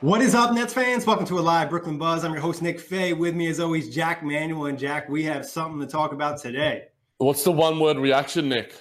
What 0.00 0.22
is 0.22 0.34
up, 0.34 0.54
Nets 0.54 0.72
fans? 0.72 1.04
Welcome 1.04 1.26
to 1.26 1.38
a 1.38 1.42
live 1.42 1.68
Brooklyn 1.68 1.98
Buzz. 1.98 2.24
I'm 2.24 2.32
your 2.32 2.40
host, 2.40 2.62
Nick 2.62 2.80
Fay. 2.80 3.12
With 3.12 3.34
me, 3.34 3.48
as 3.48 3.60
always, 3.60 3.94
Jack 3.94 4.22
Manuel. 4.22 4.64
And 4.64 4.78
Jack, 4.78 5.10
we 5.10 5.22
have 5.24 5.44
something 5.44 5.78
to 5.78 5.86
talk 5.86 6.14
about 6.14 6.40
today. 6.40 6.84
What's 7.18 7.44
the 7.44 7.52
one 7.52 7.78
word 7.78 7.98
reaction, 7.98 8.48
Nick? 8.48 8.72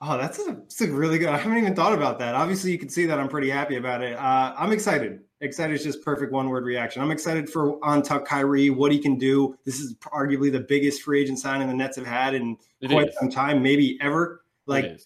Oh, 0.00 0.18
that's 0.18 0.40
a, 0.40 0.54
that's 0.54 0.80
a 0.80 0.88
really 0.88 1.20
good. 1.20 1.28
I 1.28 1.38
haven't 1.38 1.58
even 1.58 1.76
thought 1.76 1.92
about 1.92 2.18
that. 2.18 2.34
Obviously, 2.34 2.72
you 2.72 2.78
can 2.78 2.88
see 2.88 3.06
that 3.06 3.20
I'm 3.20 3.28
pretty 3.28 3.48
happy 3.48 3.76
about 3.76 4.02
it. 4.02 4.18
Uh, 4.18 4.52
I'm 4.58 4.72
excited. 4.72 5.20
Excited 5.42 5.72
is 5.72 5.84
just 5.84 6.02
perfect 6.02 6.32
one 6.32 6.48
word 6.48 6.64
reaction. 6.64 7.02
I'm 7.02 7.12
excited 7.12 7.48
for 7.48 7.78
on 7.84 8.02
Tuck 8.02 8.26
Kyrie, 8.26 8.70
what 8.70 8.90
he 8.90 8.98
can 8.98 9.18
do. 9.18 9.56
This 9.64 9.78
is 9.78 9.94
arguably 10.06 10.50
the 10.50 10.58
biggest 10.58 11.02
free 11.02 11.22
agent 11.22 11.38
signing 11.38 11.68
the 11.68 11.74
Nets 11.74 11.94
have 11.98 12.06
had 12.06 12.34
in 12.34 12.56
It 12.80 12.90
quite 12.90 13.10
is. 13.10 13.16
some 13.20 13.30
time, 13.30 13.62
maybe 13.62 13.96
ever. 14.00 14.42
Like. 14.66 14.98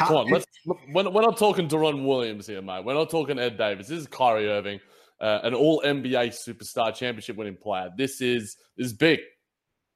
Top, 0.00 0.08
Come 0.08 0.16
on, 0.16 0.30
let's, 0.30 0.46
we're, 0.66 1.10
we're 1.10 1.22
not 1.22 1.36
talking 1.36 1.68
Deron 1.68 2.06
Williams 2.06 2.46
here, 2.46 2.62
mate. 2.62 2.84
We're 2.84 2.94
not 2.94 3.10
talking 3.10 3.38
Ed 3.38 3.56
Davis. 3.56 3.88
This 3.88 4.00
is 4.00 4.06
Kyrie 4.06 4.48
Irving, 4.48 4.80
uh, 5.20 5.40
an 5.42 5.54
All 5.54 5.82
NBA 5.84 6.28
superstar, 6.28 6.94
championship 6.94 7.36
winning 7.36 7.56
player. 7.56 7.90
This 7.96 8.20
is 8.20 8.56
this 8.76 8.88
is 8.88 8.92
big. 8.92 9.20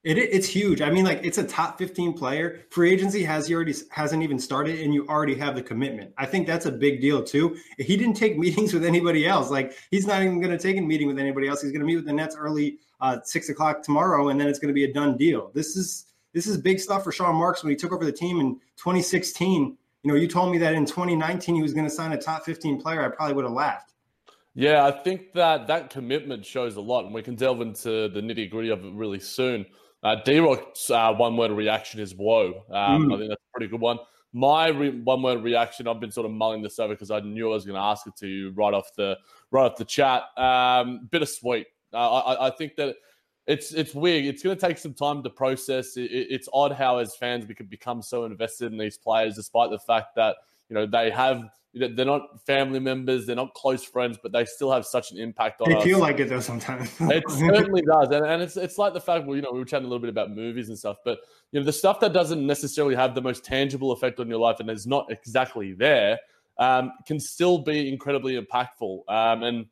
It, 0.04 0.19
it's 0.19 0.47
huge. 0.47 0.82
I 0.82 0.91
mean, 0.91 1.06
like 1.06 1.20
it's 1.25 1.38
a 1.38 1.44
top 1.44 1.78
15 1.78 2.12
player. 2.12 2.60
Free 2.70 2.92
agency 2.92 3.25
has 3.25 3.47
he 3.47 3.54
already 3.54 3.75
hasn't 3.91 4.22
even 4.22 4.38
started, 4.38 4.81
and 4.81 4.92
you 4.92 5.06
already 5.09 5.34
have 5.37 5.54
the 5.54 5.62
commitment. 5.62 6.12
I 6.19 6.26
think 6.26 6.47
that's 6.47 6.66
a 6.66 6.72
big 6.72 7.00
deal 7.00 7.22
too. 7.22 7.56
He 7.78 7.97
didn't 7.97 8.15
take 8.15 8.38
meetings 8.44 8.75
with 8.75 8.84
anybody 8.84 9.26
else. 9.26 9.50
Like 9.50 9.75
he's 9.91 10.06
not 10.06 10.22
even 10.22 10.41
going 10.41 10.56
to 10.56 10.62
take 10.62 10.76
a 10.76 10.82
meeting 10.82 11.09
with 11.09 11.19
anybody 11.19 11.48
else. 11.48 11.62
He's 11.62 11.72
going 11.72 11.81
to 11.81 11.86
meet 11.86 11.97
with 11.97 12.04
the 12.04 12.12
Nets 12.12 12.36
early 12.36 12.78
uh, 13.00 13.19
six 13.25 13.48
o'clock 13.48 13.82
tomorrow, 13.82 14.28
and 14.28 14.38
then 14.38 14.47
it's 14.47 14.59
going 14.59 14.69
to 14.69 14.75
be 14.75 14.84
a 14.84 14.92
done 14.92 15.16
deal. 15.16 15.50
This 15.54 15.75
is 15.75 16.06
this 16.34 16.47
is 16.47 16.59
big 16.59 16.81
stuff 16.81 17.04
for 17.04 17.12
Sean 17.12 17.36
Marks 17.36 17.62
when 17.62 17.71
he 17.71 17.76
took 17.76 17.92
over 17.92 18.04
the 18.04 18.12
team 18.12 18.41
in 18.41 18.56
2016. 18.76 19.78
You 20.04 20.12
know, 20.12 20.19
you 20.19 20.28
told 20.28 20.53
me 20.53 20.59
that 20.59 20.75
in 20.75 20.84
2019 20.84 21.54
he 21.54 21.62
was 21.62 21.72
going 21.72 21.87
to 21.87 21.91
sign 21.91 22.12
a 22.12 22.19
top 22.19 22.44
15 22.44 22.81
player. 22.81 23.03
I 23.03 23.09
probably 23.09 23.34
would 23.34 23.47
have 23.47 23.54
laughed. 23.54 23.94
Yeah, 24.54 24.84
I 24.84 24.92
think 24.92 25.32
that 25.32 25.66
that 25.66 25.91
commitment 25.91 26.44
shows 26.44 26.76
a 26.76 26.81
lot, 26.81 27.06
and 27.06 27.15
we 27.15 27.22
can 27.22 27.34
delve 27.34 27.60
into 27.60 28.09
the 28.09 28.20
nitty 28.20 28.50
gritty 28.50 28.69
of 28.69 28.84
it 28.84 28.92
really 28.92 29.19
soon. 29.19 29.66
Uh, 30.04 30.16
D 30.16 30.38
Rock's 30.38 30.91
uh, 30.91 31.12
one 31.15 31.37
word 31.37 31.50
reaction 31.50 31.98
is 31.98 32.15
whoa. 32.15 32.62
Um, 32.70 33.10
I 33.12 33.16
think 33.16 33.31
that's 33.31 33.41
a 33.41 33.53
pretty 33.53 33.70
good 33.70 33.81
one. 33.81 33.98
My 34.32 34.69
re- 34.69 35.00
one 35.00 35.22
word 35.22 35.42
reaction, 35.42 35.88
I've 35.88 35.98
been 35.98 36.10
sort 36.10 36.26
of 36.26 36.32
mulling 36.32 36.62
this 36.62 36.78
over 36.78 36.92
because 36.94 37.10
I 37.10 37.21
knew 37.21 37.50
I 37.50 37.54
was 37.54 37.65
going 37.65 37.76
to 37.76 37.81
ask 37.81 38.06
it 38.06 38.15
to 38.16 38.28
you 38.28 38.50
right 38.50 38.75
off 38.75 38.94
the 38.97 39.16
right 39.50 39.65
off 39.65 39.76
the 39.76 39.84
chat. 39.84 40.25
Um, 40.36 41.09
bittersweet. 41.10 41.66
Uh, 41.92 42.21
I, 42.21 42.48
I 42.48 42.50
think 42.50 42.76
that 42.76 42.97
it's 43.47 43.72
it's 43.72 43.94
weird. 43.94 44.25
It's 44.25 44.43
going 44.43 44.56
to 44.56 44.66
take 44.66 44.78
some 44.78 44.94
time 44.94 45.22
to 45.22 45.31
process. 45.31 45.97
It, 45.97 46.10
it- 46.10 46.28
it's 46.31 46.49
odd 46.53 46.72
how 46.72 46.99
as 46.99 47.15
fans 47.16 47.47
we 47.47 47.55
could 47.55 47.69
become 47.71 48.03
so 48.03 48.25
invested 48.25 48.72
in 48.72 48.78
these 48.78 48.97
players, 48.99 49.34
despite 49.37 49.71
the 49.71 49.78
fact 49.78 50.15
that 50.16 50.37
you 50.69 50.75
know 50.75 50.87
they 50.87 51.10
have 51.10 51.43
they're 51.77 52.06
not 52.06 52.22
family 52.47 52.78
members, 52.78 53.27
they're 53.27 53.34
not 53.34 53.53
close 53.54 53.83
friends, 53.83 54.16
but 54.22 54.31
they 54.31 54.44
still 54.44 54.71
have 54.71 54.87
such 54.87 55.10
an 55.10 55.19
impact 55.19 55.60
on 55.60 55.69
They 55.69 55.77
us. 55.77 55.83
feel 55.83 55.99
like 55.99 56.21
it 56.21 56.28
though 56.28 56.38
sometimes. 56.38 56.88
It 57.00 57.25
certainly 57.28 57.83
does, 57.83 58.10
and, 58.10 58.25
and 58.25 58.41
it's 58.43 58.56
it's 58.56 58.78
like 58.78 58.94
the 58.94 59.00
fact 59.00 59.27
well, 59.27 59.34
you 59.37 59.43
know, 59.43 59.50
we 59.53 59.59
were 59.59 59.65
chatting 59.65 59.84
a 59.87 59.88
little 59.88 60.00
bit 60.00 60.09
about 60.10 60.31
movies 60.31 60.69
and 60.69 60.78
stuff, 60.78 60.99
but 61.04 61.19
you 61.50 61.59
know, 61.60 61.66
the 61.66 61.72
stuff 61.72 61.99
that 62.00 62.12
doesn't 62.12 62.47
necessarily 62.47 62.94
have 62.94 63.15
the 63.15 63.21
most 63.22 63.44
tangible 63.44 63.91
effect 63.93 64.21
on 64.21 64.28
your 64.28 64.38
life 64.38 64.60
and 64.60 64.71
is 64.71 64.87
not 64.87 65.10
exactly 65.10 65.72
there, 65.72 66.19
um, 66.59 66.93
can 67.06 67.19
still 67.19 67.59
be 67.59 67.93
incredibly 67.93 68.41
impactful. 68.41 69.00
Um, 69.09 69.43
and 69.43 69.66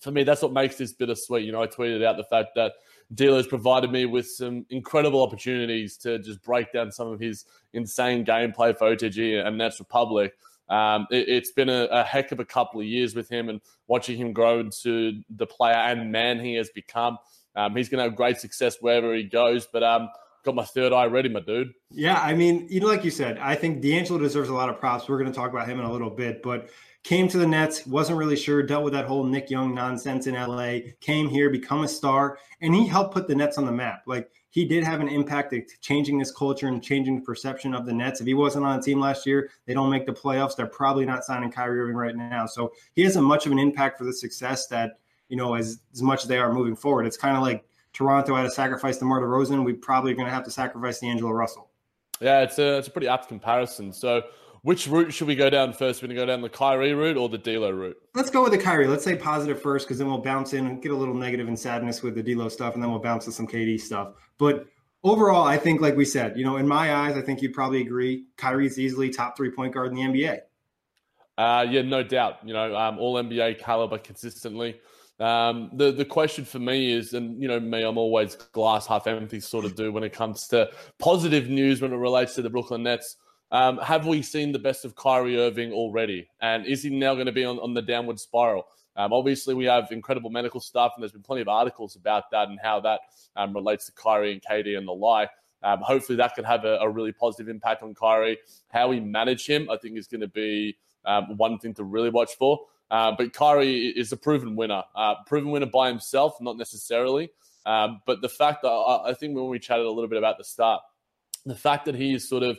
for 0.00 0.10
me, 0.10 0.24
that's 0.24 0.42
what 0.42 0.52
makes 0.52 0.76
this 0.76 0.92
bittersweet. 0.92 1.44
You 1.46 1.52
know, 1.52 1.62
I 1.62 1.68
tweeted 1.68 2.04
out 2.04 2.16
the 2.16 2.24
fact 2.24 2.48
that 2.56 2.72
D'Lo's 3.14 3.46
provided 3.46 3.90
me 3.90 4.06
with 4.06 4.26
some 4.26 4.66
incredible 4.70 5.22
opportunities 5.22 5.96
to 5.98 6.18
just 6.18 6.42
break 6.42 6.72
down 6.72 6.90
some 6.90 7.08
of 7.08 7.20
his 7.20 7.44
insane 7.72 8.24
gameplay 8.24 8.76
for 8.76 8.94
OTG 8.94 9.46
and 9.46 9.58
Nets 9.58 9.78
Republic. 9.78 10.32
Um, 10.68 11.06
it, 11.10 11.28
it's 11.28 11.52
been 11.52 11.68
a, 11.68 11.84
a 11.90 12.02
heck 12.02 12.32
of 12.32 12.40
a 12.40 12.44
couple 12.44 12.80
of 12.80 12.86
years 12.86 13.14
with 13.14 13.28
him 13.28 13.48
and 13.48 13.60
watching 13.86 14.16
him 14.16 14.32
grow 14.32 14.60
into 14.60 15.20
the 15.28 15.46
player 15.46 15.74
and 15.74 16.10
man 16.10 16.40
he 16.40 16.54
has 16.54 16.70
become. 16.70 17.18
Um, 17.56 17.76
he's 17.76 17.88
going 17.88 17.98
to 17.98 18.04
have 18.04 18.16
great 18.16 18.38
success 18.38 18.78
wherever 18.80 19.14
he 19.14 19.24
goes. 19.24 19.66
But 19.66 19.82
um, 19.82 20.08
got 20.44 20.54
my 20.54 20.64
third 20.64 20.92
eye 20.92 21.06
ready, 21.06 21.28
my 21.28 21.40
dude. 21.40 21.72
Yeah, 21.90 22.20
I 22.20 22.34
mean, 22.34 22.66
you 22.70 22.80
know, 22.80 22.86
like 22.86 23.04
you 23.04 23.10
said, 23.10 23.38
I 23.38 23.54
think 23.54 23.82
D'Angelo 23.82 24.18
deserves 24.18 24.48
a 24.48 24.54
lot 24.54 24.68
of 24.68 24.78
props. 24.78 25.08
We're 25.08 25.18
going 25.18 25.30
to 25.30 25.36
talk 25.36 25.50
about 25.50 25.68
him 25.68 25.78
in 25.78 25.84
a 25.84 25.92
little 25.92 26.10
bit, 26.10 26.42
but 26.42 26.68
came 27.04 27.28
to 27.28 27.36
the 27.36 27.46
Nets, 27.46 27.86
wasn't 27.86 28.18
really 28.18 28.34
sure, 28.34 28.62
dealt 28.62 28.82
with 28.82 28.94
that 28.94 29.04
whole 29.04 29.24
Nick 29.24 29.50
Young 29.50 29.74
nonsense 29.74 30.26
in 30.26 30.34
LA, 30.34 30.78
came 31.00 31.28
here, 31.28 31.50
become 31.50 31.84
a 31.84 31.88
star, 31.88 32.38
and 32.62 32.74
he 32.74 32.86
helped 32.86 33.12
put 33.12 33.28
the 33.28 33.34
Nets 33.34 33.58
on 33.58 33.66
the 33.66 33.72
map. 33.72 34.02
Like 34.06 34.30
he 34.48 34.64
did 34.64 34.82
have 34.84 35.00
an 35.00 35.08
impact 35.08 35.52
at 35.52 35.64
changing 35.82 36.18
this 36.18 36.32
culture 36.32 36.66
and 36.66 36.82
changing 36.82 37.16
the 37.16 37.22
perception 37.22 37.74
of 37.74 37.84
the 37.84 37.92
Nets. 37.92 38.22
If 38.22 38.26
he 38.26 38.32
wasn't 38.32 38.64
on 38.64 38.78
the 38.78 38.82
team 38.82 39.00
last 39.00 39.26
year, 39.26 39.50
they 39.66 39.74
don't 39.74 39.90
make 39.90 40.06
the 40.06 40.12
playoffs. 40.12 40.56
They're 40.56 40.66
probably 40.66 41.04
not 41.04 41.24
signing 41.24 41.52
Kyrie 41.52 41.80
Irving 41.80 41.96
right 41.96 42.16
now. 42.16 42.46
So 42.46 42.72
he 42.94 43.02
has 43.02 43.16
a 43.16 43.22
much 43.22 43.44
of 43.44 43.52
an 43.52 43.58
impact 43.58 43.98
for 43.98 44.04
the 44.04 44.12
success 44.12 44.66
that, 44.68 44.92
you 45.28 45.36
know, 45.36 45.54
as, 45.54 45.80
as 45.92 46.02
much 46.02 46.22
as 46.22 46.28
they 46.28 46.38
are 46.38 46.52
moving 46.54 46.74
forward. 46.74 47.04
It's 47.04 47.18
kind 47.18 47.36
of 47.36 47.42
like 47.42 47.66
Toronto 47.92 48.34
had 48.34 48.44
to 48.44 48.50
sacrifice 48.50 48.96
DeMar 48.96 49.20
DeRozan. 49.20 49.62
We 49.62 49.74
probably 49.74 50.12
are 50.12 50.16
going 50.16 50.26
to 50.26 50.32
have 50.32 50.44
to 50.44 50.50
sacrifice 50.50 51.00
the 51.00 51.08
D'Angelo 51.08 51.32
Russell. 51.32 51.68
Yeah, 52.20 52.42
it's 52.42 52.58
a 52.58 52.78
it's 52.78 52.88
a 52.88 52.90
pretty 52.90 53.08
apt 53.08 53.28
comparison. 53.28 53.92
So, 53.92 54.22
which 54.64 54.88
route 54.88 55.12
should 55.12 55.28
we 55.28 55.36
go 55.36 55.50
down 55.50 55.74
first? 55.74 56.00
We're 56.00 56.08
going 56.08 56.16
to 56.16 56.22
go 56.22 56.26
down 56.26 56.40
the 56.40 56.48
Kyrie 56.48 56.94
route 56.94 57.18
or 57.18 57.28
the 57.28 57.36
D'Lo 57.36 57.70
route? 57.70 57.98
Let's 58.14 58.30
go 58.30 58.42
with 58.42 58.52
the 58.52 58.58
Kyrie. 58.58 58.86
Let's 58.86 59.04
say 59.04 59.14
positive 59.14 59.60
first, 59.60 59.86
because 59.86 59.98
then 59.98 60.06
we'll 60.06 60.22
bounce 60.22 60.54
in 60.54 60.66
and 60.66 60.82
get 60.82 60.90
a 60.90 60.96
little 60.96 61.14
negative 61.14 61.48
and 61.48 61.58
sadness 61.58 62.02
with 62.02 62.14
the 62.14 62.22
D'Lo 62.22 62.48
stuff, 62.48 62.72
and 62.72 62.82
then 62.82 62.90
we'll 62.90 62.98
bounce 62.98 63.26
to 63.26 63.32
some 63.32 63.46
KD 63.46 63.78
stuff. 63.78 64.14
But 64.38 64.66
overall, 65.02 65.44
I 65.44 65.58
think, 65.58 65.82
like 65.82 65.96
we 65.96 66.06
said, 66.06 66.38
you 66.38 66.46
know, 66.46 66.56
in 66.56 66.66
my 66.66 66.94
eyes, 66.94 67.14
I 67.14 67.20
think 67.20 67.42
you'd 67.42 67.52
probably 67.52 67.82
agree, 67.82 68.24
Kyrie's 68.38 68.78
easily 68.78 69.10
top 69.10 69.36
three 69.36 69.50
point 69.50 69.74
guard 69.74 69.92
in 69.92 69.96
the 69.96 70.00
NBA. 70.00 70.38
Uh, 71.36 71.66
yeah, 71.68 71.82
no 71.82 72.02
doubt. 72.02 72.38
You 72.42 72.54
know, 72.54 72.74
um, 72.74 72.98
all 72.98 73.16
NBA 73.16 73.58
caliber 73.58 73.98
consistently. 73.98 74.80
Um, 75.20 75.72
the 75.74 75.92
the 75.92 76.06
question 76.06 76.46
for 76.46 76.58
me 76.58 76.90
is, 76.90 77.12
and 77.12 77.40
you 77.40 77.48
know 77.48 77.60
me, 77.60 77.82
I'm 77.82 77.98
always 77.98 78.34
glass 78.34 78.86
half 78.86 79.06
empty 79.06 79.40
sort 79.40 79.66
of 79.66 79.76
do 79.76 79.92
when 79.92 80.04
it 80.04 80.14
comes 80.14 80.48
to 80.48 80.70
positive 80.98 81.50
news 81.50 81.82
when 81.82 81.92
it 81.92 81.96
relates 81.96 82.34
to 82.36 82.42
the 82.42 82.48
Brooklyn 82.48 82.82
Nets. 82.82 83.16
Um, 83.50 83.78
have 83.78 84.06
we 84.06 84.22
seen 84.22 84.52
the 84.52 84.58
best 84.58 84.84
of 84.84 84.94
Kyrie 84.96 85.38
Irving 85.38 85.72
already? 85.72 86.28
And 86.40 86.66
is 86.66 86.82
he 86.82 86.90
now 86.90 87.14
going 87.14 87.26
to 87.26 87.32
be 87.32 87.44
on, 87.44 87.58
on 87.60 87.74
the 87.74 87.82
downward 87.82 88.18
spiral? 88.18 88.66
Um, 88.96 89.12
obviously, 89.12 89.54
we 89.54 89.64
have 89.64 89.90
incredible 89.90 90.30
medical 90.30 90.60
stuff, 90.60 90.92
and 90.94 91.02
there's 91.02 91.12
been 91.12 91.22
plenty 91.22 91.42
of 91.42 91.48
articles 91.48 91.96
about 91.96 92.30
that 92.30 92.48
and 92.48 92.58
how 92.62 92.80
that 92.80 93.00
um, 93.36 93.52
relates 93.52 93.86
to 93.86 93.92
Kyrie 93.92 94.32
and 94.32 94.42
KD 94.42 94.78
and 94.78 94.86
the 94.86 94.92
like. 94.92 95.30
Um, 95.62 95.80
hopefully, 95.80 96.16
that 96.16 96.34
could 96.34 96.44
have 96.44 96.64
a, 96.64 96.76
a, 96.76 96.88
really 96.88 97.10
positive 97.10 97.48
impact 97.48 97.82
on 97.82 97.94
Kyrie. 97.94 98.38
How 98.68 98.88
we 98.88 99.00
manage 99.00 99.46
him, 99.46 99.70
I 99.70 99.78
think, 99.78 99.96
is 99.96 100.06
going 100.06 100.20
to 100.20 100.28
be 100.28 100.76
um, 101.06 101.36
one 101.36 101.58
thing 101.58 101.74
to 101.74 101.84
really 101.84 102.10
watch 102.10 102.36
for. 102.36 102.60
Uh, 102.90 103.12
but 103.16 103.32
Kyrie 103.32 103.88
is 103.88 104.12
a 104.12 104.16
proven 104.16 104.56
winner, 104.56 104.82
uh, 104.94 105.14
proven 105.26 105.50
winner 105.50 105.66
by 105.66 105.88
himself, 105.88 106.40
not 106.40 106.58
necessarily. 106.58 107.30
Um, 107.66 108.02
but 108.04 108.20
the 108.20 108.28
fact 108.28 108.62
that 108.62 108.68
I, 108.68 109.10
I 109.10 109.14
think 109.14 109.34
when 109.34 109.48
we 109.48 109.58
chatted 109.58 109.86
a 109.86 109.90
little 109.90 110.08
bit 110.08 110.18
about 110.18 110.36
the 110.36 110.44
start, 110.44 110.82
the 111.46 111.54
fact 111.54 111.86
that 111.86 111.94
he 111.94 112.14
is 112.14 112.28
sort 112.28 112.42
of 112.42 112.58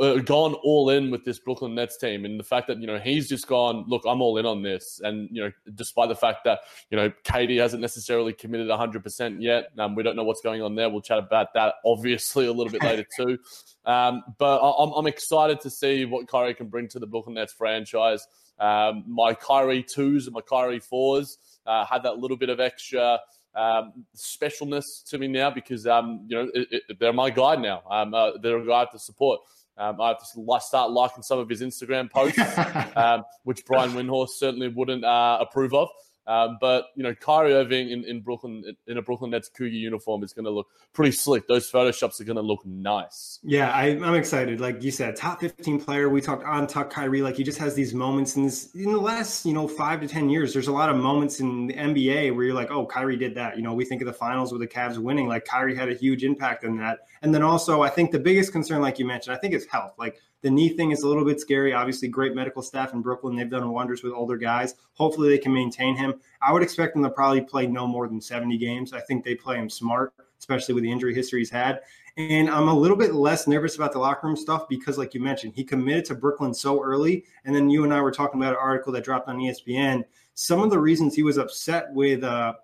uh, 0.00 0.16
gone 0.16 0.54
all 0.62 0.90
in 0.90 1.10
with 1.10 1.24
this 1.24 1.38
Brooklyn 1.38 1.74
Nets 1.74 1.96
team, 1.96 2.24
and 2.24 2.38
the 2.38 2.44
fact 2.44 2.66
that 2.68 2.78
you 2.78 2.86
know 2.86 2.98
he's 2.98 3.28
just 3.28 3.46
gone, 3.46 3.84
look, 3.88 4.02
I'm 4.06 4.20
all 4.20 4.38
in 4.38 4.46
on 4.46 4.62
this, 4.62 5.00
and 5.02 5.28
you 5.32 5.42
know, 5.42 5.52
despite 5.74 6.08
the 6.08 6.16
fact 6.16 6.44
that 6.44 6.60
you 6.90 6.96
know 6.96 7.10
KD 7.24 7.58
hasn't 7.60 7.80
necessarily 7.80 8.32
committed 8.32 8.68
100 8.68 9.02
percent 9.02 9.40
yet, 9.40 9.70
um, 9.78 9.94
we 9.94 10.02
don't 10.02 10.16
know 10.16 10.24
what's 10.24 10.42
going 10.42 10.62
on 10.62 10.74
there. 10.74 10.90
We'll 10.90 11.00
chat 11.00 11.18
about 11.18 11.54
that 11.54 11.74
obviously 11.84 12.46
a 12.46 12.52
little 12.52 12.72
bit 12.72 12.82
later 12.82 13.06
too. 13.16 13.38
Um, 13.84 14.22
but 14.38 14.60
I'm, 14.60 14.92
I'm 14.92 15.06
excited 15.06 15.60
to 15.60 15.70
see 15.70 16.04
what 16.04 16.28
Kyrie 16.28 16.54
can 16.54 16.68
bring 16.68 16.88
to 16.88 16.98
the 16.98 17.06
Brooklyn 17.06 17.34
Nets 17.34 17.52
franchise. 17.52 18.26
Um, 18.58 19.04
my 19.06 19.34
Kyrie 19.34 19.82
twos 19.82 20.26
and 20.26 20.34
my 20.34 20.40
Kyrie 20.40 20.80
fours 20.80 21.38
uh, 21.66 21.84
had 21.84 22.02
that 22.04 22.18
little 22.18 22.36
bit 22.36 22.48
of 22.48 22.60
extra 22.60 23.20
um, 23.54 24.04
specialness 24.14 25.02
to 25.06 25.18
me 25.18 25.28
now 25.28 25.50
because 25.50 25.86
um, 25.86 26.26
you 26.28 26.36
know 26.36 26.50
it, 26.54 26.82
it, 26.88 27.00
they're 27.00 27.12
my 27.12 27.30
guide 27.30 27.60
now. 27.60 27.82
Um, 27.90 28.14
uh, 28.14 28.32
they're 28.42 28.58
a 28.58 28.66
guy 28.66 28.86
to 28.92 28.98
support. 28.98 29.40
Um, 29.78 30.00
I 30.00 30.08
have 30.08 30.18
to 30.20 30.60
start 30.60 30.90
liking 30.90 31.22
some 31.22 31.38
of 31.38 31.48
his 31.48 31.60
Instagram 31.62 32.10
posts, 32.10 32.38
um, 32.96 33.24
which 33.44 33.64
Brian 33.66 33.90
Windhorst 33.92 34.30
certainly 34.30 34.68
wouldn't 34.68 35.04
uh, 35.04 35.38
approve 35.40 35.74
of. 35.74 35.88
Um, 36.26 36.58
but 36.60 36.86
you 36.96 37.02
know, 37.02 37.14
Kyrie 37.14 37.54
Irving 37.54 37.90
in, 37.90 38.04
in 38.04 38.20
Brooklyn 38.20 38.64
in 38.88 38.98
a 38.98 39.02
Brooklyn 39.02 39.30
Nets 39.30 39.48
Cougar 39.48 39.70
uniform 39.70 40.24
is 40.24 40.32
going 40.32 40.44
to 40.44 40.50
look 40.50 40.66
pretty 40.92 41.12
slick. 41.12 41.46
Those 41.46 41.70
photoshops 41.70 42.20
are 42.20 42.24
going 42.24 42.36
to 42.36 42.42
look 42.42 42.64
nice. 42.66 43.38
Yeah, 43.44 43.70
I, 43.70 43.90
am 43.90 44.14
excited. 44.14 44.60
Like 44.60 44.82
you 44.82 44.90
said, 44.90 45.14
top 45.14 45.40
15 45.40 45.80
player. 45.80 46.08
We 46.08 46.20
talked 46.20 46.44
on 46.44 46.66
talk 46.66 46.90
Kyrie. 46.90 47.22
Like 47.22 47.36
he 47.36 47.44
just 47.44 47.58
has 47.58 47.74
these 47.74 47.94
moments 47.94 48.36
in 48.36 48.42
this 48.42 48.74
in 48.74 48.92
the 48.92 48.98
last 48.98 49.46
you 49.46 49.52
know 49.52 49.68
five 49.68 50.00
to 50.00 50.08
ten 50.08 50.28
years. 50.28 50.52
There's 50.52 50.68
a 50.68 50.72
lot 50.72 50.88
of 50.88 50.96
moments 50.96 51.38
in 51.38 51.68
the 51.68 51.74
NBA 51.74 52.34
where 52.34 52.44
you're 52.44 52.54
like, 52.54 52.70
oh, 52.70 52.86
Kyrie 52.86 53.16
did 53.16 53.34
that. 53.36 53.56
You 53.56 53.62
know, 53.62 53.74
we 53.74 53.84
think 53.84 54.02
of 54.02 54.06
the 54.06 54.12
finals 54.12 54.52
with 54.52 54.60
the 54.60 54.68
Cavs 54.68 54.98
winning. 54.98 55.28
Like 55.28 55.44
Kyrie 55.44 55.76
had 55.76 55.88
a 55.88 55.94
huge 55.94 56.24
impact 56.24 56.64
on 56.64 56.76
that. 56.78 57.00
And 57.22 57.32
then 57.32 57.42
also, 57.42 57.82
I 57.82 57.88
think 57.88 58.10
the 58.10 58.18
biggest 58.18 58.52
concern, 58.52 58.82
like 58.82 58.98
you 58.98 59.04
mentioned, 59.04 59.34
I 59.34 59.38
think 59.38 59.54
is 59.54 59.66
health. 59.66 59.94
Like 59.96 60.20
the 60.42 60.50
knee 60.50 60.68
thing 60.68 60.90
is 60.90 61.02
a 61.02 61.08
little 61.08 61.24
bit 61.24 61.40
scary. 61.40 61.72
Obviously, 61.72 62.08
great 62.08 62.34
medical 62.34 62.62
staff 62.62 62.92
in 62.92 63.02
Brooklyn. 63.02 63.36
They've 63.36 63.48
done 63.48 63.68
wonders 63.70 64.02
with 64.02 64.12
older 64.12 64.36
guys. 64.36 64.74
Hopefully, 64.94 65.28
they 65.28 65.38
can 65.38 65.52
maintain 65.52 65.96
him. 65.96 66.14
I 66.42 66.52
would 66.52 66.62
expect 66.62 66.96
him 66.96 67.02
to 67.02 67.10
probably 67.10 67.40
play 67.40 67.66
no 67.66 67.86
more 67.86 68.08
than 68.08 68.20
70 68.20 68.56
games. 68.58 68.92
I 68.92 69.00
think 69.00 69.24
they 69.24 69.34
play 69.34 69.56
him 69.56 69.70
smart, 69.70 70.12
especially 70.38 70.74
with 70.74 70.84
the 70.84 70.92
injury 70.92 71.14
history 71.14 71.40
he's 71.40 71.50
had. 71.50 71.80
And 72.18 72.48
I'm 72.48 72.68
a 72.68 72.74
little 72.74 72.96
bit 72.96 73.14
less 73.14 73.46
nervous 73.46 73.76
about 73.76 73.92
the 73.92 73.98
locker 73.98 74.26
room 74.26 74.36
stuff 74.36 74.68
because, 74.68 74.96
like 74.96 75.12
you 75.12 75.20
mentioned, 75.20 75.52
he 75.54 75.64
committed 75.64 76.06
to 76.06 76.14
Brooklyn 76.14 76.54
so 76.54 76.82
early. 76.82 77.24
And 77.44 77.54
then 77.54 77.68
you 77.68 77.84
and 77.84 77.92
I 77.92 78.00
were 78.00 78.10
talking 78.10 78.40
about 78.40 78.54
an 78.54 78.58
article 78.60 78.92
that 78.94 79.04
dropped 79.04 79.28
on 79.28 79.38
ESPN. 79.38 80.02
Some 80.32 80.62
of 80.62 80.70
the 80.70 80.78
reasons 80.78 81.14
he 81.14 81.22
was 81.22 81.36
upset 81.36 81.92
with 81.92 82.24
uh, 82.24 82.54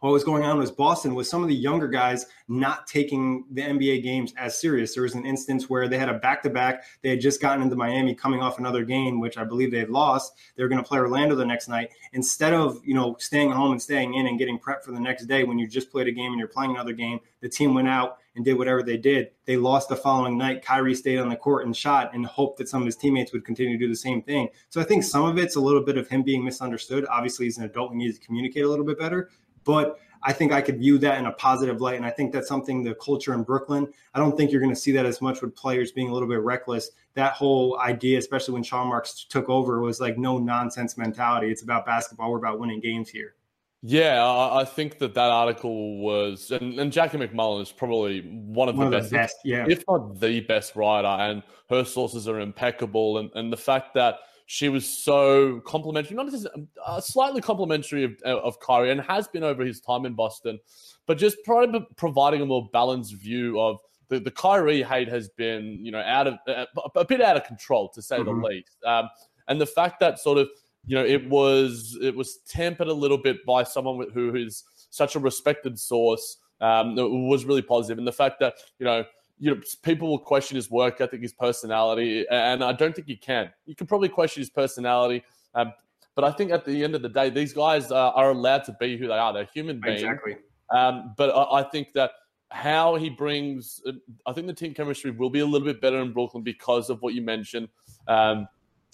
what 0.00 0.12
was 0.12 0.24
going 0.24 0.44
on 0.44 0.58
was 0.58 0.70
Boston 0.70 1.14
was 1.14 1.28
some 1.28 1.42
of 1.42 1.48
the 1.48 1.54
younger 1.54 1.86
guys 1.86 2.26
not 2.48 2.86
taking 2.86 3.44
the 3.52 3.62
NBA 3.62 4.02
games 4.02 4.32
as 4.36 4.58
serious. 4.58 4.94
There 4.94 5.02
was 5.02 5.14
an 5.14 5.26
instance 5.26 5.68
where 5.68 5.88
they 5.88 5.98
had 5.98 6.08
a 6.08 6.14
back 6.14 6.42
to 6.42 6.50
back. 6.50 6.84
They 7.02 7.10
had 7.10 7.20
just 7.20 7.40
gotten 7.40 7.62
into 7.62 7.76
Miami 7.76 8.14
coming 8.14 8.40
off 8.40 8.58
another 8.58 8.82
game, 8.82 9.20
which 9.20 9.36
I 9.36 9.44
believe 9.44 9.70
they 9.70 9.78
had 9.78 9.90
lost. 9.90 10.32
They 10.56 10.62
were 10.62 10.68
going 10.68 10.82
to 10.82 10.88
play 10.88 10.98
Orlando 10.98 11.36
the 11.36 11.44
next 11.44 11.68
night. 11.68 11.90
Instead 12.14 12.54
of, 12.54 12.80
you 12.84 12.94
know, 12.94 13.16
staying 13.18 13.50
home 13.50 13.72
and 13.72 13.82
staying 13.82 14.14
in 14.14 14.26
and 14.26 14.38
getting 14.38 14.58
prepped 14.58 14.84
for 14.84 14.92
the 14.92 15.00
next 15.00 15.26
day 15.26 15.44
when 15.44 15.58
you 15.58 15.68
just 15.68 15.90
played 15.90 16.08
a 16.08 16.12
game 16.12 16.32
and 16.32 16.38
you're 16.38 16.48
playing 16.48 16.70
another 16.70 16.94
game, 16.94 17.20
the 17.40 17.48
team 17.48 17.74
went 17.74 17.88
out 17.88 18.18
and 18.36 18.44
did 18.44 18.56
whatever 18.56 18.82
they 18.82 18.96
did. 18.96 19.30
They 19.44 19.56
lost 19.56 19.88
the 19.88 19.96
following 19.96 20.38
night. 20.38 20.64
Kyrie 20.64 20.94
stayed 20.94 21.18
on 21.18 21.28
the 21.28 21.36
court 21.36 21.66
and 21.66 21.76
shot 21.76 22.14
and 22.14 22.24
hoped 22.24 22.58
that 22.58 22.68
some 22.68 22.80
of 22.80 22.86
his 22.86 22.96
teammates 22.96 23.32
would 23.32 23.44
continue 23.44 23.76
to 23.76 23.84
do 23.84 23.88
the 23.88 23.96
same 23.96 24.22
thing. 24.22 24.48
So 24.68 24.80
I 24.80 24.84
think 24.84 25.04
some 25.04 25.24
of 25.24 25.36
it's 25.36 25.56
a 25.56 25.60
little 25.60 25.82
bit 25.82 25.98
of 25.98 26.08
him 26.08 26.22
being 26.22 26.44
misunderstood. 26.44 27.04
Obviously, 27.10 27.46
he's 27.46 27.58
an 27.58 27.64
adult 27.64 27.90
and 27.90 27.98
needs 27.98 28.18
to 28.18 28.24
communicate 28.24 28.64
a 28.64 28.68
little 28.68 28.84
bit 28.84 28.98
better. 28.98 29.30
But 29.64 29.98
I 30.22 30.32
think 30.32 30.52
I 30.52 30.60
could 30.60 30.78
view 30.78 30.98
that 30.98 31.18
in 31.18 31.26
a 31.26 31.32
positive 31.32 31.80
light. 31.80 31.96
And 31.96 32.04
I 32.04 32.10
think 32.10 32.32
that's 32.32 32.48
something 32.48 32.82
the 32.82 32.94
culture 32.94 33.32
in 33.34 33.42
Brooklyn, 33.42 33.88
I 34.14 34.18
don't 34.18 34.36
think 34.36 34.52
you're 34.52 34.60
going 34.60 34.74
to 34.74 34.80
see 34.80 34.92
that 34.92 35.06
as 35.06 35.22
much 35.22 35.40
with 35.40 35.54
players 35.54 35.92
being 35.92 36.10
a 36.10 36.12
little 36.12 36.28
bit 36.28 36.40
reckless. 36.40 36.90
That 37.14 37.32
whole 37.32 37.78
idea, 37.80 38.18
especially 38.18 38.54
when 38.54 38.62
Sean 38.62 38.88
Marks 38.88 39.24
took 39.24 39.48
over, 39.48 39.80
was 39.80 40.00
like 40.00 40.18
no 40.18 40.38
nonsense 40.38 40.98
mentality. 40.98 41.50
It's 41.50 41.62
about 41.62 41.86
basketball. 41.86 42.30
We're 42.30 42.38
about 42.38 42.60
winning 42.60 42.80
games 42.80 43.08
here. 43.08 43.34
Yeah, 43.82 44.22
I 44.52 44.66
think 44.66 44.98
that 44.98 45.14
that 45.14 45.30
article 45.30 45.96
was, 46.00 46.50
and, 46.50 46.78
and 46.78 46.92
Jackie 46.92 47.16
MacMullan 47.16 47.62
is 47.62 47.72
probably 47.72 48.20
one 48.20 48.68
of 48.68 48.76
one 48.76 48.90
the 48.90 48.98
of 48.98 49.02
best, 49.04 49.10
the 49.10 49.16
best 49.16 49.36
yeah. 49.42 49.66
if 49.66 49.84
not 49.88 50.20
the 50.20 50.40
best 50.40 50.76
writer, 50.76 51.08
and 51.08 51.42
her 51.70 51.82
sources 51.86 52.28
are 52.28 52.40
impeccable. 52.40 53.16
And, 53.16 53.30
and 53.34 53.50
the 53.50 53.56
fact 53.56 53.94
that 53.94 54.18
she 54.52 54.68
was 54.68 54.84
so 54.84 55.60
complimentary, 55.60 56.16
not 56.16 56.28
just 56.28 56.44
uh, 56.84 57.00
slightly 57.00 57.40
complimentary 57.40 58.02
of, 58.02 58.16
uh, 58.26 58.40
of 58.40 58.58
Kyrie, 58.58 58.90
and 58.90 59.00
has 59.00 59.28
been 59.28 59.44
over 59.44 59.64
his 59.64 59.80
time 59.80 60.04
in 60.04 60.14
Boston, 60.14 60.58
but 61.06 61.18
just 61.18 61.36
probably 61.44 61.86
providing 61.94 62.42
a 62.42 62.46
more 62.46 62.68
balanced 62.72 63.14
view 63.14 63.60
of 63.60 63.78
the, 64.08 64.18
the 64.18 64.32
Kyrie 64.32 64.82
hate 64.82 65.06
has 65.06 65.28
been, 65.28 65.78
you 65.80 65.92
know, 65.92 66.00
out 66.00 66.26
of 66.26 66.34
uh, 66.48 66.64
a 66.96 67.04
bit 67.04 67.20
out 67.20 67.36
of 67.36 67.44
control 67.44 67.90
to 67.90 68.02
say 68.02 68.16
mm-hmm. 68.16 68.40
the 68.40 68.48
least. 68.48 68.76
Um, 68.84 69.08
and 69.46 69.60
the 69.60 69.66
fact 69.66 70.00
that 70.00 70.18
sort 70.18 70.36
of, 70.36 70.48
you 70.84 70.96
know, 70.96 71.04
it 71.04 71.30
was 71.30 71.96
it 72.02 72.16
was 72.16 72.38
tempered 72.48 72.88
a 72.88 72.92
little 72.92 73.18
bit 73.18 73.46
by 73.46 73.62
someone 73.62 74.04
who 74.12 74.34
is 74.34 74.64
such 74.90 75.14
a 75.14 75.20
respected 75.20 75.78
source 75.78 76.38
um, 76.60 76.96
was 76.96 77.44
really 77.44 77.62
positive. 77.62 77.98
And 77.98 78.06
the 78.06 78.10
fact 78.10 78.40
that 78.40 78.54
you 78.80 78.84
know 78.84 79.04
you 79.40 79.54
know, 79.54 79.60
people 79.82 80.08
will 80.08 80.18
question 80.18 80.54
his 80.56 80.70
work 80.70 81.00
ethic, 81.00 81.22
his 81.22 81.32
personality, 81.32 82.26
and 82.30 82.62
I 82.62 82.72
don't 82.72 82.94
think 82.94 83.08
you 83.08 83.16
can. 83.16 83.50
You 83.64 83.74
can 83.74 83.86
probably 83.86 84.10
question 84.10 84.42
his 84.42 84.50
personality, 84.50 85.24
um, 85.54 85.72
but 86.14 86.24
I 86.24 86.30
think 86.30 86.52
at 86.52 86.66
the 86.66 86.84
end 86.84 86.94
of 86.94 87.00
the 87.00 87.08
day, 87.08 87.30
these 87.30 87.54
guys 87.54 87.90
uh, 87.90 88.10
are 88.10 88.30
allowed 88.30 88.64
to 88.64 88.76
be 88.78 88.98
who 88.98 89.08
they 89.08 89.14
are. 89.14 89.32
They're 89.32 89.48
human 89.52 89.80
beings. 89.80 90.02
Exactly. 90.02 90.36
Um, 90.70 91.14
but 91.16 91.30
I, 91.30 91.60
I, 91.60 91.62
think 91.62 91.94
that 91.94 92.12
how 92.50 92.96
he 92.96 93.08
brings, 93.08 93.80
uh, 93.86 93.92
I 94.26 94.32
think 94.34 94.46
the 94.46 94.52
team 94.52 94.74
chemistry 94.74 95.10
will 95.10 95.30
be 95.30 95.40
a 95.40 95.46
little 95.46 95.66
bit 95.66 95.80
better 95.80 96.00
in 96.00 96.12
Brooklyn 96.12 96.44
because 96.44 96.90
of 96.90 97.00
what 97.00 97.14
you 97.14 97.22
mentioned. 97.22 97.68
Um, 98.06 98.46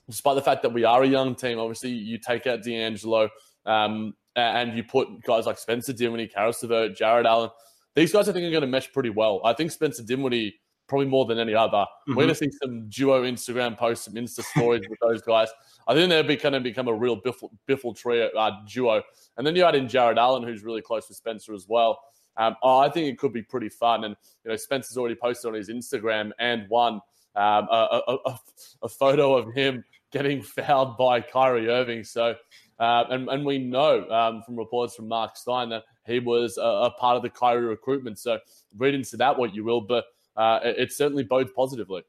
despite 0.08 0.36
the 0.36 0.42
fact 0.42 0.62
that 0.62 0.72
we 0.72 0.84
are 0.84 1.02
a 1.02 1.06
young 1.06 1.34
team, 1.34 1.58
obviously 1.58 1.90
you 1.90 2.18
take 2.18 2.46
out 2.46 2.62
D'Angelo 2.62 3.28
um, 3.66 4.14
and 4.36 4.76
you 4.76 4.84
put 4.84 5.08
guys 5.22 5.44
like 5.44 5.58
Spencer 5.58 5.92
Dinwiddie, 5.92 6.30
LeVert, 6.36 6.96
Jarrett 6.96 7.26
Allen– 7.26 7.50
these 7.96 8.12
guys, 8.12 8.28
I 8.28 8.32
think, 8.32 8.46
are 8.46 8.50
going 8.50 8.60
to 8.60 8.68
mesh 8.68 8.92
pretty 8.92 9.10
well. 9.10 9.40
I 9.44 9.52
think 9.52 9.72
Spencer 9.72 10.04
Dinwiddie 10.04 10.60
probably 10.88 11.06
more 11.06 11.26
than 11.26 11.38
any 11.38 11.54
other. 11.54 11.78
Mm-hmm. 11.78 12.14
We're 12.14 12.24
going 12.24 12.28
to 12.28 12.34
see 12.34 12.50
some 12.62 12.88
duo 12.88 13.24
Instagram 13.24 13.76
posts, 13.76 14.04
some 14.04 14.14
Insta 14.14 14.44
stories 14.44 14.82
with 14.88 14.98
those 15.00 15.22
guys. 15.22 15.48
I 15.88 15.94
think 15.94 16.10
they're 16.10 16.22
going 16.22 16.52
to 16.52 16.60
become 16.60 16.88
a 16.88 16.94
real 16.94 17.20
biffle, 17.20 17.50
biffle 17.68 17.96
trio 17.96 18.28
uh, 18.36 18.52
duo. 18.68 19.02
And 19.36 19.46
then 19.46 19.56
you 19.56 19.64
add 19.64 19.74
in 19.74 19.88
Jarrett 19.88 20.18
Allen, 20.18 20.44
who's 20.44 20.62
really 20.62 20.82
close 20.82 21.08
with 21.08 21.16
Spencer 21.16 21.54
as 21.54 21.66
well. 21.68 22.00
Um, 22.36 22.54
oh, 22.62 22.78
I 22.78 22.90
think 22.90 23.08
it 23.08 23.18
could 23.18 23.32
be 23.32 23.42
pretty 23.42 23.68
fun. 23.68 24.04
And 24.04 24.14
you 24.44 24.50
know, 24.50 24.56
Spencer's 24.56 24.96
already 24.96 25.14
posted 25.14 25.48
on 25.48 25.54
his 25.54 25.70
Instagram 25.70 26.30
and 26.38 26.68
one 26.68 27.00
um, 27.34 27.68
a, 27.70 28.02
a, 28.06 28.16
a, 28.26 28.38
a, 28.84 28.88
photo 28.88 29.36
of 29.36 29.52
him 29.54 29.84
getting 30.10 30.40
fouled 30.42 30.96
by 30.96 31.20
Kyrie 31.20 31.68
Irving. 31.68 32.02
So, 32.02 32.34
uh, 32.78 33.04
and, 33.10 33.28
and 33.28 33.44
we 33.44 33.58
know 33.58 34.08
um, 34.10 34.42
from 34.42 34.56
reports 34.56 34.94
from 34.94 35.08
Mark 35.08 35.36
Stein 35.36 35.68
that 35.70 35.84
he 36.06 36.18
was 36.18 36.58
a, 36.58 36.60
a, 36.60 36.90
part 36.90 37.16
of 37.16 37.22
the 37.22 37.30
Kyrie 37.30 37.64
recruitment. 37.64 38.18
So 38.18 38.38
read 38.76 38.94
into 38.94 39.16
that 39.16 39.38
what 39.38 39.54
you 39.54 39.64
will, 39.64 39.80
but 39.80 40.04
uh, 40.36 40.60
it, 40.62 40.76
it 40.78 40.92
certainly 40.92 41.24
bodes 41.24 41.50
positively. 41.56 42.02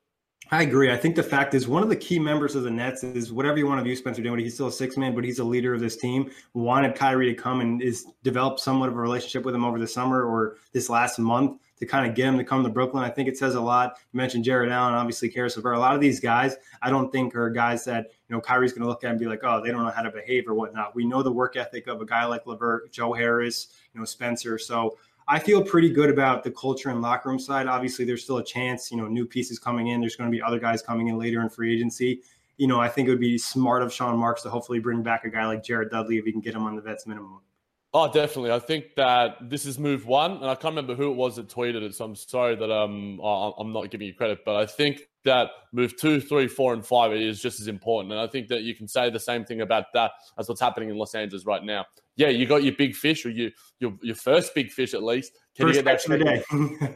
I 0.49 0.61
agree. 0.61 0.91
I 0.91 0.95
think 0.95 1.15
the 1.15 1.23
fact 1.23 1.53
is 1.53 1.67
one 1.67 1.83
of 1.83 1.89
the 1.89 1.95
key 1.95 2.19
members 2.19 2.55
of 2.55 2.63
the 2.63 2.71
Nets 2.71 3.03
is 3.03 3.33
whatever 3.33 3.57
you 3.57 3.67
want 3.67 3.79
to 3.79 3.83
view 3.83 3.95
Spencer 3.97 4.21
Dinwiddie. 4.21 4.43
He's 4.43 4.53
still 4.53 4.67
a 4.67 4.71
six 4.71 4.95
man, 4.95 5.13
but 5.13 5.25
he's 5.25 5.39
a 5.39 5.43
leader 5.43 5.73
of 5.73 5.81
this 5.81 5.97
team. 5.97 6.31
Wanted 6.53 6.95
Kyrie 6.95 7.33
to 7.33 7.33
come 7.33 7.59
and 7.59 7.81
is 7.81 8.05
develop 8.23 8.59
somewhat 8.59 8.87
of 8.87 8.95
a 8.95 9.01
relationship 9.01 9.43
with 9.43 9.53
him 9.53 9.65
over 9.65 9.77
the 9.77 9.87
summer 9.87 10.23
or 10.23 10.57
this 10.71 10.89
last 10.89 11.19
month 11.19 11.59
to 11.79 11.85
kind 11.85 12.09
of 12.09 12.15
get 12.15 12.27
him 12.27 12.37
to 12.37 12.43
come 12.43 12.63
to 12.63 12.69
Brooklyn. 12.69 13.03
I 13.03 13.09
think 13.09 13.27
it 13.27 13.37
says 13.37 13.55
a 13.55 13.61
lot. 13.61 13.97
You 14.13 14.17
mentioned 14.17 14.45
Jarrett 14.45 14.71
Allen, 14.71 14.93
obviously 14.93 15.29
Caris 15.29 15.57
LeVert. 15.57 15.75
A 15.75 15.79
lot 15.79 15.95
of 15.95 16.01
these 16.01 16.19
guys, 16.19 16.55
I 16.81 16.89
don't 16.89 17.11
think 17.11 17.35
are 17.35 17.49
guys 17.49 17.83
that 17.85 18.11
you 18.29 18.35
know 18.35 18.41
Kyrie's 18.41 18.71
going 18.71 18.83
to 18.83 18.87
look 18.87 19.03
at 19.03 19.11
and 19.11 19.19
be 19.19 19.25
like, 19.25 19.43
oh, 19.43 19.61
they 19.61 19.71
don't 19.71 19.83
know 19.83 19.91
how 19.91 20.01
to 20.01 20.11
behave 20.11 20.47
or 20.47 20.53
whatnot. 20.53 20.95
We 20.95 21.05
know 21.05 21.21
the 21.21 21.31
work 21.31 21.55
ethic 21.55 21.87
of 21.87 22.01
a 22.01 22.05
guy 22.05 22.25
like 22.25 22.47
LeVert, 22.47 22.91
Joe 22.91 23.13
Harris, 23.13 23.67
you 23.93 23.99
know 23.99 24.05
Spencer. 24.05 24.57
So 24.57 24.97
I 25.29 25.39
feel 25.39 25.61
pretty 25.61 25.89
good 25.89 26.09
about 26.09 26.43
the 26.43 26.51
culture 26.51 26.89
and 26.89 27.01
locker 27.01 27.29
room 27.29 27.39
side. 27.39 27.67
Obviously, 27.67 28.05
there's 28.05 28.23
still 28.23 28.37
a 28.37 28.43
chance, 28.43 28.89
you 28.91 28.97
know, 28.97 29.07
new 29.07 29.25
pieces 29.25 29.59
coming 29.59 29.87
in. 29.87 29.99
There's 29.99 30.15
going 30.15 30.31
to 30.31 30.35
be 30.35 30.41
other 30.41 30.59
guys 30.59 30.81
coming 30.81 31.07
in 31.07 31.17
later 31.17 31.41
in 31.41 31.49
free 31.49 31.73
agency. 31.73 32.21
You 32.57 32.67
know, 32.67 32.79
I 32.79 32.87
think 32.87 33.07
it 33.07 33.11
would 33.11 33.19
be 33.19 33.37
smart 33.37 33.83
of 33.83 33.91
Sean 33.91 34.17
Marks 34.17 34.41
to 34.43 34.49
hopefully 34.49 34.79
bring 34.79 35.03
back 35.03 35.25
a 35.25 35.29
guy 35.29 35.45
like 35.45 35.63
Jared 35.63 35.91
Dudley 35.91 36.17
if 36.17 36.25
he 36.25 36.31
can 36.31 36.41
get 36.41 36.55
him 36.55 36.63
on 36.63 36.75
the 36.75 36.81
vets 36.81 37.05
minimum. 37.05 37.41
Oh, 37.93 38.11
definitely. 38.11 38.51
I 38.51 38.59
think 38.59 38.95
that 38.95 39.49
this 39.49 39.65
is 39.65 39.79
move 39.79 40.05
one, 40.05 40.33
and 40.33 40.45
I 40.45 40.55
can't 40.55 40.75
remember 40.75 40.93
who 40.93 41.11
it 41.11 41.15
was 41.15 41.37
that 41.37 41.47
tweeted 41.47 41.81
it, 41.83 41.95
so 41.95 42.05
I'm 42.05 42.15
sorry 42.15 42.55
that 42.55 42.71
um 42.71 43.19
I'm 43.21 43.73
not 43.73 43.89
giving 43.91 44.07
you 44.07 44.13
credit, 44.13 44.39
but 44.45 44.55
I 44.55 44.65
think 44.65 45.01
that 45.23 45.49
move 45.71 45.97
two, 45.97 46.21
three, 46.21 46.47
four, 46.47 46.73
and 46.73 46.85
five 46.85 47.13
is 47.13 47.41
just 47.41 47.59
as 47.59 47.67
important. 47.67 48.11
And 48.11 48.21
I 48.21 48.27
think 48.27 48.47
that 48.49 48.61
you 48.61 48.75
can 48.75 48.87
say 48.87 49.09
the 49.09 49.19
same 49.19 49.45
thing 49.45 49.61
about 49.61 49.85
that 49.93 50.11
as 50.37 50.47
what's 50.47 50.61
happening 50.61 50.89
in 50.89 50.97
Los 50.97 51.15
Angeles 51.15 51.45
right 51.45 51.63
now. 51.63 51.85
Yeah, 52.17 52.29
you 52.29 52.47
got 52.47 52.63
your 52.63 52.73
big 52.73 52.95
fish, 52.95 53.25
or 53.25 53.29
you 53.29 53.51
your 53.79 53.93
your 54.01 54.15
first 54.15 54.53
big 54.55 54.71
fish 54.71 54.95
at 54.95 55.03
least. 55.03 55.33
Can 55.55 55.67
first 55.67 55.77
you 55.77 55.83
get 55.83 55.91
that 55.91 56.01
second, 56.01 56.43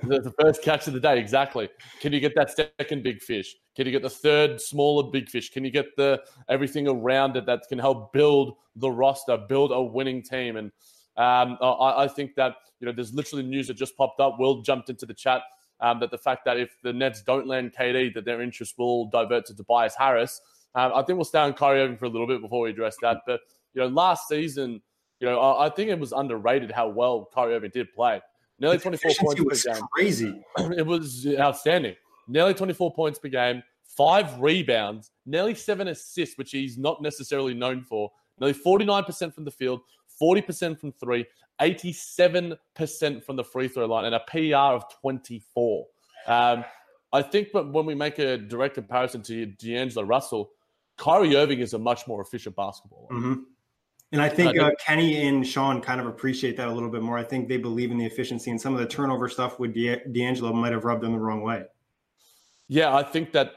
the, 0.10 0.20
the 0.20 0.34
first 0.42 0.64
catch 0.64 0.88
of 0.88 0.94
the 0.94 1.00
day? 1.00 1.20
Exactly. 1.20 1.70
Can 2.02 2.12
you 2.12 2.20
get 2.20 2.34
that 2.36 2.52
second 2.80 3.04
big 3.04 3.22
fish? 3.22 3.56
Can 3.76 3.86
you 3.86 3.92
get 3.92 4.02
the 4.02 4.10
third 4.10 4.60
smaller 4.60 5.10
big 5.12 5.30
fish? 5.30 5.52
Can 5.52 5.64
you 5.64 5.72
get 5.72 5.96
the 5.96 6.22
everything 6.50 6.88
around 6.88 7.38
it 7.38 7.46
that 7.46 7.62
can 7.70 7.78
help 7.78 8.12
build 8.14 8.56
the 8.76 8.90
roster, 8.90 9.38
build 9.38 9.72
a 9.72 9.82
winning 9.82 10.24
team? 10.24 10.58
And 10.58 10.72
um, 11.18 11.58
I, 11.62 12.04
I 12.04 12.08
think 12.08 12.34
that 12.36 12.56
you 12.80 12.88
know 12.88 12.92
there's 12.92 13.14
literally 13.14 13.44
news 13.44 13.68
that 13.68 13.76
just 13.76 13.96
popped 13.96 14.20
up. 14.20 14.40
Will 14.40 14.64
jumped 14.64 14.90
into 14.90 15.06
the 15.06 15.14
chat 15.14 15.44
um, 15.82 16.00
that 16.00 16.10
the 16.10 16.18
fact 16.18 16.46
that 16.46 16.58
if 16.58 16.76
the 16.84 16.94
Nets 16.94 17.22
don't 17.22 17.48
land 17.48 17.74
KD, 17.78 18.14
that 18.16 18.26
their 18.26 18.42
interest 18.42 18.76
will 18.78 19.06
divert 19.06 19.46
to 19.48 19.56
Tobias 19.56 19.96
Harris. 19.96 20.42
Um, 20.74 20.94
I 20.96 21.04
think 21.04 21.18
we'll 21.18 21.26
stay 21.26 21.40
on 21.40 21.54
Kyrie 21.54 21.82
Irving 21.82 21.98
for 21.98 22.06
a 22.06 22.10
little 22.10 22.28
bit 22.28 22.42
before 22.42 22.62
we 22.62 22.70
address 22.70 22.96
that. 23.02 23.18
But 23.28 23.42
you 23.74 23.82
know, 23.82 23.88
last 23.88 24.28
season, 24.28 24.82
you 25.22 25.28
know, 25.28 25.40
I, 25.40 25.68
I 25.68 25.70
think 25.70 25.90
it 25.90 26.00
was 26.00 26.12
underrated 26.12 26.72
how 26.72 26.90
well 26.90 27.30
Kyrie 27.34 27.54
Irving 27.54 27.72
did 27.74 27.94
play. 27.94 28.20
Nearly 28.60 28.80
24 28.80 29.12
points 29.20 29.42
was 29.42 29.64
per 29.64 29.74
game. 29.74 29.84
Crazy. 29.94 30.42
it 30.58 30.86
was 30.86 31.28
outstanding. 31.40 31.96
Nearly 32.28 32.54
24 32.54 32.94
points 32.94 33.20
per 33.20 33.30
game, 33.30 33.64
five 33.86 34.40
rebounds, 34.40 35.12
nearly 35.26 35.56
seven 35.56 35.88
assists, 35.88 36.38
which 36.38 36.52
he's 36.52 36.78
not 36.78 37.02
necessarily 37.02 37.54
known 37.54 37.84
for. 37.84 38.12
Nearly 38.40 38.54
49% 38.54 39.34
from 39.34 39.46
the 39.46 39.52
field, 39.52 39.82
40% 40.22 40.80
from 40.80 40.92
three, 40.94 41.26
87% 41.60 43.24
from 43.24 43.36
the 43.36 43.44
free 43.44 43.68
throw 43.68 43.86
line, 43.86 44.06
and 44.06 44.16
a 44.16 44.22
PR 44.28 44.76
of 44.76 44.84
24. 45.02 45.86
Um, 46.28 46.66
I 47.14 47.22
think 47.22 47.50
but 47.52 47.72
when 47.72 47.86
we 47.86 47.94
make 47.94 48.20
a 48.20 48.38
direct 48.38 48.76
comparison 48.76 49.22
to 49.24 49.46
D'Angelo 49.46 50.06
Russell, 50.06 50.52
Kyrie 50.98 51.36
Irving 51.36 51.60
is 51.60 51.74
a 51.74 51.80
much 51.80 52.08
more 52.08 52.22
efficient 52.22 52.56
basketball. 52.56 53.08
Mm-hmm. 53.12 53.42
And 54.12 54.22
I 54.22 54.28
think, 54.28 54.60
uh, 54.60 54.72
Kenny 54.86 55.26
and 55.28 55.48
Sean 55.48 55.80
kind 55.80 56.02
of 56.02 56.06
appreciate 56.06 56.58
that 56.58 56.68
a 56.68 56.72
little 56.72 56.90
bit 56.90 57.02
more. 57.02 57.18
I 57.18 57.24
think 57.24 57.48
they 57.48 57.58
believe 57.58 57.92
in 57.92 57.98
the 57.98 58.06
efficiency, 58.06 58.52
and 58.52 58.60
some 58.60 58.74
of 58.74 58.80
the 58.80 58.86
turnover 58.86 59.30
stuff 59.30 59.58
with 59.58 59.74
D'Angelo 59.74 60.52
might 60.52 60.74
have 60.74 60.84
rubbed 60.84 61.02
them 61.02 61.14
the 61.14 61.20
wrong 61.20 61.42
way. 61.42 61.64
Yeah, 62.68 62.94
I 62.94 63.04
think 63.04 63.32
that 63.32 63.54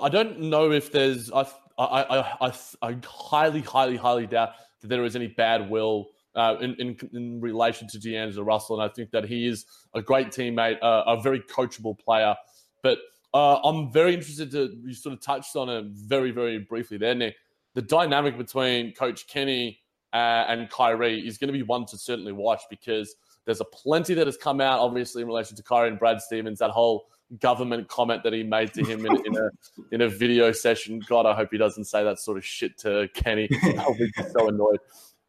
I 0.00 0.08
don't 0.08 0.40
know 0.40 0.70
if 0.70 0.90
there's. 0.90 1.30
I 1.30 1.46
I 1.78 2.02
I, 2.02 2.48
I, 2.48 2.52
I 2.82 2.96
highly, 3.04 3.60
highly, 3.60 3.96
highly 3.96 4.26
doubt 4.26 4.52
that 4.80 4.88
there 4.88 5.04
is 5.04 5.14
any 5.14 5.26
bad 5.26 5.68
will 5.68 6.08
uh, 6.34 6.56
in, 6.60 6.74
in, 6.76 6.96
in 7.12 7.40
relation 7.40 7.86
to 7.88 7.98
D'Angelo 7.98 8.44
Russell, 8.44 8.80
and 8.80 8.90
I 8.90 8.92
think 8.92 9.10
that 9.10 9.24
he 9.24 9.46
is 9.46 9.66
a 9.94 10.00
great 10.00 10.28
teammate, 10.28 10.78
uh, 10.82 11.02
a 11.06 11.20
very 11.20 11.40
coachable 11.40 11.98
player. 11.98 12.34
But 12.82 12.98
uh, 13.34 13.56
I'm 13.62 13.92
very 13.92 14.14
interested 14.14 14.50
to 14.52 14.74
you 14.84 14.94
sort 14.94 15.12
of 15.12 15.20
touched 15.20 15.54
on 15.54 15.68
it 15.68 15.84
very 15.86 16.30
very 16.30 16.60
briefly 16.60 16.96
there, 16.96 17.14
Nick. 17.14 17.36
The 17.74 17.82
dynamic 17.82 18.38
between 18.38 18.94
Coach 18.94 19.26
Kenny 19.26 19.80
uh, 20.12 20.44
and 20.48 20.70
Kyrie 20.70 21.26
is 21.26 21.38
going 21.38 21.48
to 21.48 21.52
be 21.52 21.62
one 21.62 21.86
to 21.86 21.98
certainly 21.98 22.32
watch 22.32 22.62
because 22.70 23.14
there's 23.44 23.60
a 23.60 23.64
plenty 23.64 24.14
that 24.14 24.26
has 24.26 24.36
come 24.36 24.60
out, 24.60 24.80
obviously, 24.80 25.22
in 25.22 25.28
relation 25.28 25.56
to 25.56 25.62
Kyrie 25.62 25.88
and 25.88 25.98
Brad 25.98 26.20
Stevens. 26.20 26.58
That 26.58 26.70
whole 26.70 27.08
government 27.40 27.88
comment 27.88 28.22
that 28.22 28.32
he 28.32 28.42
made 28.42 28.72
to 28.74 28.84
him 28.84 29.04
in, 29.04 29.26
in, 29.26 29.36
a 29.36 29.50
in 29.92 30.00
a 30.02 30.08
video 30.08 30.52
session. 30.52 31.00
God, 31.08 31.26
I 31.26 31.34
hope 31.34 31.48
he 31.50 31.58
doesn't 31.58 31.84
say 31.84 32.04
that 32.04 32.18
sort 32.18 32.36
of 32.36 32.44
shit 32.44 32.78
to 32.78 33.08
Kenny. 33.14 33.48
I'll 33.78 33.94
be 33.94 34.10
so 34.32 34.48
annoyed. 34.48 34.80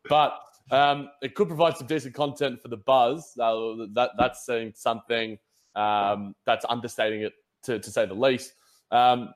But 0.07 0.39
um, 0.71 1.09
it 1.21 1.35
could 1.35 1.47
provide 1.47 1.77
some 1.77 1.87
decent 1.87 2.13
content 2.13 2.61
for 2.61 2.67
the 2.67 2.77
buzz. 2.77 3.37
Uh, 3.39 3.85
that 3.93 4.11
that's 4.17 4.45
saying 4.45 4.73
something 4.75 5.37
um, 5.75 6.35
that's 6.45 6.65
understating 6.67 7.21
it 7.21 7.33
to, 7.63 7.79
to 7.79 7.91
say 7.91 8.05
the 8.05 8.13
least. 8.13 8.53
Um, 8.91 9.33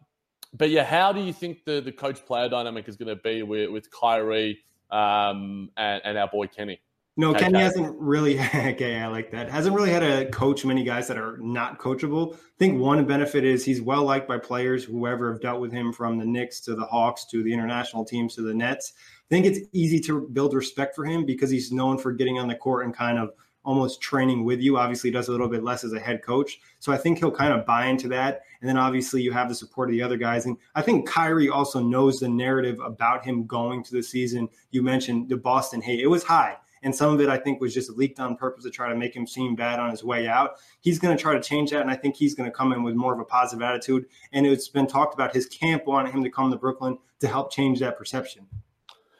but 0.53 0.69
yeah, 0.69 0.83
how 0.83 1.11
do 1.11 1.21
you 1.21 1.33
think 1.33 1.65
the, 1.65 1.81
the 1.81 1.91
coach 1.91 2.25
player 2.25 2.47
dynamic 2.47 2.87
is 2.87 2.95
going 2.95 3.09
to 3.09 3.21
be 3.21 3.43
with, 3.43 3.71
with 3.71 3.89
Kyrie 3.91 4.59
um, 4.93 5.69
and, 5.75 6.01
and 6.05 6.17
our 6.17 6.27
boy 6.27 6.47
Kenny? 6.47 6.79
No, 7.15 7.33
Kenny 7.33 7.59
hasn't 7.59 7.95
really. 7.99 8.39
okay, 8.55 8.99
I 8.99 9.07
like 9.07 9.29
that. 9.31 9.49
Hasn't 9.49 9.75
really 9.75 9.91
had 9.91 9.99
to 9.99 10.29
coach 10.31 10.65
many 10.65 10.83
guys 10.83 11.07
that 11.07 11.17
are 11.17 11.37
not 11.37 11.79
coachable. 11.79 12.33
I 12.33 12.37
think 12.57 12.79
one 12.79 13.05
benefit 13.05 13.43
is 13.43 13.63
he's 13.63 13.81
well 13.81 14.03
liked 14.03 14.27
by 14.27 14.39
players, 14.39 14.83
whoever 14.83 15.31
have 15.31 15.41
dealt 15.41 15.61
with 15.61 15.71
him, 15.71 15.93
from 15.93 16.17
the 16.17 16.25
Knicks 16.25 16.59
to 16.61 16.75
the 16.75 16.85
Hawks 16.85 17.25
to 17.25 17.43
the 17.43 17.53
international 17.53 18.03
teams 18.03 18.33
to 18.35 18.41
the 18.41 18.53
Nets. 18.53 18.93
I 18.97 19.29
think 19.29 19.45
it's 19.45 19.59
easy 19.73 19.99
to 20.01 20.27
build 20.33 20.53
respect 20.53 20.95
for 20.95 21.05
him 21.05 21.25
because 21.25 21.51
he's 21.51 21.71
known 21.71 21.97
for 21.99 22.11
getting 22.11 22.39
on 22.39 22.47
the 22.47 22.55
court 22.55 22.85
and 22.85 22.95
kind 22.95 23.19
of 23.19 23.31
almost 23.63 24.01
training 24.01 24.43
with 24.43 24.59
you. 24.59 24.77
Obviously, 24.77 25.11
does 25.11 25.27
a 25.27 25.31
little 25.31 25.47
bit 25.47 25.63
less 25.63 25.83
as 25.83 25.93
a 25.93 25.99
head 25.99 26.21
coach. 26.21 26.59
So 26.79 26.91
I 26.91 26.97
think 26.97 27.19
he'll 27.19 27.31
kind 27.31 27.53
of 27.53 27.65
buy 27.65 27.85
into 27.85 28.07
that. 28.09 28.41
And 28.61 28.69
then 28.69 28.77
obviously 28.77 29.21
you 29.21 29.31
have 29.31 29.49
the 29.49 29.55
support 29.55 29.89
of 29.89 29.93
the 29.93 30.01
other 30.01 30.17
guys. 30.17 30.45
And 30.45 30.57
I 30.75 30.81
think 30.81 31.07
Kyrie 31.07 31.49
also 31.49 31.81
knows 31.81 32.19
the 32.19 32.29
narrative 32.29 32.79
about 32.79 33.25
him 33.25 33.45
going 33.45 33.83
to 33.83 33.91
the 33.93 34.03
season. 34.03 34.49
You 34.71 34.81
mentioned 34.81 35.29
the 35.29 35.37
Boston 35.37 35.81
hate. 35.81 35.99
It 35.99 36.07
was 36.07 36.23
high. 36.23 36.57
And 36.83 36.93
some 36.93 37.13
of 37.13 37.21
it, 37.21 37.29
I 37.29 37.37
think, 37.37 37.61
was 37.61 37.73
just 37.73 37.89
leaked 37.91 38.19
on 38.19 38.35
purpose 38.35 38.65
to 38.65 38.69
try 38.69 38.89
to 38.89 38.95
make 38.95 39.15
him 39.15 39.25
seem 39.25 39.55
bad 39.55 39.79
on 39.79 39.89
his 39.89 40.03
way 40.03 40.27
out. 40.27 40.55
He's 40.81 40.99
going 40.99 41.15
to 41.15 41.21
try 41.21 41.33
to 41.33 41.41
change 41.41 41.71
that. 41.71 41.81
And 41.81 41.89
I 41.89 41.95
think 41.95 42.17
he's 42.17 42.35
going 42.35 42.49
to 42.49 42.55
come 42.55 42.73
in 42.73 42.83
with 42.83 42.93
more 42.93 43.13
of 43.13 43.19
a 43.21 43.23
positive 43.23 43.63
attitude. 43.63 44.05
And 44.33 44.45
it's 44.45 44.67
been 44.67 44.87
talked 44.87 45.13
about 45.13 45.33
his 45.33 45.45
camp 45.45 45.87
wanting 45.87 46.11
him 46.11 46.23
to 46.25 46.29
come 46.29 46.51
to 46.51 46.57
Brooklyn 46.57 46.97
to 47.21 47.27
help 47.29 47.53
change 47.53 47.79
that 47.79 47.97
perception. 47.97 48.45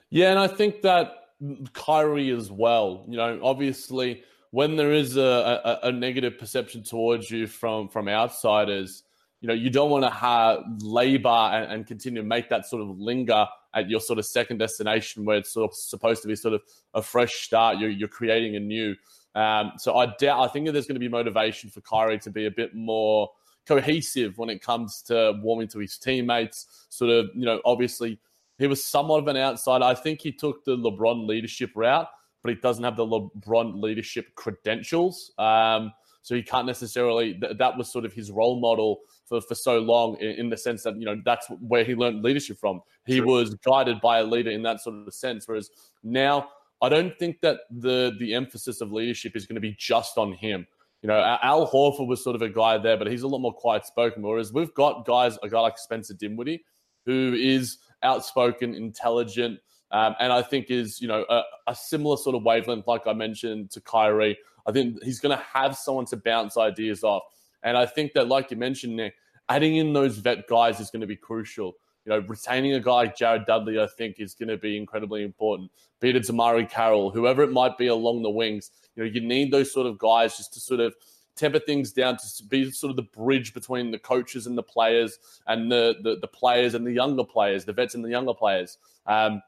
Yeah. 0.09 0.31
And 0.31 0.39
I 0.39 0.47
think 0.47 0.81
that 0.81 1.29
Kyrie 1.71 2.31
as 2.31 2.51
well, 2.51 3.05
you 3.07 3.15
know, 3.15 3.39
obviously 3.41 4.23
when 4.53 4.75
there 4.75 4.93
is 4.93 5.17
a, 5.17 5.79
a, 5.81 5.87
a 5.87 5.91
negative 5.91 6.37
perception 6.37 6.83
towards 6.83 7.31
you 7.31 7.47
from, 7.47 7.89
from 7.89 8.07
outsiders, 8.07 9.01
you 9.41 9.47
know, 9.47 9.53
you 9.55 9.71
don't 9.71 9.89
want 9.89 10.03
to 10.03 10.11
have 10.11 10.59
labor 10.83 11.27
and, 11.27 11.71
and, 11.71 11.87
continue 11.87 12.21
to 12.21 12.27
make 12.27 12.49
that 12.49 12.67
sort 12.67 12.83
of 12.83 12.99
linger 12.99 13.47
at 13.73 13.89
your 13.89 13.99
sort 13.99 14.19
of 14.19 14.27
second 14.27 14.59
destination 14.59 15.25
where 15.25 15.37
it's 15.37 15.51
sort 15.51 15.71
of 15.71 15.75
supposed 15.75 16.21
to 16.21 16.27
be 16.27 16.35
sort 16.35 16.53
of 16.53 16.61
a 16.93 17.01
fresh 17.01 17.33
start. 17.33 17.79
You're, 17.79 17.89
you're 17.89 18.07
creating 18.07 18.55
a 18.55 18.59
new. 18.59 18.95
Um, 19.33 19.71
so 19.79 19.97
I 19.97 20.13
doubt, 20.19 20.41
I 20.41 20.47
think 20.47 20.67
that 20.67 20.73
there's 20.73 20.85
going 20.85 20.97
to 20.97 20.99
be 20.99 21.09
motivation 21.09 21.71
for 21.71 21.81
Kyrie 21.81 22.19
to 22.19 22.29
be 22.29 22.45
a 22.45 22.51
bit 22.51 22.75
more 22.75 23.31
cohesive 23.65 24.37
when 24.37 24.51
it 24.51 24.61
comes 24.61 25.01
to 25.07 25.33
warming 25.41 25.69
to 25.69 25.79
his 25.79 25.97
teammates. 25.97 26.85
Sort 26.89 27.09
of, 27.09 27.31
you 27.33 27.45
know, 27.47 27.59
obviously 27.65 28.19
he 28.59 28.67
was 28.67 28.85
somewhat 28.85 29.17
of 29.17 29.27
an 29.29 29.35
outsider. 29.35 29.83
I 29.83 29.95
think 29.95 30.21
he 30.21 30.31
took 30.31 30.63
the 30.63 30.77
LeBron 30.77 31.25
leadership 31.25 31.71
route, 31.73 32.07
but 32.43 32.49
he 32.49 32.55
doesn't 32.55 32.83
have 32.83 32.97
the 32.97 33.05
LeBron 33.05 33.81
leadership 33.81 34.35
credentials. 34.35 35.31
Um, 35.37 35.91
so 36.21 36.35
he 36.35 36.43
can't 36.43 36.67
necessarily. 36.67 37.33
Th- 37.33 37.57
that 37.57 37.77
was 37.77 37.91
sort 37.91 38.05
of 38.05 38.13
his 38.13 38.31
role 38.31 38.59
model 38.59 38.99
for, 39.25 39.41
for 39.41 39.55
so 39.55 39.79
long, 39.79 40.17
in, 40.17 40.31
in, 40.31 40.49
the 40.49 40.57
sense 40.57 40.83
that 40.83 40.95
you 40.97 41.05
know 41.05 41.21
that's 41.25 41.47
where 41.59 41.83
he 41.83 41.95
learned 41.95 42.23
leadership 42.23 42.57
from. 42.59 42.81
He 43.05 43.17
sure. 43.17 43.25
was 43.25 43.55
guided 43.55 43.99
by 44.01 44.19
a 44.19 44.23
leader 44.23 44.51
in 44.51 44.63
that 44.63 44.81
sort 44.81 44.95
of 45.07 45.13
sense. 45.13 45.47
Whereas 45.47 45.69
now, 46.03 46.49
I 46.81 46.89
don't 46.89 47.17
think 47.19 47.41
that 47.41 47.61
the 47.69 48.13
the 48.19 48.33
emphasis 48.33 48.79
of 48.81 48.91
leadership 48.91 49.35
is 49.35 49.45
going 49.45 49.55
to 49.55 49.61
be 49.61 49.75
just 49.77 50.17
on 50.17 50.33
him. 50.33 50.65
You 51.01 51.07
know, 51.07 51.37
Al 51.43 51.69
Horford 51.69 52.07
was 52.07 52.23
sort 52.23 52.37
of 52.37 52.41
a 52.41 52.49
guy 52.49 52.77
there, 52.77 52.95
but 52.95 53.07
he's 53.07 53.23
a 53.23 53.27
lot 53.27 53.39
more 53.39 53.53
quiet 53.53 53.85
spoken. 53.85 54.23
Whereas 54.23 54.53
we've 54.53 54.73
got 54.73 55.05
guys, 55.05 55.37
a 55.43 55.49
guy 55.49 55.59
like 55.59 55.77
Spencer 55.77 56.13
Dinwiddie, 56.13 56.63
who 57.05 57.35
is 57.37 57.79
outspoken, 58.03 58.73
intelligent, 58.73 59.59
um, 59.93 60.15
and 60.19 60.33
I 60.33 60.41
think 60.41 60.71
is 60.71 60.99
you 60.99 61.07
know 61.07 61.23
a, 61.29 61.43
a, 61.67 61.75
similar 61.75 62.17
sort 62.17 62.35
of 62.35 62.43
wavelength, 62.43 62.87
like 62.87 63.05
I 63.05 63.13
mentioned 63.13 63.69
to 63.71 63.81
Kyrie. 63.81 64.37
I 64.65 64.71
think 64.71 65.01
he's 65.03 65.19
going 65.19 65.37
to 65.37 65.43
have 65.43 65.77
someone 65.77 66.05
to 66.07 66.17
bounce 66.17 66.57
ideas 66.57 67.03
off. 67.03 67.23
And 67.61 67.77
I 67.77 67.85
think 67.85 68.13
that, 68.13 68.27
like 68.27 68.49
you 68.49 68.57
mentioned, 68.57 68.95
Nick, 68.95 69.13
adding 69.49 69.75
in 69.75 69.93
those 69.93 70.17
vet 70.17 70.47
guys 70.47 70.79
is 70.79 70.89
going 70.89 71.01
to 71.01 71.07
be 71.07 71.15
crucial. 71.15 71.75
You 72.05 72.11
know, 72.11 72.19
retaining 72.27 72.73
a 72.73 72.79
guy 72.79 72.91
like 72.91 73.17
Jared 73.17 73.45
Dudley, 73.45 73.79
I 73.79 73.87
think, 73.87 74.19
is 74.19 74.33
going 74.33 74.49
to 74.49 74.57
be 74.57 74.77
incredibly 74.77 75.23
important. 75.23 75.71
Be 76.01 76.09
it 76.09 76.15
DeMarre 76.15 76.69
Carroll, 76.69 77.11
whoever 77.11 77.43
it 77.43 77.51
might 77.51 77.77
be 77.77 77.87
along 77.87 78.23
the 78.23 78.29
wings, 78.29 78.71
you 78.95 79.03
know, 79.03 79.09
you 79.09 79.21
need 79.21 79.51
those 79.51 79.71
sort 79.71 79.87
of 79.87 79.99
guys 79.99 80.35
just 80.37 80.53
to 80.55 80.59
sort 80.59 80.79
of 80.79 80.95
temper 81.35 81.59
things 81.59 81.91
down 81.91 82.17
to 82.17 82.43
be 82.49 82.71
sort 82.71 82.89
of 82.89 82.95
the 82.95 83.03
bridge 83.03 83.53
between 83.53 83.91
the 83.91 83.99
coaches 83.99 84.47
and 84.47 84.57
the 84.57 84.63
players 84.63 85.19
and 85.47 85.71
the 85.71 85.95
the, 86.01 86.17
the 86.19 86.27
players 86.27 86.73
and 86.73 86.85
the 86.85 86.91
younger 86.91 87.23
players, 87.23 87.63
the 87.63 87.73
vets 87.73 87.95
and 87.95 88.03
the 88.03 88.09
younger 88.09 88.33
players. 88.33 88.77
Um, 89.05 89.41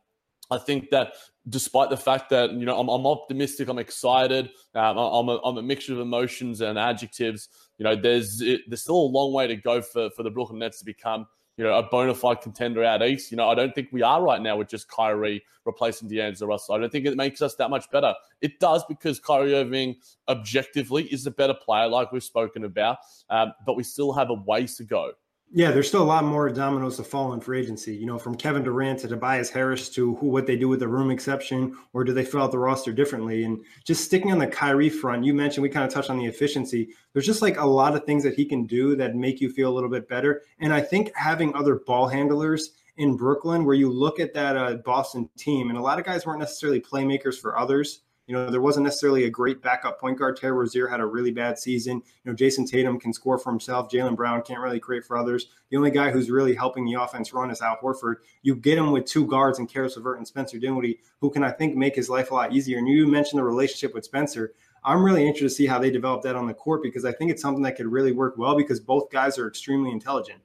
I 0.51 0.57
think 0.57 0.89
that 0.91 1.13
despite 1.47 1.89
the 1.89 1.97
fact 1.97 2.29
that 2.29 2.51
you 2.53 2.65
know 2.65 2.79
I'm, 2.79 2.89
I'm 2.89 3.05
optimistic, 3.05 3.67
I'm 3.67 3.79
excited, 3.79 4.49
um, 4.73 4.97
I'm, 4.97 5.29
a, 5.29 5.39
I'm 5.43 5.57
a 5.57 5.61
mixture 5.61 5.93
of 5.93 5.99
emotions 5.99 6.61
and 6.61 6.77
adjectives. 6.77 7.49
You 7.77 7.83
know, 7.83 7.95
there's 7.95 8.41
it, 8.41 8.61
there's 8.67 8.81
still 8.81 8.95
a 8.95 9.11
long 9.11 9.33
way 9.33 9.47
to 9.47 9.55
go 9.55 9.81
for 9.81 10.09
for 10.11 10.23
the 10.23 10.31
Brooklyn 10.31 10.59
Nets 10.59 10.79
to 10.79 10.85
become 10.85 11.27
you 11.57 11.63
know 11.63 11.77
a 11.77 11.83
bona 11.83 12.13
fide 12.13 12.41
contender 12.41 12.83
out 12.83 13.03
east. 13.03 13.31
You 13.31 13.37
know, 13.37 13.49
I 13.49 13.55
don't 13.55 13.73
think 13.73 13.89
we 13.91 14.01
are 14.01 14.21
right 14.21 14.41
now 14.41 14.57
with 14.57 14.69
just 14.69 14.87
Kyrie 14.89 15.43
replacing 15.65 16.07
D'Angelo 16.09 16.49
Russell. 16.49 16.75
I 16.75 16.79
don't 16.79 16.91
think 16.91 17.05
it 17.05 17.15
makes 17.15 17.41
us 17.41 17.55
that 17.55 17.69
much 17.69 17.89
better. 17.91 18.13
It 18.41 18.59
does 18.59 18.83
because 18.85 19.19
Kyrie 19.19 19.55
Irving 19.55 19.95
objectively 20.27 21.05
is 21.05 21.25
a 21.25 21.31
better 21.31 21.53
player, 21.53 21.87
like 21.87 22.11
we've 22.11 22.23
spoken 22.23 22.65
about, 22.65 22.97
um, 23.29 23.53
but 23.65 23.75
we 23.75 23.83
still 23.83 24.13
have 24.13 24.29
a 24.29 24.33
ways 24.33 24.75
to 24.77 24.83
go. 24.83 25.11
Yeah, 25.51 25.71
there's 25.71 25.87
still 25.87 26.01
a 26.01 26.03
lot 26.03 26.25
more 26.25 26.49
dominoes 26.49 26.97
to 26.97 27.03
fall 27.03 27.31
in 27.33 27.39
free 27.39 27.59
agency. 27.61 27.95
You 27.95 28.05
know, 28.05 28.19
from 28.19 28.35
Kevin 28.35 28.63
Durant 28.63 28.99
to 28.99 29.07
Tobias 29.07 29.49
Harris 29.49 29.87
to 29.89 30.15
who 30.15 30.27
what 30.27 30.47
they 30.47 30.57
do 30.57 30.67
with 30.67 30.79
the 30.79 30.87
room 30.87 31.11
exception, 31.11 31.77
or 31.93 32.03
do 32.03 32.13
they 32.13 32.25
fill 32.25 32.41
out 32.41 32.51
the 32.51 32.59
roster 32.59 32.91
differently? 32.91 33.45
And 33.45 33.63
just 33.85 34.03
sticking 34.03 34.31
on 34.31 34.39
the 34.39 34.47
Kyrie 34.47 34.89
front, 34.89 35.23
you 35.23 35.33
mentioned 35.33 35.61
we 35.61 35.69
kind 35.69 35.85
of 35.85 35.93
touched 35.93 36.09
on 36.09 36.17
the 36.17 36.25
efficiency. 36.25 36.89
There's 37.13 37.25
just 37.25 37.41
like 37.41 37.57
a 37.57 37.65
lot 37.65 37.95
of 37.95 38.05
things 38.05 38.23
that 38.23 38.35
he 38.35 38.43
can 38.43 38.65
do 38.65 38.95
that 38.97 39.15
make 39.15 39.39
you 39.39 39.49
feel 39.49 39.71
a 39.71 39.73
little 39.73 39.89
bit 39.89 40.09
better. 40.09 40.41
And 40.59 40.73
I 40.73 40.81
think 40.81 41.11
having 41.15 41.55
other 41.55 41.75
ball 41.75 42.07
handlers 42.07 42.71
in 42.97 43.15
Brooklyn, 43.15 43.65
where 43.65 43.75
you 43.75 43.89
look 43.89 44.19
at 44.19 44.33
that 44.33 44.57
uh, 44.57 44.75
Boston 44.77 45.29
team, 45.37 45.69
and 45.69 45.77
a 45.77 45.81
lot 45.81 45.99
of 45.99 46.05
guys 46.05 46.25
weren't 46.25 46.39
necessarily 46.39 46.81
playmakers 46.81 47.39
for 47.39 47.57
others. 47.57 48.01
You 48.27 48.33
know, 48.33 48.49
there 48.49 48.61
wasn't 48.61 48.85
necessarily 48.85 49.25
a 49.25 49.29
great 49.29 49.61
backup 49.61 49.99
point 49.99 50.17
guard. 50.17 50.37
Terry 50.37 50.53
Rozier 50.53 50.87
had 50.87 50.99
a 50.99 51.05
really 51.05 51.31
bad 51.31 51.59
season. 51.59 52.01
You 52.23 52.31
know, 52.31 52.33
Jayson 52.33 52.65
Tatum 52.65 52.99
can 52.99 53.13
score 53.13 53.37
for 53.37 53.51
himself. 53.51 53.89
Jaylen 53.89 54.15
Brown 54.15 54.41
can't 54.41 54.59
really 54.59 54.79
create 54.79 55.05
for 55.05 55.15
others. 55.15 55.47
The 55.69 55.77
only 55.77 55.91
guy 55.91 56.09
who's 56.09 56.31
really 56.31 56.55
helping 56.55 56.85
the 56.85 56.99
offense 56.99 57.33
run 57.33 57.51
is 57.51 57.61
Al 57.61 57.77
Horford. 57.77 58.15
You 58.41 58.55
get 58.55 58.77
him 58.77 58.91
with 58.91 59.05
two 59.05 59.27
guards 59.27 59.59
and 59.59 59.69
Caris 59.69 59.95
LeVert 59.95 60.17
and 60.17 60.27
Spencer 60.27 60.57
Dinwiddie, 60.57 60.99
who 61.19 61.29
can, 61.29 61.43
I 61.43 61.51
think, 61.51 61.75
make 61.75 61.95
his 61.95 62.09
life 62.09 62.31
a 62.31 62.33
lot 62.33 62.53
easier. 62.53 62.79
And 62.79 62.87
you 62.87 63.07
mentioned 63.07 63.39
the 63.39 63.43
relationship 63.43 63.93
with 63.93 64.05
Spencer. 64.05 64.53
I'm 64.83 65.03
really 65.03 65.21
interested 65.21 65.49
to 65.49 65.55
see 65.55 65.65
how 65.67 65.79
they 65.79 65.91
develop 65.91 66.23
that 66.23 66.35
on 66.35 66.47
the 66.47 66.53
court 66.53 66.81
because 66.81 67.05
I 67.05 67.11
think 67.11 67.31
it's 67.31 67.41
something 67.41 67.63
that 67.63 67.75
could 67.75 67.87
really 67.87 68.11
work 68.11 68.37
well 68.37 68.55
because 68.55 68.79
both 68.79 69.11
guys 69.11 69.37
are 69.37 69.47
extremely 69.47 69.91
intelligent. 69.91 70.39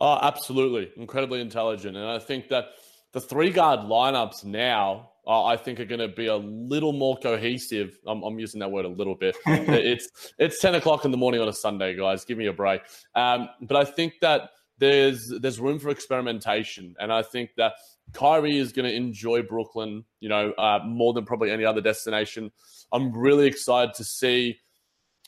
Oh, 0.00 0.18
absolutely. 0.22 0.90
Incredibly 0.96 1.40
intelligent. 1.40 1.96
And 1.96 2.06
I 2.06 2.18
think 2.18 2.48
that 2.48 2.70
the 3.12 3.20
three 3.20 3.50
guard 3.50 3.80
lineups 3.80 4.44
now 4.44 5.09
uh, 5.30 5.44
I 5.44 5.56
think 5.56 5.78
are 5.78 5.84
going 5.84 6.00
to 6.00 6.08
be 6.08 6.26
a 6.26 6.36
little 6.36 6.92
more 6.92 7.16
cohesive. 7.16 7.96
I'm, 8.04 8.20
I'm 8.24 8.40
using 8.40 8.58
that 8.58 8.70
word 8.72 8.84
a 8.84 8.88
little 8.88 9.14
bit. 9.14 9.36
it's 9.46 10.32
it's 10.40 10.60
10 10.60 10.74
o'clock 10.74 11.04
in 11.04 11.12
the 11.12 11.16
morning 11.16 11.40
on 11.40 11.46
a 11.46 11.52
Sunday, 11.52 11.94
guys. 11.94 12.24
Give 12.24 12.36
me 12.36 12.46
a 12.46 12.52
break. 12.52 12.82
Um, 13.14 13.48
but 13.62 13.76
I 13.76 13.84
think 13.84 14.14
that 14.22 14.50
there's 14.78 15.28
there's 15.28 15.60
room 15.60 15.78
for 15.78 15.90
experimentation, 15.90 16.96
and 16.98 17.12
I 17.12 17.22
think 17.22 17.50
that 17.58 17.74
Kyrie 18.12 18.58
is 18.58 18.72
going 18.72 18.90
to 18.90 18.92
enjoy 18.92 19.42
Brooklyn, 19.42 20.04
you 20.18 20.28
know, 20.28 20.50
uh, 20.52 20.80
more 20.84 21.12
than 21.12 21.24
probably 21.24 21.52
any 21.52 21.64
other 21.64 21.80
destination. 21.80 22.50
I'm 22.90 23.16
really 23.16 23.46
excited 23.46 23.94
to 23.94 24.04
see, 24.04 24.58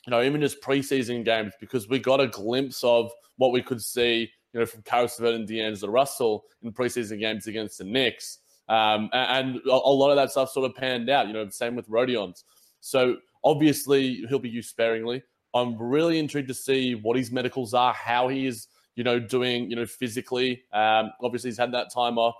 you 0.05 0.11
know, 0.11 0.21
even 0.21 0.41
just 0.41 0.61
preseason 0.61 1.23
games 1.23 1.53
because 1.61 1.87
we 1.87 1.99
got 1.99 2.19
a 2.19 2.27
glimpse 2.27 2.83
of 2.83 3.09
what 3.37 3.53
we 3.53 3.61
could 3.61 3.81
see, 3.81 4.29
you 4.51 4.59
know, 4.59 4.65
from 4.65 4.81
Caris 4.81 5.17
LeVert 5.17 5.35
and 5.35 5.47
D'Angelo 5.47 5.93
Russell 5.93 6.43
in 6.61 6.73
preseason 6.73 7.21
games 7.21 7.47
against 7.47 7.77
the 7.77 7.85
Knicks. 7.85 8.39
Um, 8.69 9.09
and 9.13 9.57
a 9.65 9.75
lot 9.75 10.09
of 10.09 10.15
that 10.15 10.31
stuff 10.31 10.51
sort 10.51 10.69
of 10.69 10.75
panned 10.75 11.09
out, 11.09 11.27
you 11.27 11.33
know, 11.33 11.47
same 11.49 11.75
with 11.75 11.87
Rodions. 11.89 12.43
So 12.79 13.17
obviously 13.43 14.25
he'll 14.29 14.39
be 14.39 14.49
used 14.49 14.69
sparingly. 14.69 15.23
I'm 15.53 15.77
really 15.77 16.17
intrigued 16.17 16.47
to 16.47 16.53
see 16.53 16.95
what 16.95 17.17
his 17.17 17.31
medicals 17.31 17.73
are, 17.73 17.93
how 17.93 18.27
he 18.27 18.47
is, 18.47 18.67
you 18.95 19.03
know, 19.03 19.19
doing, 19.19 19.69
you 19.69 19.75
know, 19.75 19.85
physically. 19.85 20.63
Um, 20.71 21.11
obviously 21.21 21.49
he's 21.49 21.57
had 21.57 21.73
that 21.73 21.93
time 21.93 22.17
off, 22.17 22.35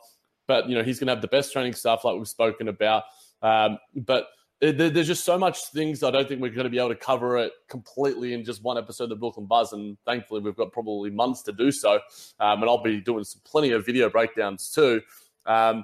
but 0.48 0.68
you 0.70 0.75
know, 0.75 0.84
he's 0.84 1.00
going 1.00 1.08
to 1.08 1.13
have 1.13 1.22
the 1.22 1.27
best 1.27 1.53
training 1.53 1.74
stuff 1.74 2.03
like 2.03 2.15
we've 2.15 2.27
spoken 2.27 2.68
about. 2.68 3.03
Um, 3.42 3.77
but 3.96 4.27
there's 4.72 5.08
just 5.08 5.25
so 5.25 5.38
much 5.38 5.72
things 5.74 6.03
I 6.03 6.12
don't 6.12 6.27
think 6.27 6.42
we're 6.42 6.50
going 6.50 6.63
to 6.63 6.70
be 6.70 6.80
able 6.80 6.89
to 6.89 6.96
cover 6.96 7.38
it 7.38 7.51
completely 7.68 8.34
in 8.34 8.46
just 8.46 8.63
one 8.63 8.77
episode 8.77 9.06
of 9.06 9.10
the 9.10 9.15
Brooklyn 9.18 9.46
Buzz, 9.46 9.74
and 9.74 9.98
thankfully 10.06 10.39
we've 10.39 10.56
got 10.56 10.72
probably 10.72 11.10
months 11.10 11.42
to 11.44 11.51
do 11.51 11.70
so. 11.70 11.96
Um, 12.39 12.62
and 12.62 12.70
I'll 12.70 12.82
be 12.82 13.01
doing 13.01 13.25
some 13.25 13.42
plenty 13.44 13.72
of 13.72 13.86
video 13.86 14.10
breakdowns 14.10 14.72
too. 14.72 15.01
Um, 15.46 15.84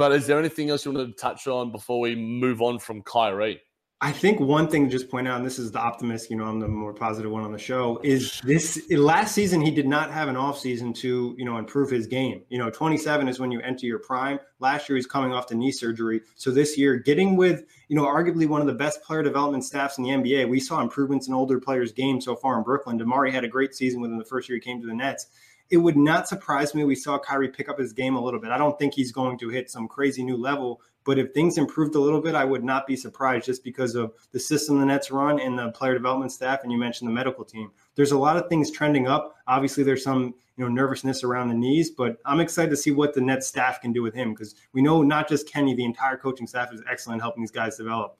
but 0.00 0.12
is 0.12 0.26
there 0.26 0.38
anything 0.38 0.70
else 0.70 0.86
you 0.86 0.92
wanted 0.92 1.08
to 1.08 1.12
touch 1.12 1.46
on 1.46 1.70
before 1.70 2.00
we 2.00 2.16
move 2.16 2.62
on 2.62 2.78
from 2.78 3.02
Kyrie? 3.02 3.60
I 4.00 4.12
think 4.12 4.40
one 4.40 4.66
thing 4.66 4.86
to 4.86 4.90
just 4.90 5.10
point 5.10 5.28
out, 5.28 5.36
and 5.36 5.44
this 5.44 5.58
is 5.58 5.72
the 5.72 5.78
optimist, 5.78 6.30
you 6.30 6.38
know, 6.38 6.44
I'm 6.44 6.58
the 6.58 6.68
more 6.68 6.94
positive 6.94 7.30
one 7.30 7.44
on 7.44 7.52
the 7.52 7.58
show, 7.58 8.00
is 8.02 8.40
this 8.42 8.90
last 8.90 9.34
season 9.34 9.60
he 9.60 9.70
did 9.70 9.86
not 9.86 10.10
have 10.10 10.28
an 10.28 10.36
off 10.38 10.58
season 10.58 10.94
to, 10.94 11.34
you 11.36 11.44
know, 11.44 11.58
improve 11.58 11.90
his 11.90 12.06
game. 12.06 12.40
You 12.48 12.56
know, 12.56 12.70
27 12.70 13.28
is 13.28 13.38
when 13.38 13.50
you 13.50 13.60
enter 13.60 13.84
your 13.84 13.98
prime. 13.98 14.40
Last 14.58 14.88
year 14.88 14.96
he's 14.96 15.06
coming 15.06 15.34
off 15.34 15.48
the 15.48 15.54
knee 15.54 15.70
surgery. 15.70 16.22
So 16.34 16.50
this 16.50 16.78
year, 16.78 16.96
getting 16.96 17.36
with, 17.36 17.64
you 17.88 17.96
know, 17.96 18.06
arguably 18.06 18.48
one 18.48 18.62
of 18.62 18.66
the 18.66 18.72
best 18.72 19.02
player 19.02 19.22
development 19.22 19.66
staffs 19.66 19.98
in 19.98 20.04
the 20.04 20.10
NBA, 20.10 20.48
we 20.48 20.60
saw 20.60 20.80
improvements 20.80 21.28
in 21.28 21.34
older 21.34 21.60
players' 21.60 21.92
game 21.92 22.22
so 22.22 22.34
far 22.34 22.56
in 22.56 22.64
Brooklyn. 22.64 22.98
DeMarre 22.98 23.30
had 23.30 23.44
a 23.44 23.48
great 23.48 23.74
season 23.74 24.00
within 24.00 24.16
the 24.16 24.24
first 24.24 24.48
year 24.48 24.56
he 24.56 24.62
came 24.62 24.80
to 24.80 24.86
the 24.86 24.94
Nets 24.94 25.26
it 25.70 25.76
would 25.76 25.96
not 25.96 26.26
surprise 26.26 26.74
me 26.74 26.84
we 26.84 26.96
saw 26.96 27.18
Kyrie 27.18 27.48
pick 27.48 27.68
up 27.68 27.78
his 27.78 27.92
game 27.92 28.16
a 28.16 28.20
little 28.20 28.40
bit. 28.40 28.50
I 28.50 28.58
don't 28.58 28.76
think 28.78 28.92
he's 28.92 29.12
going 29.12 29.38
to 29.38 29.48
hit 29.48 29.70
some 29.70 29.86
crazy 29.86 30.24
new 30.24 30.36
level, 30.36 30.80
but 31.04 31.18
if 31.18 31.32
things 31.32 31.58
improved 31.58 31.94
a 31.94 32.00
little 32.00 32.20
bit, 32.20 32.34
I 32.34 32.44
would 32.44 32.64
not 32.64 32.88
be 32.88 32.96
surprised 32.96 33.46
just 33.46 33.62
because 33.62 33.94
of 33.94 34.12
the 34.32 34.40
system 34.40 34.80
the 34.80 34.86
Nets 34.86 35.12
run 35.12 35.40
and 35.40 35.56
the 35.56 35.70
player 35.70 35.94
development 35.94 36.32
staff. 36.32 36.60
And 36.64 36.72
you 36.72 36.78
mentioned 36.78 37.08
the 37.08 37.14
medical 37.14 37.44
team. 37.44 37.70
There's 37.94 38.10
a 38.10 38.18
lot 38.18 38.36
of 38.36 38.48
things 38.48 38.70
trending 38.70 39.06
up. 39.06 39.36
Obviously, 39.46 39.84
there's 39.84 40.02
some 40.02 40.34
you 40.56 40.64
know 40.64 40.68
nervousness 40.68 41.22
around 41.22 41.48
the 41.48 41.54
knees, 41.54 41.90
but 41.90 42.18
I'm 42.26 42.40
excited 42.40 42.70
to 42.70 42.76
see 42.76 42.90
what 42.90 43.14
the 43.14 43.20
Nets 43.20 43.46
staff 43.46 43.80
can 43.80 43.92
do 43.92 44.02
with 44.02 44.14
him 44.14 44.34
because 44.34 44.56
we 44.72 44.82
know 44.82 45.02
not 45.02 45.28
just 45.28 45.50
Kenny, 45.50 45.74
the 45.74 45.84
entire 45.84 46.16
coaching 46.16 46.48
staff 46.48 46.72
is 46.72 46.82
excellent 46.90 47.22
helping 47.22 47.42
these 47.42 47.52
guys 47.52 47.76
develop. 47.76 48.18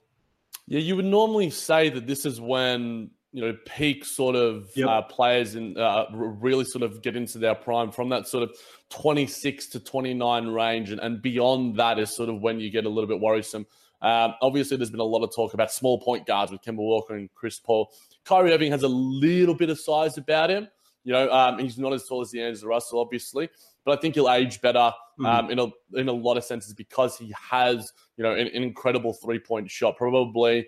Yeah, 0.67 0.79
you 0.79 0.95
would 0.95 1.05
normally 1.05 1.51
say 1.51 1.89
that 1.91 2.07
this 2.07 2.25
is 2.25 2.41
when 2.41 3.11
you 3.33 3.41
know 3.41 3.57
peak 3.65 4.05
sort 4.05 4.35
of 4.35 4.71
yep. 4.75 4.89
uh, 4.89 5.03
players 5.03 5.55
and 5.55 5.79
uh, 5.79 6.07
really 6.13 6.65
sort 6.65 6.83
of 6.83 7.03
get 7.03 7.17
into 7.17 7.39
their 7.39 7.55
prime 7.55 7.91
from 7.91 8.09
that 8.09 8.27
sort 8.27 8.43
of 8.43 8.57
26 8.91 9.69
to 9.69 9.81
29 9.81 10.49
range 10.49 10.91
and, 10.91 11.01
and 11.01 11.23
beyond 11.23 11.77
that 11.77 11.99
is 11.99 12.15
sort 12.15 12.29
of 12.29 12.41
when 12.41 12.59
you 12.59 12.71
get 12.71 12.85
a 12.85 12.89
little 12.89 13.09
bit 13.09 13.21
worrisome 13.21 13.67
um, 14.03 14.35
obviously 14.43 14.77
there's 14.77 14.91
been 14.91 15.01
a 15.01 15.05
lot 15.05 15.23
of 15.23 15.35
talk 15.35 15.55
about 15.55 15.71
small 15.71 16.01
point 16.01 16.27
guards 16.27 16.51
with 16.51 16.63
Kemba 16.63 16.77
Walker 16.77 17.15
and 17.15 17.33
Chris 17.35 17.59
Paul 17.59 17.91
Kyrie 18.25 18.53
Irving 18.53 18.73
has 18.73 18.83
a 18.83 18.89
little 18.89 19.55
bit 19.55 19.71
of 19.71 19.79
size 19.79 20.19
about 20.19 20.51
him 20.51 20.69
you 21.05 21.13
know 21.13 21.31
um, 21.31 21.59
he's 21.59 21.79
not 21.79 21.93
as 21.93 22.07
tall 22.07 22.23
as 22.23 22.31
D'Angelo 22.31 22.69
Russell 22.69 23.01
obviously 23.01 23.49
but 23.85 23.97
I 23.97 24.01
think 24.01 24.15
he'll 24.15 24.31
age 24.31 24.61
better 24.61 24.79
mm-hmm. 24.79 25.27
um, 25.27 25.51
in 25.51 25.59
a 25.59 25.67
in 25.95 26.09
a 26.09 26.13
lot 26.13 26.37
of 26.37 26.45
senses 26.45 26.75
because 26.75 27.17
he 27.17 27.33
has 27.51 27.93
you 28.17 28.25
know 28.25 28.33
an, 28.33 28.49
an 28.49 28.63
incredible 28.63 29.13
three 29.13 29.39
point 29.39 29.71
shot 29.71 29.97
probably 29.97 30.67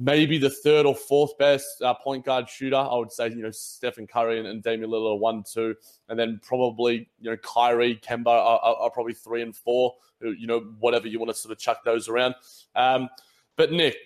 maybe 0.00 0.38
the 0.38 0.48
third 0.48 0.86
or 0.86 0.94
fourth 0.94 1.36
best 1.36 1.82
uh, 1.82 1.92
point 1.92 2.24
guard 2.24 2.48
shooter. 2.48 2.76
I 2.76 2.96
would 2.96 3.12
say, 3.12 3.28
you 3.28 3.42
know, 3.42 3.50
Stephen 3.50 4.06
Curry 4.06 4.38
and, 4.38 4.48
and 4.48 4.62
Damian 4.62 4.90
Lillard 4.90 5.12
are 5.12 5.18
one, 5.18 5.44
two, 5.44 5.74
and 6.08 6.18
then 6.18 6.40
probably, 6.42 7.08
you 7.20 7.30
know, 7.30 7.36
Kyrie, 7.36 7.96
Kemba 7.96 8.28
are, 8.28 8.58
are, 8.58 8.76
are, 8.76 8.90
probably 8.90 9.12
three 9.12 9.42
and 9.42 9.54
four, 9.54 9.94
you 10.22 10.46
know, 10.46 10.60
whatever 10.80 11.06
you 11.06 11.18
want 11.18 11.30
to 11.30 11.34
sort 11.34 11.52
of 11.52 11.58
chuck 11.58 11.84
those 11.84 12.08
around. 12.08 12.34
Um, 12.74 13.10
but 13.56 13.72
Nick, 13.72 13.96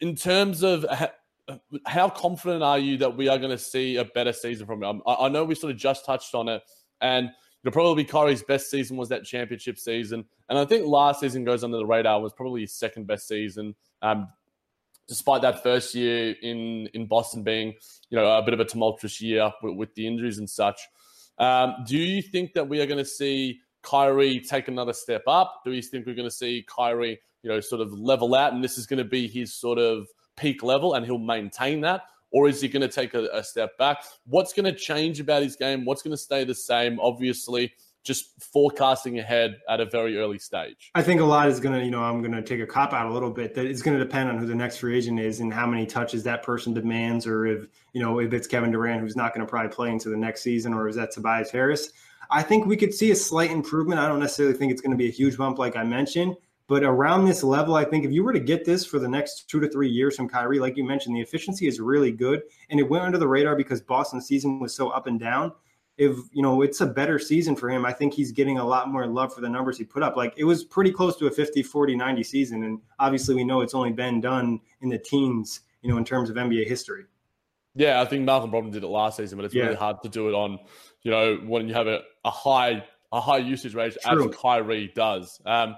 in 0.00 0.14
terms 0.14 0.62
of 0.62 0.84
how, 0.90 1.10
how 1.86 2.08
confident 2.10 2.62
are 2.62 2.78
you 2.78 2.98
that 2.98 3.16
we 3.16 3.28
are 3.28 3.38
going 3.38 3.50
to 3.50 3.58
see 3.58 3.96
a 3.96 4.04
better 4.04 4.34
season 4.34 4.66
from 4.66 4.82
him? 4.82 5.00
I, 5.06 5.14
I 5.14 5.28
know 5.30 5.44
we 5.44 5.54
sort 5.54 5.72
of 5.72 5.78
just 5.78 6.04
touched 6.04 6.34
on 6.34 6.50
it, 6.50 6.62
and 7.00 7.26
you 7.26 7.32
know, 7.64 7.70
probably 7.70 8.04
Kyrie's 8.04 8.42
best 8.42 8.70
season 8.70 8.98
was 8.98 9.08
that 9.08 9.24
championship 9.24 9.78
season, 9.78 10.26
and 10.50 10.58
I 10.58 10.66
think 10.66 10.86
last 10.86 11.20
season 11.20 11.42
goes 11.42 11.64
under 11.64 11.78
the 11.78 11.86
radar 11.86 12.20
was 12.20 12.34
probably 12.34 12.60
his 12.60 12.74
second 12.74 13.06
best 13.06 13.26
season. 13.26 13.74
Um, 14.02 14.28
despite 15.08 15.42
that 15.42 15.62
first 15.62 15.94
year 15.94 16.34
in 16.42 16.88
in 16.94 17.06
Boston 17.06 17.42
being 17.42 17.74
you 18.10 18.18
know 18.18 18.26
a 18.26 18.42
bit 18.42 18.54
of 18.54 18.60
a 18.60 18.64
tumultuous 18.64 19.20
year 19.20 19.52
with, 19.62 19.76
with 19.76 19.94
the 19.94 20.06
injuries 20.06 20.38
and 20.38 20.48
such. 20.48 20.80
Um, 21.38 21.74
do 21.86 21.96
you 21.96 22.22
think 22.22 22.54
that 22.54 22.68
we 22.68 22.80
are 22.80 22.86
going 22.86 22.98
to 22.98 23.04
see 23.04 23.60
Kyrie 23.82 24.40
take 24.40 24.68
another 24.68 24.92
step 24.92 25.22
up? 25.26 25.62
Do 25.64 25.72
you 25.72 25.82
think 25.82 26.06
we're 26.06 26.14
going 26.14 26.28
to 26.28 26.34
see 26.34 26.64
Kyrie 26.66 27.20
you 27.42 27.50
know 27.50 27.60
sort 27.60 27.80
of 27.80 27.92
level 27.92 28.34
out 28.34 28.52
and 28.52 28.62
this 28.62 28.78
is 28.78 28.86
going 28.86 28.98
to 28.98 29.04
be 29.04 29.28
his 29.28 29.54
sort 29.54 29.78
of 29.78 30.06
peak 30.36 30.62
level 30.62 30.94
and 30.94 31.04
he'll 31.04 31.18
maintain 31.18 31.80
that? 31.82 32.02
Or 32.32 32.48
is 32.48 32.60
he 32.60 32.68
going 32.68 32.82
to 32.82 32.88
take 32.88 33.14
a, 33.14 33.28
a 33.32 33.44
step 33.44 33.78
back? 33.78 34.04
What's 34.26 34.52
going 34.52 34.64
to 34.66 34.74
change 34.74 35.20
about 35.20 35.42
his 35.42 35.56
game? 35.56 35.84
What's 35.84 36.02
going 36.02 36.12
to 36.12 36.18
stay 36.18 36.44
the 36.44 36.54
same? 36.54 36.98
Obviously, 37.00 37.72
just 38.06 38.42
forecasting 38.42 39.18
ahead 39.18 39.56
at 39.68 39.80
a 39.80 39.84
very 39.84 40.16
early 40.18 40.38
stage? 40.38 40.90
I 40.94 41.02
think 41.02 41.20
a 41.20 41.24
lot 41.24 41.48
is 41.48 41.60
going 41.60 41.78
to, 41.78 41.84
you 41.84 41.90
know, 41.90 42.02
I'm 42.02 42.22
going 42.22 42.32
to 42.32 42.42
take 42.42 42.60
a 42.60 42.66
cop 42.66 42.92
out 42.92 43.06
a 43.06 43.12
little 43.12 43.30
bit. 43.30 43.54
That 43.54 43.66
it's 43.66 43.82
going 43.82 43.98
to 43.98 44.02
depend 44.02 44.30
on 44.30 44.38
who 44.38 44.46
the 44.46 44.54
next 44.54 44.78
free 44.78 44.96
agent 44.96 45.20
is 45.20 45.40
and 45.40 45.52
how 45.52 45.66
many 45.66 45.86
touches 45.86 46.22
that 46.22 46.42
person 46.42 46.72
demands, 46.72 47.26
or 47.26 47.46
if, 47.46 47.66
you 47.92 48.00
know, 48.00 48.20
if 48.20 48.32
it's 48.32 48.46
Kevin 48.46 48.70
Durant 48.70 49.00
who's 49.00 49.16
not 49.16 49.34
going 49.34 49.46
to 49.46 49.50
probably 49.50 49.70
play 49.70 49.90
into 49.90 50.08
the 50.08 50.16
next 50.16 50.42
season, 50.42 50.72
or 50.72 50.88
is 50.88 50.96
that 50.96 51.10
Tobias 51.10 51.50
Harris? 51.50 51.90
I 52.30 52.42
think 52.42 52.66
we 52.66 52.76
could 52.76 52.94
see 52.94 53.10
a 53.10 53.16
slight 53.16 53.50
improvement. 53.50 54.00
I 54.00 54.08
don't 54.08 54.20
necessarily 54.20 54.56
think 54.56 54.72
it's 54.72 54.80
going 54.80 54.90
to 54.90 54.96
be 54.96 55.08
a 55.08 55.12
huge 55.12 55.36
bump, 55.36 55.58
like 55.58 55.76
I 55.76 55.84
mentioned, 55.84 56.36
but 56.68 56.82
around 56.82 57.24
this 57.24 57.44
level, 57.44 57.76
I 57.76 57.84
think 57.84 58.04
if 58.04 58.10
you 58.10 58.24
were 58.24 58.32
to 58.32 58.40
get 58.40 58.64
this 58.64 58.84
for 58.84 58.98
the 58.98 59.08
next 59.08 59.48
two 59.48 59.60
to 59.60 59.68
three 59.68 59.88
years 59.88 60.16
from 60.16 60.28
Kyrie, 60.28 60.58
like 60.58 60.76
you 60.76 60.84
mentioned, 60.84 61.14
the 61.14 61.20
efficiency 61.20 61.68
is 61.68 61.78
really 61.78 62.10
good. 62.10 62.42
And 62.70 62.80
it 62.80 62.88
went 62.88 63.04
under 63.04 63.18
the 63.18 63.28
radar 63.28 63.54
because 63.54 63.80
Boston's 63.80 64.26
season 64.26 64.58
was 64.58 64.74
so 64.74 64.88
up 64.88 65.06
and 65.06 65.20
down 65.20 65.52
if 65.98 66.16
you 66.32 66.42
know 66.42 66.62
it's 66.62 66.80
a 66.80 66.86
better 66.86 67.18
season 67.18 67.56
for 67.56 67.70
him, 67.70 67.86
I 67.86 67.92
think 67.92 68.12
he's 68.12 68.32
getting 68.32 68.58
a 68.58 68.64
lot 68.64 68.88
more 68.88 69.06
love 69.06 69.34
for 69.34 69.40
the 69.40 69.48
numbers 69.48 69.78
he 69.78 69.84
put 69.84 70.02
up. 70.02 70.16
Like 70.16 70.34
it 70.36 70.44
was 70.44 70.64
pretty 70.64 70.92
close 70.92 71.16
to 71.16 71.26
a 71.26 71.30
50, 71.30 71.62
40, 71.62 71.96
90 71.96 72.22
season. 72.22 72.64
And 72.64 72.80
obviously 72.98 73.34
we 73.34 73.44
know 73.44 73.62
it's 73.62 73.74
only 73.74 73.92
been 73.92 74.20
done 74.20 74.60
in 74.82 74.88
the 74.88 74.98
teens, 74.98 75.60
you 75.82 75.90
know, 75.90 75.96
in 75.96 76.04
terms 76.04 76.28
of 76.28 76.36
NBA 76.36 76.66
history. 76.66 77.04
Yeah, 77.74 78.00
I 78.00 78.04
think 78.06 78.24
Malcolm 78.24 78.50
Brogdon 78.50 78.72
did 78.72 78.82
it 78.82 78.88
last 78.88 79.18
season, 79.18 79.36
but 79.36 79.44
it's 79.44 79.54
yeah. 79.54 79.64
really 79.64 79.76
hard 79.76 80.02
to 80.02 80.08
do 80.08 80.28
it 80.28 80.34
on, 80.34 80.58
you 81.02 81.10
know, 81.10 81.36
when 81.46 81.68
you 81.68 81.74
have 81.74 81.86
a, 81.86 82.02
a 82.24 82.30
high 82.30 82.84
a 83.12 83.20
high 83.20 83.38
usage 83.38 83.74
rate 83.74 83.96
True. 84.02 84.28
as 84.28 84.36
Kyrie 84.36 84.92
does. 84.94 85.40
Um, 85.46 85.76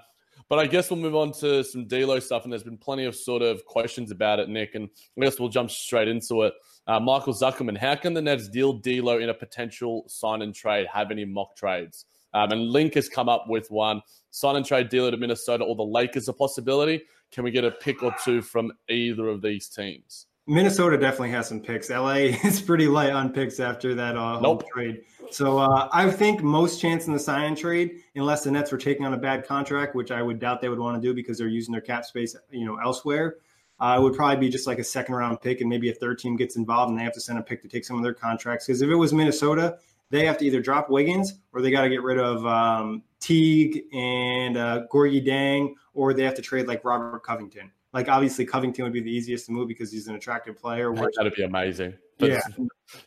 But 0.49 0.59
I 0.59 0.67
guess 0.67 0.91
we'll 0.91 1.01
move 1.01 1.15
on 1.15 1.33
to 1.41 1.63
some 1.63 1.87
D'Lo 1.87 2.19
stuff, 2.21 2.45
and 2.45 2.53
there's 2.53 2.63
been 2.63 2.79
plenty 2.79 3.05
of 3.05 3.15
sort 3.15 3.43
of 3.43 3.65
questions 3.67 4.11
about 4.11 4.39
it, 4.39 4.49
Nick. 4.49 4.75
And 4.75 4.89
I 5.19 5.25
guess 5.25 5.39
we'll 5.39 5.51
jump 5.51 5.71
straight 5.71 6.09
into 6.09 6.43
it. 6.43 6.55
Uh, 6.87 6.99
Michael 6.99 7.35
Zuckerman, 7.35 7.77
how 7.77 7.95
can 7.95 8.15
the 8.15 8.23
Nets 8.23 8.49
deal 8.49 8.73
D'Lo 8.73 9.19
in 9.19 9.29
a 9.29 9.35
potential 9.35 10.05
sign 10.09 10.41
and 10.41 10.55
trade? 10.55 10.87
Have 10.93 11.11
any 11.11 11.27
mock 11.27 11.55
trades? 11.55 12.07
Um, 12.33 12.53
and 12.53 12.63
Link 12.71 12.95
has 12.95 13.09
come 13.09 13.29
up 13.29 13.45
with 13.49 13.71
one 13.71 14.01
sign 14.31 14.57
and 14.57 14.65
trade 14.65 14.89
D'Lo 14.89 15.11
to 15.11 15.17
Minnesota 15.17 15.65
or 15.65 15.77
the 15.77 15.83
Lakers 15.83 16.29
a 16.29 16.33
possibility. 16.33 17.03
Can 17.31 17.45
we 17.45 17.51
get 17.51 17.65
a 17.65 17.71
pick 17.71 18.03
or 18.03 18.15
two 18.25 18.41
from 18.41 18.73
either 18.89 19.29
of 19.29 19.43
these 19.43 19.69
teams? 19.69 20.27
Minnesota 20.49 20.97
definitely 20.97 21.31
has 21.31 21.47
some 21.47 21.61
picks. 21.61 21.91
LA 21.91 22.13
is 22.45 22.61
pretty 22.61 22.89
light 22.89 23.13
on 23.13 23.31
picks 23.31 23.61
after 23.61 23.95
that 23.95 24.17
uh, 24.17 24.41
nope. 24.41 24.67
trade. 24.73 25.03
So 25.31 25.59
uh, 25.59 25.91
I 25.93 26.11
think 26.11 26.43
most 26.43 26.81
chance 26.81 27.07
in 27.07 27.13
the 27.13 27.19
sign 27.19 27.55
trade, 27.55 28.03
unless 28.17 28.45
the 28.45 28.51
Nets 28.51 28.73
were 28.73 28.79
taking 28.79 29.05
on 29.05 29.13
a 29.13 29.19
bad 29.19 29.47
contract, 29.47 29.95
which 29.95 30.11
I 30.11 30.23
would 30.23 30.39
doubt 30.39 30.63
they 30.63 30.71
would 30.71 30.79
want 30.79 31.01
to 31.01 31.07
do 31.07 31.13
because 31.13 31.37
they're 31.37 31.49
using 31.49 31.73
their 31.73 31.83
cap 31.83 32.07
space, 32.07 32.35
you 32.51 32.65
know, 32.65 32.79
elsewhere. 32.83 33.37
Uh, 33.79 33.99
would 34.01 34.15
probably 34.15 34.37
be 34.37 34.49
just 34.49 34.67
like 34.67 34.79
a 34.79 34.85
second 34.85 35.15
round 35.15 35.41
pick, 35.41 35.61
and 35.61 35.71
maybe 35.71 35.91
a 35.91 35.95
third 35.95 36.19
team 36.19 36.35
gets 36.35 36.57
involved 36.57 36.91
and 36.91 36.99
they 36.99 37.05
have 37.05 37.13
to 37.13 37.21
send 37.21 37.39
a 37.39 37.43
pick 37.43 37.63
to 37.63 37.69
take 37.69 37.85
some 37.85 37.97
of 37.97 38.03
their 38.03 38.15
contracts. 38.15 38.67
Because 38.67 38.83
if 38.83 38.89
it 38.89 38.97
was 38.97 39.13
Minnesota, 39.13 39.79
they 40.11 40.25
have 40.25 40.39
to 40.39 40.47
either 40.47 40.61
drop 40.61 40.89
Wiggins 40.89 41.35
or 41.53 41.61
they 41.61 41.71
got 41.71 41.83
to 41.83 41.91
get 41.91 42.03
rid 42.03 42.19
of 42.19 42.45
um, 42.47 43.03
Teague 43.21 43.85
and 43.93 44.57
uh, 44.57 44.87
Gorgui 44.91 45.25
Dieng, 45.25 45.75
or 45.93 46.15
they 46.15 46.25
have 46.25 46.35
to 46.35 46.43
trade 46.43 46.67
like 46.67 46.85
Robert 46.85 47.23
Covington. 47.23 47.71
Like 47.93 48.09
obviously 48.09 48.45
Covington 48.45 48.85
would 48.85 48.93
be 48.93 49.01
the 49.01 49.11
easiest 49.11 49.47
to 49.47 49.53
move 49.53 49.69
because 49.69 49.91
he's 49.91 50.09
an 50.09 50.15
attractive 50.15 50.59
player. 50.59 50.93
Which, 50.93 51.15
That'd 51.17 51.35
be 51.35 51.45
amazing. 51.45 51.95
But 52.19 52.31
yeah. 52.31 52.41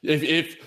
If, 0.04 0.24
if 0.24 0.58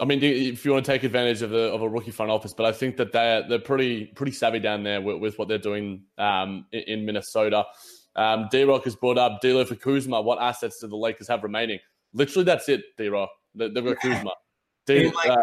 I 0.00 0.04
mean, 0.04 0.22
if 0.22 0.64
you 0.64 0.72
want 0.72 0.84
to 0.84 0.92
take 0.92 1.04
advantage 1.04 1.42
of, 1.42 1.50
the, 1.50 1.72
of 1.72 1.82
a 1.82 1.88
rookie 1.88 2.10
front 2.10 2.30
office, 2.30 2.52
but 2.52 2.66
I 2.66 2.72
think 2.72 2.96
that 2.98 3.12
they're 3.12 3.48
they're 3.48 3.58
pretty 3.58 4.06
pretty 4.06 4.32
savvy 4.32 4.58
down 4.58 4.82
there 4.82 5.00
with, 5.00 5.20
with 5.20 5.38
what 5.38 5.48
they're 5.48 5.58
doing 5.58 6.02
um, 6.18 6.66
in, 6.72 6.80
in, 6.80 7.06
Minnesota. 7.06 7.64
Um, 8.14 8.48
D 8.50 8.64
Rock 8.64 8.84
has 8.84 8.96
brought 8.96 9.16
up 9.16 9.40
D'Lo 9.40 9.64
for 9.64 9.76
Kuzma. 9.76 10.20
What 10.20 10.40
assets 10.40 10.80
do 10.80 10.88
the 10.88 10.96
Lakers 10.96 11.28
have 11.28 11.42
remaining? 11.42 11.78
Literally, 12.12 12.44
that's 12.44 12.68
it. 12.68 12.82
D 12.98 13.08
Rock. 13.08 13.30
They've 13.54 13.72
got 13.72 14.00
Kuzma. 14.00 14.32
D, 14.86 15.10
like, 15.10 15.30
uh, 15.30 15.42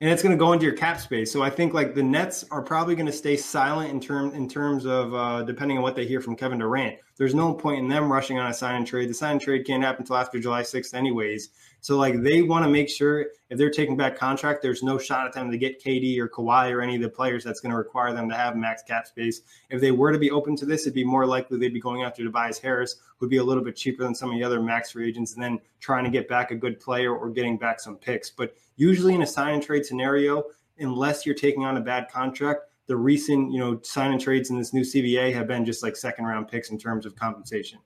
and 0.00 0.10
it's 0.10 0.22
going 0.22 0.36
to 0.36 0.38
go 0.38 0.52
into 0.52 0.64
your 0.64 0.74
cap 0.74 1.00
space. 1.00 1.32
So 1.32 1.42
I 1.42 1.50
think 1.50 1.72
like 1.72 1.94
the 1.94 2.02
Nets 2.02 2.44
are 2.50 2.62
probably 2.62 2.94
going 2.94 3.06
to 3.06 3.12
stay 3.12 3.36
silent 3.36 3.90
in 3.90 4.00
term 4.00 4.34
in 4.34 4.48
terms 4.48 4.86
of 4.86 5.14
uh, 5.14 5.42
depending 5.42 5.78
on 5.78 5.82
what 5.82 5.94
they 5.94 6.04
hear 6.04 6.20
from 6.20 6.36
Kevin 6.36 6.58
Durant. 6.58 6.98
There's 7.16 7.34
no 7.34 7.54
point 7.54 7.78
in 7.78 7.88
them 7.88 8.10
rushing 8.10 8.38
on 8.38 8.50
a 8.50 8.54
sign 8.54 8.74
and 8.74 8.86
trade. 8.86 9.08
The 9.08 9.14
sign 9.14 9.32
and 9.32 9.40
trade 9.40 9.66
can't 9.66 9.82
happen 9.82 10.02
until 10.02 10.16
after 10.16 10.38
July 10.40 10.62
6th, 10.62 10.94
anyways. 10.94 11.50
So 11.84 11.98
like 11.98 12.22
they 12.22 12.40
want 12.40 12.64
to 12.64 12.70
make 12.70 12.88
sure 12.88 13.26
if 13.50 13.58
they're 13.58 13.68
taking 13.68 13.94
back 13.94 14.16
contract, 14.16 14.62
there's 14.62 14.82
no 14.82 14.96
shot 14.96 15.26
at 15.26 15.34
them 15.34 15.50
to 15.50 15.58
get 15.58 15.84
KD 15.84 16.16
or 16.16 16.30
Kawhi 16.30 16.72
or 16.72 16.80
any 16.80 16.96
of 16.96 17.02
the 17.02 17.10
players 17.10 17.44
that's 17.44 17.60
going 17.60 17.72
to 17.72 17.76
require 17.76 18.14
them 18.14 18.26
to 18.30 18.34
have 18.34 18.56
max 18.56 18.82
cap 18.82 19.06
space. 19.06 19.42
If 19.68 19.82
they 19.82 19.90
were 19.90 20.10
to 20.10 20.18
be 20.18 20.30
open 20.30 20.56
to 20.56 20.64
this, 20.64 20.84
it'd 20.84 20.94
be 20.94 21.04
more 21.04 21.26
likely 21.26 21.58
they'd 21.58 21.74
be 21.74 21.80
going 21.82 22.02
after 22.02 22.24
Tobias 22.24 22.58
Harris, 22.58 22.96
who'd 23.18 23.28
be 23.28 23.36
a 23.36 23.44
little 23.44 23.62
bit 23.62 23.76
cheaper 23.76 24.02
than 24.02 24.14
some 24.14 24.30
of 24.30 24.38
the 24.38 24.42
other 24.42 24.62
max 24.62 24.92
free 24.92 25.06
agents, 25.06 25.34
and 25.34 25.42
then 25.42 25.60
trying 25.78 26.04
to 26.04 26.10
get 26.10 26.26
back 26.26 26.52
a 26.52 26.54
good 26.54 26.80
player 26.80 27.14
or 27.14 27.28
getting 27.28 27.58
back 27.58 27.78
some 27.78 27.98
picks. 27.98 28.30
But 28.30 28.56
usually 28.76 29.14
in 29.14 29.20
a 29.20 29.26
sign 29.26 29.52
and 29.52 29.62
trade 29.62 29.84
scenario, 29.84 30.44
unless 30.78 31.26
you're 31.26 31.34
taking 31.34 31.66
on 31.66 31.76
a 31.76 31.82
bad 31.82 32.08
contract, 32.10 32.62
the 32.86 32.96
recent 32.96 33.52
you 33.52 33.58
know 33.58 33.78
sign 33.82 34.10
and 34.10 34.20
trades 34.20 34.48
in 34.48 34.56
this 34.56 34.72
new 34.72 34.84
CBA 34.84 35.34
have 35.34 35.46
been 35.46 35.66
just 35.66 35.82
like 35.82 35.96
second 35.96 36.24
round 36.24 36.48
picks 36.48 36.70
in 36.70 36.78
terms 36.78 37.04
of 37.04 37.14
compensation. 37.14 37.78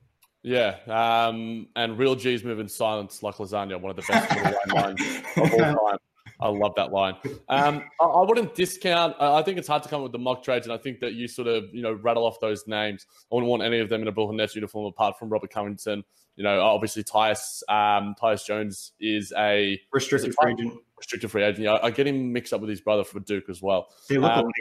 Yeah, 0.42 0.76
um, 0.86 1.68
and 1.74 1.98
real 1.98 2.14
G's 2.14 2.44
move 2.44 2.60
in 2.60 2.68
silence 2.68 3.22
like 3.22 3.36
lasagna, 3.36 3.80
one 3.80 3.90
of 3.90 3.96
the 3.96 4.04
best 4.08 4.72
lines 4.74 5.00
of 5.36 5.52
all 5.52 5.88
time. 5.88 5.98
I 6.40 6.48
love 6.48 6.74
that 6.76 6.92
line. 6.92 7.14
Um, 7.48 7.82
I, 8.00 8.04
I, 8.04 8.24
wouldn't 8.24 8.54
discount. 8.54 9.16
I 9.18 9.42
think 9.42 9.58
it's 9.58 9.66
hard 9.66 9.82
to 9.82 9.88
come 9.88 10.00
up 10.00 10.04
with 10.04 10.12
the 10.12 10.18
mock 10.18 10.44
trades, 10.44 10.66
and 10.66 10.72
I 10.72 10.78
think 10.78 11.00
that 11.00 11.14
you 11.14 11.26
sort 11.26 11.48
of 11.48 11.64
you 11.72 11.82
know 11.82 11.94
rattle 11.94 12.24
off 12.24 12.38
those 12.40 12.66
names. 12.68 13.06
I 13.30 13.34
wouldn't 13.34 13.50
want 13.50 13.62
any 13.62 13.80
of 13.80 13.88
them 13.88 14.02
in 14.02 14.08
a 14.08 14.12
Brooklyn 14.12 14.36
Nets 14.36 14.54
uniform 14.54 14.86
apart 14.86 15.18
from 15.18 15.30
Robert 15.30 15.50
Covington. 15.50 16.04
You 16.36 16.44
know, 16.44 16.60
obviously 16.60 17.02
Tyus 17.02 17.62
um, 17.68 18.14
Tyus 18.20 18.46
Jones 18.46 18.92
is 19.00 19.32
a 19.36 19.80
restricted 19.92 20.34
free 20.40 20.52
agent. 20.52 20.74
Restricted 20.96 21.30
free 21.30 21.42
agent. 21.42 21.64
Yeah, 21.64 21.78
I 21.82 21.90
get 21.90 22.06
him 22.06 22.32
mixed 22.32 22.52
up 22.52 22.60
with 22.60 22.70
his 22.70 22.80
brother 22.80 23.02
for 23.02 23.18
Duke 23.20 23.48
as 23.48 23.60
well. 23.60 23.88
They 24.08 24.18
look 24.18 24.30
um, 24.30 24.44
alike. 24.44 24.54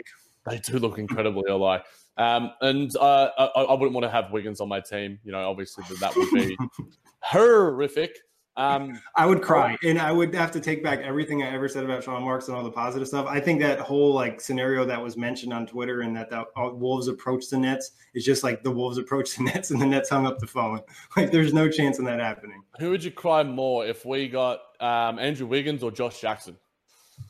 They 0.48 0.58
do 0.58 0.78
look 0.78 0.98
incredibly 0.98 1.50
alike. 1.50 1.84
Um, 2.18 2.50
and 2.60 2.94
uh, 2.96 3.30
I, 3.38 3.44
I, 3.62 3.72
wouldn't 3.74 3.92
want 3.92 4.04
to 4.04 4.10
have 4.10 4.32
Wiggins 4.32 4.60
on 4.60 4.68
my 4.68 4.80
team. 4.80 5.20
You 5.22 5.30
know, 5.30 5.48
obviously 5.48 5.84
that 6.00 6.16
would 6.16 6.30
be 6.32 6.58
horrific. 7.20 8.18
Um, 8.58 9.00
I 9.14 9.24
would 9.24 9.40
cry, 9.40 9.76
and 9.84 10.00
I 10.00 10.10
would 10.10 10.34
have 10.34 10.50
to 10.50 10.60
take 10.60 10.82
back 10.82 10.98
everything 10.98 11.44
I 11.44 11.54
ever 11.54 11.68
said 11.68 11.84
about 11.84 12.02
Sean 12.02 12.24
Marks 12.24 12.48
and 12.48 12.56
all 12.56 12.64
the 12.64 12.72
positive 12.72 13.06
stuff. 13.06 13.24
I 13.28 13.38
think 13.38 13.60
that 13.60 13.78
whole 13.78 14.12
like 14.12 14.40
scenario 14.40 14.84
that 14.84 15.00
was 15.00 15.16
mentioned 15.16 15.52
on 15.52 15.64
Twitter 15.64 16.00
and 16.00 16.16
that 16.16 16.28
the 16.28 16.40
uh, 16.40 16.70
Wolves 16.72 17.06
approached 17.06 17.52
the 17.52 17.58
Nets 17.58 17.92
is 18.14 18.24
just 18.24 18.42
like 18.42 18.64
the 18.64 18.70
Wolves 18.72 18.98
approached 18.98 19.36
the 19.36 19.44
Nets 19.54 19.70
and 19.70 19.80
the 19.80 19.86
Nets 19.86 20.08
hung 20.08 20.26
up 20.26 20.40
the 20.40 20.46
phone. 20.46 20.80
Like, 21.16 21.30
there's 21.30 21.54
no 21.54 21.68
chance 21.68 21.98
in 21.98 22.04
that 22.04 22.20
happening. 22.20 22.62
Who 22.78 22.90
would 22.90 23.02
you 23.02 23.10
cry 23.10 23.42
more 23.42 23.86
if 23.86 24.04
we 24.04 24.28
got 24.28 24.60
um, 24.80 25.18
Andrew 25.18 25.46
Wiggins 25.46 25.82
or 25.82 25.90
Josh 25.90 26.20
Jackson? 26.20 26.56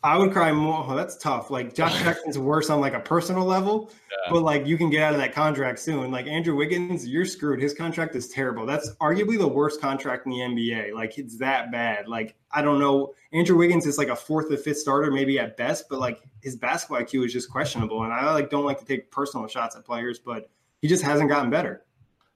I 0.02 0.16
would 0.16 0.32
cry 0.32 0.52
more. 0.52 0.86
Oh, 0.88 0.94
that's 0.94 1.16
tough. 1.16 1.50
Like 1.50 1.74
Josh 1.74 1.98
Jackson's 2.02 2.38
worse 2.38 2.70
on 2.70 2.80
like 2.80 2.94
a 2.94 3.00
personal 3.00 3.44
level, 3.44 3.90
yeah. 4.10 4.30
but 4.30 4.42
like 4.42 4.64
you 4.64 4.78
can 4.78 4.90
get 4.90 5.02
out 5.02 5.12
of 5.12 5.18
that 5.18 5.34
contract 5.34 5.80
soon. 5.80 6.12
Like 6.12 6.26
Andrew 6.26 6.54
Wiggins, 6.54 7.06
you're 7.06 7.24
screwed. 7.24 7.60
His 7.60 7.74
contract 7.74 8.14
is 8.14 8.28
terrible. 8.28 8.64
That's 8.64 8.90
arguably 9.00 9.38
the 9.38 9.48
worst 9.48 9.80
contract 9.80 10.26
in 10.26 10.32
the 10.32 10.38
NBA. 10.38 10.94
Like 10.94 11.18
it's 11.18 11.36
that 11.38 11.72
bad. 11.72 12.06
Like 12.06 12.36
I 12.52 12.62
don't 12.62 12.78
know. 12.78 13.14
Andrew 13.32 13.56
Wiggins 13.56 13.86
is 13.86 13.98
like 13.98 14.08
a 14.08 14.16
fourth 14.16 14.52
or 14.52 14.56
fifth 14.56 14.78
starter, 14.78 15.10
maybe 15.10 15.38
at 15.40 15.56
best, 15.56 15.88
but 15.90 15.98
like 15.98 16.22
his 16.42 16.54
basketball 16.54 17.00
IQ 17.00 17.26
is 17.26 17.32
just 17.32 17.50
questionable. 17.50 18.04
And 18.04 18.12
I 18.12 18.32
like 18.32 18.50
don't 18.50 18.64
like 18.64 18.78
to 18.78 18.84
take 18.84 19.10
personal 19.10 19.48
shots 19.48 19.74
at 19.74 19.84
players, 19.84 20.20
but 20.20 20.48
he 20.80 20.86
just 20.86 21.02
hasn't 21.02 21.28
gotten 21.28 21.50
better. 21.50 21.82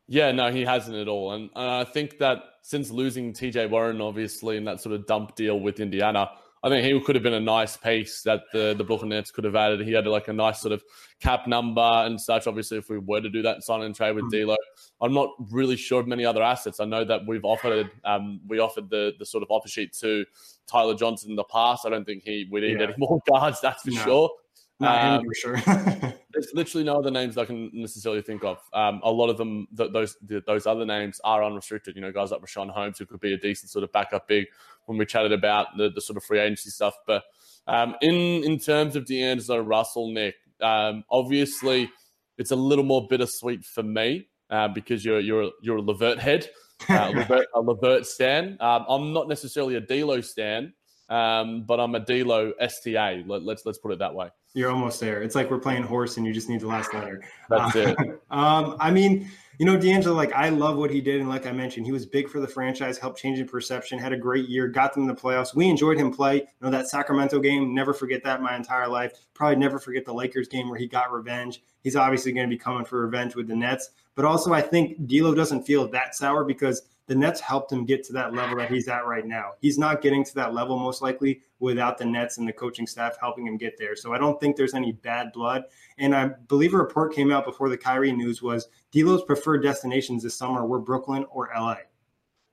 Yeah, 0.08 0.32
no, 0.32 0.50
he 0.50 0.62
hasn't 0.62 0.96
at 0.96 1.06
all. 1.06 1.32
And 1.32 1.48
uh, 1.54 1.78
I 1.78 1.84
think 1.84 2.18
that 2.18 2.42
since 2.62 2.90
losing 2.90 3.32
TJ 3.32 3.70
Warren, 3.70 4.00
obviously, 4.00 4.56
in 4.56 4.64
that 4.64 4.80
sort 4.80 4.96
of 4.96 5.06
dump 5.06 5.36
deal 5.36 5.60
with 5.60 5.78
Indiana 5.78 6.30
I 6.64 6.68
think 6.68 6.86
he 6.86 7.00
could 7.00 7.16
have 7.16 7.24
been 7.24 7.34
a 7.34 7.40
nice 7.40 7.76
piece 7.76 8.22
that 8.22 8.42
the 8.52 8.74
the 8.76 8.84
Brooklyn 8.84 9.08
Nets 9.08 9.32
could 9.32 9.42
have 9.44 9.56
added. 9.56 9.80
He 9.80 9.92
had 9.92 10.06
like 10.06 10.28
a 10.28 10.32
nice 10.32 10.60
sort 10.60 10.72
of 10.72 10.82
cap 11.20 11.48
number 11.48 11.80
and 11.80 12.20
such. 12.20 12.46
Obviously, 12.46 12.78
if 12.78 12.88
we 12.88 12.98
were 12.98 13.20
to 13.20 13.28
do 13.28 13.42
that 13.42 13.54
and 13.56 13.64
sign 13.64 13.82
and 13.82 13.94
trade 13.94 14.14
with 14.14 14.26
mm-hmm. 14.26 14.46
D'Lo, 14.46 14.56
I'm 15.00 15.12
not 15.12 15.30
really 15.50 15.76
sure 15.76 16.00
of 16.00 16.06
many 16.06 16.24
other 16.24 16.42
assets. 16.42 16.78
I 16.78 16.84
know 16.84 17.04
that 17.04 17.22
we've 17.26 17.44
offered 17.44 17.90
um, 18.04 18.40
we 18.46 18.60
offered 18.60 18.90
the 18.90 19.12
the 19.18 19.26
sort 19.26 19.42
of 19.42 19.50
offer 19.50 19.68
sheet 19.68 19.92
to 19.94 20.24
Tyler 20.68 20.94
Johnson 20.94 21.30
in 21.30 21.36
the 21.36 21.44
past. 21.44 21.84
I 21.84 21.90
don't 21.90 22.04
think 22.04 22.22
he 22.22 22.46
we 22.50 22.60
need 22.60 22.78
yeah. 22.78 22.84
any 22.84 22.94
more 22.98 23.20
guards. 23.28 23.60
That's 23.60 23.82
for 23.82 23.90
no. 23.90 24.04
sure. 24.04 24.30
Not 24.78 25.04
um, 25.04 25.24
for 25.24 25.34
sure. 25.34 26.14
there's 26.32 26.48
literally 26.54 26.84
no 26.84 26.98
other 26.98 27.10
names 27.10 27.38
I 27.38 27.44
can 27.44 27.70
necessarily 27.72 28.22
think 28.22 28.44
of. 28.44 28.58
Um, 28.72 29.00
a 29.02 29.10
lot 29.10 29.28
of 29.28 29.36
them, 29.36 29.68
th- 29.76 29.92
those 29.92 30.16
th- 30.28 30.44
those 30.46 30.66
other 30.66 30.84
names 30.84 31.20
are 31.24 31.44
unrestricted. 31.44 31.96
You 31.96 32.02
know, 32.02 32.12
guys 32.12 32.30
like 32.30 32.40
Richaun 32.40 32.70
Holmes, 32.70 32.98
who 32.98 33.06
could 33.06 33.20
be 33.20 33.34
a 33.34 33.38
decent 33.38 33.70
sort 33.70 33.84
of 33.84 33.92
backup 33.92 34.28
big 34.28 34.46
when 34.86 34.98
we 34.98 35.06
chatted 35.06 35.32
about 35.32 35.76
the, 35.76 35.90
the 35.90 36.00
sort 36.00 36.16
of 36.16 36.24
free 36.24 36.38
agency 36.38 36.70
stuff. 36.70 36.94
But 37.06 37.24
um, 37.66 37.94
in 38.00 38.44
in 38.44 38.58
terms 38.58 38.96
of 38.96 39.06
D'Angelo 39.06 39.60
Russell, 39.60 40.12
Nick, 40.12 40.36
um, 40.60 41.04
obviously 41.10 41.90
it's 42.38 42.50
a 42.50 42.56
little 42.56 42.84
more 42.84 43.06
bittersweet 43.08 43.64
for 43.64 43.82
me 43.82 44.28
uh, 44.50 44.68
because 44.68 45.04
you're 45.04 45.20
you're 45.20 45.50
you're 45.62 45.76
a 45.76 45.82
Levert 45.82 46.18
head, 46.18 46.48
uh, 46.88 47.10
Levert, 47.14 47.46
a 47.54 47.60
Levert 47.60 48.06
stan. 48.06 48.56
Um, 48.60 48.84
I'm 48.88 49.12
not 49.12 49.28
necessarily 49.28 49.76
a 49.76 49.80
D'Lo 49.80 50.20
stan, 50.20 50.72
um, 51.12 51.64
but 51.64 51.78
I'm 51.78 51.94
a 51.94 52.00
D'Lo 52.00 52.52
STA. 52.58 53.22
Let, 53.26 53.42
let's 53.42 53.66
let's 53.66 53.78
put 53.78 53.92
it 53.92 53.98
that 53.98 54.14
way. 54.14 54.30
You're 54.54 54.70
almost 54.70 54.98
there. 54.98 55.22
It's 55.22 55.34
like 55.34 55.50
we're 55.50 55.58
playing 55.58 55.82
horse 55.82 56.16
and 56.16 56.26
you 56.26 56.32
just 56.32 56.48
need 56.48 56.60
the 56.60 56.66
last 56.66 56.94
letter. 56.94 57.22
That's 57.50 57.76
uh, 57.76 57.94
it. 57.98 58.22
um, 58.30 58.76
I 58.80 58.90
mean, 58.90 59.30
you 59.58 59.66
know, 59.66 59.76
D'Angelo, 59.76 60.16
like 60.16 60.32
I 60.32 60.48
love 60.48 60.78
what 60.78 60.90
he 60.90 61.02
did. 61.02 61.20
And 61.20 61.28
like 61.28 61.46
I 61.46 61.52
mentioned, 61.52 61.84
he 61.84 61.92
was 61.92 62.06
big 62.06 62.30
for 62.30 62.40
the 62.40 62.48
franchise, 62.48 62.96
helped 62.96 63.20
change 63.20 63.38
the 63.38 63.44
perception, 63.44 63.98
had 63.98 64.14
a 64.14 64.16
great 64.16 64.48
year, 64.48 64.68
got 64.68 64.94
them 64.94 65.02
in 65.02 65.08
the 65.08 65.14
playoffs. 65.14 65.54
We 65.54 65.68
enjoyed 65.68 65.98
him 65.98 66.10
play. 66.10 66.36
You 66.36 66.46
know, 66.62 66.70
that 66.70 66.88
Sacramento 66.88 67.40
game, 67.40 67.74
never 67.74 67.92
forget 67.92 68.24
that 68.24 68.40
my 68.40 68.56
entire 68.56 68.88
life. 68.88 69.12
Probably 69.34 69.56
never 69.56 69.78
forget 69.78 70.06
the 70.06 70.14
Lakers 70.14 70.48
game 70.48 70.70
where 70.70 70.78
he 70.78 70.86
got 70.86 71.12
revenge. 71.12 71.62
He's 71.82 71.96
obviously 71.96 72.32
going 72.32 72.48
to 72.48 72.54
be 72.54 72.58
coming 72.58 72.86
for 72.86 73.02
revenge 73.02 73.36
with 73.36 73.48
the 73.48 73.56
Nets. 73.56 73.90
But 74.14 74.24
also, 74.24 74.52
I 74.52 74.62
think 74.62 75.06
D'Lo 75.06 75.34
doesn't 75.34 75.64
feel 75.64 75.88
that 75.88 76.14
sour 76.14 76.44
because 76.44 76.82
the 77.12 77.18
Nets 77.18 77.40
helped 77.40 77.70
him 77.70 77.84
get 77.84 78.02
to 78.04 78.12
that 78.14 78.32
level 78.32 78.56
that 78.56 78.70
he's 78.70 78.88
at 78.88 79.04
right 79.04 79.26
now. 79.26 79.50
He's 79.60 79.76
not 79.76 80.00
getting 80.00 80.24
to 80.24 80.34
that 80.36 80.54
level 80.54 80.78
most 80.78 81.02
likely 81.02 81.42
without 81.60 81.98
the 81.98 82.06
Nets 82.06 82.38
and 82.38 82.48
the 82.48 82.54
coaching 82.54 82.86
staff 82.86 83.18
helping 83.20 83.46
him 83.46 83.58
get 83.58 83.76
there. 83.76 83.94
So 83.94 84.14
I 84.14 84.18
don't 84.18 84.40
think 84.40 84.56
there's 84.56 84.72
any 84.72 84.92
bad 84.92 85.30
blood. 85.30 85.64
And 85.98 86.14
I 86.14 86.28
believe 86.48 86.72
a 86.72 86.78
report 86.78 87.14
came 87.14 87.30
out 87.30 87.44
before 87.44 87.68
the 87.68 87.76
Kyrie 87.76 88.12
news 88.12 88.40
was 88.40 88.68
D'Lo's 88.92 89.24
preferred 89.24 89.62
destinations 89.62 90.22
this 90.22 90.34
summer 90.34 90.64
were 90.64 90.78
Brooklyn 90.78 91.26
or 91.30 91.50
LA. 91.54 91.76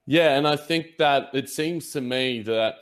Yeah, 0.04 0.36
and 0.36 0.46
I 0.46 0.56
think 0.56 0.98
that 0.98 1.30
it 1.32 1.48
seems 1.48 1.90
to 1.92 2.02
me 2.02 2.42
that 2.42 2.80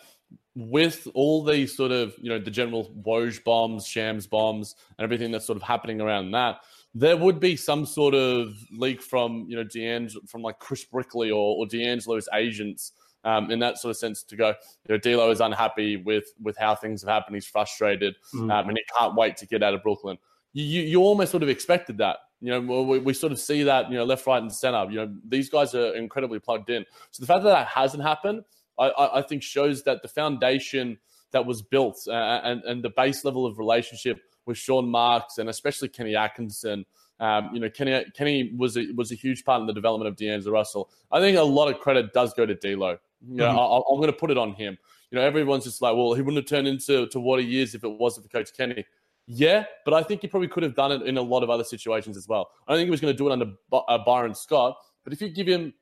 with 0.56 1.06
all 1.14 1.44
these 1.44 1.76
sort 1.76 1.92
of 1.92 2.12
you 2.20 2.28
know 2.28 2.40
the 2.40 2.50
general 2.50 2.92
Woj 3.06 3.44
bombs, 3.44 3.86
Shams 3.86 4.26
bombs, 4.26 4.74
and 4.98 5.04
everything 5.04 5.30
that's 5.30 5.46
sort 5.46 5.56
of 5.56 5.62
happening 5.62 6.00
around 6.00 6.32
that 6.32 6.62
there 6.94 7.16
would 7.16 7.38
be 7.38 7.56
some 7.56 7.86
sort 7.86 8.14
of 8.14 8.54
leak 8.72 9.02
from 9.02 9.46
you 9.48 9.56
know 9.56 9.64
D'Angelo 9.64 10.22
from 10.26 10.42
like 10.42 10.58
Chris 10.58 10.84
Brickley 10.84 11.30
or, 11.30 11.56
or 11.56 11.66
D'Angelo's 11.66 12.28
agents 12.34 12.92
um, 13.24 13.50
in 13.50 13.58
that 13.58 13.78
sort 13.78 13.90
of 13.90 13.96
sense 13.96 14.22
to 14.22 14.36
go. 14.36 14.48
You 14.86 14.94
know, 14.94 14.98
D'Lo 14.98 15.30
is 15.30 15.40
unhappy 15.40 15.96
with 15.96 16.32
with 16.42 16.56
how 16.56 16.74
things 16.74 17.02
have 17.02 17.10
happened. 17.10 17.36
He's 17.36 17.46
frustrated, 17.46 18.16
mm. 18.34 18.52
um, 18.52 18.68
and 18.68 18.78
he 18.78 18.84
can't 18.96 19.14
wait 19.14 19.36
to 19.38 19.46
get 19.46 19.62
out 19.62 19.74
of 19.74 19.82
Brooklyn. 19.82 20.18
You, 20.54 20.64
you, 20.64 20.82
you 20.82 21.00
almost 21.02 21.30
sort 21.30 21.42
of 21.42 21.50
expected 21.50 21.98
that 21.98 22.16
You 22.40 22.50
know, 22.50 22.82
we, 22.82 22.98
we 23.00 23.12
sort 23.12 23.32
of 23.32 23.40
see 23.40 23.64
that, 23.64 23.90
you 23.90 23.96
know, 23.96 24.04
left, 24.04 24.26
right, 24.26 24.40
and 24.40 24.52
center. 24.52 24.86
You 24.90 24.96
know, 24.96 25.14
these 25.28 25.50
guys 25.50 25.74
are 25.74 25.94
incredibly 25.94 26.38
plugged 26.38 26.70
in. 26.70 26.86
So 27.10 27.20
the 27.20 27.26
fact 27.26 27.42
that 27.42 27.50
that 27.50 27.66
hasn't 27.66 28.02
happened, 28.02 28.44
I, 28.78 28.90
I 29.14 29.22
think 29.22 29.42
shows 29.42 29.82
that 29.84 30.02
the 30.02 30.08
foundation 30.08 30.98
that 31.32 31.44
was 31.44 31.62
built 31.62 31.98
uh, 32.08 32.12
and, 32.12 32.62
and 32.62 32.82
the 32.82 32.90
base 32.90 33.24
level 33.24 33.44
of 33.44 33.58
relationship 33.58 34.18
with 34.48 34.58
Sean 34.58 34.88
Marks 34.88 35.38
and 35.38 35.48
especially 35.48 35.88
Kenny 35.88 36.16
Atkinson. 36.16 36.84
Um, 37.20 37.50
you 37.52 37.60
know, 37.60 37.70
Kenny 37.70 38.04
Kenny 38.16 38.52
was 38.56 38.76
a, 38.76 38.86
was 38.96 39.12
a 39.12 39.14
huge 39.14 39.44
part 39.44 39.60
in 39.60 39.66
the 39.66 39.72
development 39.72 40.08
of 40.08 40.16
D'Angelo 40.16 40.52
Russell. 40.52 40.90
I 41.12 41.20
think 41.20 41.36
a 41.36 41.42
lot 41.42 41.68
of 41.68 41.80
credit 41.80 42.12
does 42.12 42.32
go 42.34 42.46
to 42.46 42.54
D'Lo. 42.54 42.98
You 43.26 43.36
know, 43.36 43.48
mm-hmm. 43.48 43.58
I, 43.58 43.76
I'm 43.92 44.00
going 44.00 44.06
to 44.06 44.12
put 44.12 44.30
it 44.30 44.38
on 44.38 44.52
him. 44.54 44.78
You 45.10 45.18
know, 45.18 45.24
everyone's 45.24 45.64
just 45.64 45.82
like, 45.82 45.96
well, 45.96 46.14
he 46.14 46.22
wouldn't 46.22 46.42
have 46.42 46.46
turned 46.46 46.68
into 46.68 47.06
to 47.08 47.20
what 47.20 47.40
he 47.40 47.60
is 47.60 47.74
if 47.74 47.82
it 47.84 47.88
wasn't 47.88 48.26
for 48.26 48.38
Coach 48.38 48.56
Kenny. 48.56 48.84
Yeah, 49.26 49.64
but 49.84 49.94
I 49.94 50.02
think 50.02 50.22
he 50.22 50.28
probably 50.28 50.48
could 50.48 50.62
have 50.62 50.74
done 50.74 50.90
it 50.90 51.02
in 51.02 51.18
a 51.18 51.22
lot 51.22 51.42
of 51.42 51.50
other 51.50 51.64
situations 51.64 52.16
as 52.16 52.26
well. 52.26 52.50
I 52.66 52.72
don't 52.72 52.78
think 52.78 52.86
he 52.86 52.90
was 52.90 53.00
going 53.00 53.12
to 53.12 53.18
do 53.18 53.28
it 53.28 53.32
under 53.32 53.52
uh, 53.72 53.98
Byron 53.98 54.34
Scott, 54.34 54.78
but 55.04 55.12
if 55.12 55.20
you 55.20 55.28
give 55.28 55.46
him 55.46 55.74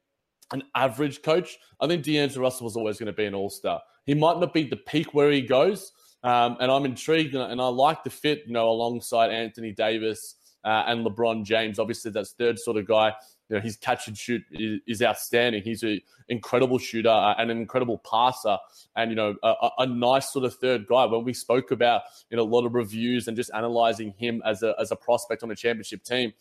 an 0.53 0.65
average 0.75 1.23
coach, 1.23 1.59
I 1.81 1.87
think 1.87 2.03
D'Angelo 2.03 2.43
Russell 2.43 2.65
was 2.65 2.77
always 2.77 2.99
going 2.99 3.07
to 3.07 3.13
be 3.13 3.25
an 3.25 3.35
all 3.35 3.51
star. 3.51 3.83
He 4.05 4.15
might 4.15 4.39
not 4.39 4.53
be 4.53 4.65
the 4.65 4.77
peak 4.77 5.15
where 5.15 5.31
he 5.31 5.43
goes, 5.43 5.93
um, 6.27 6.57
and 6.59 6.73
I'm 6.73 6.85
intrigued 6.85 7.35
and, 7.37 7.53
and, 7.53 7.61
I 7.61 7.69
like 7.69 8.03
the 8.03 8.11
fit, 8.11 8.43
you 8.47 8.53
know, 8.53 8.69
alongside 8.69 9.31
Anthony 9.31 9.71
Davis 9.71 10.35
uh, 10.65 10.83
and 10.89 11.07
LeBron 11.07 11.45
James. 11.45 11.79
Obviously, 11.79 12.11
that's 12.11 12.33
third 12.33 12.59
sort 12.59 12.77
of 12.77 12.89
guy. 12.89 13.15
You 13.49 13.57
know, 13.57 13.63
his 13.63 13.77
catch 13.77 14.09
and 14.09 14.19
shoot 14.19 14.43
is, 14.51 14.81
is 14.89 15.03
outstanding. 15.03 15.63
He's 15.63 15.85
an 15.85 16.01
incredible 16.29 16.79
shooter 16.79 17.11
uh, 17.11 17.35
and 17.39 17.49
an 17.53 17.59
incredible 17.59 17.99
passer, 17.99 18.59
and 18.97 19.13
you 19.13 19.15
know, 19.15 19.37
a, 19.45 19.69
a, 19.79 19.87
nice 19.87 20.33
sort 20.33 20.45
of 20.45 20.57
third 20.57 20.89
guy. 20.89 21.05
When 21.05 21.23
we 21.23 21.33
spoke 21.33 21.71
about 21.71 22.03
in 22.33 22.41
a 22.41 22.43
lot 22.43 22.67
of 22.67 22.75
reviews 22.75 23.29
and 23.29 23.37
just 23.37 23.53
analyzing 23.55 24.13
him 24.19 24.43
as 24.45 24.65
a 24.65 24.75
as 24.81 24.91
a 24.91 24.97
prospect 24.97 25.45
on 25.45 25.53
a 25.53 25.55
championship 25.55 26.03
team, 26.03 26.33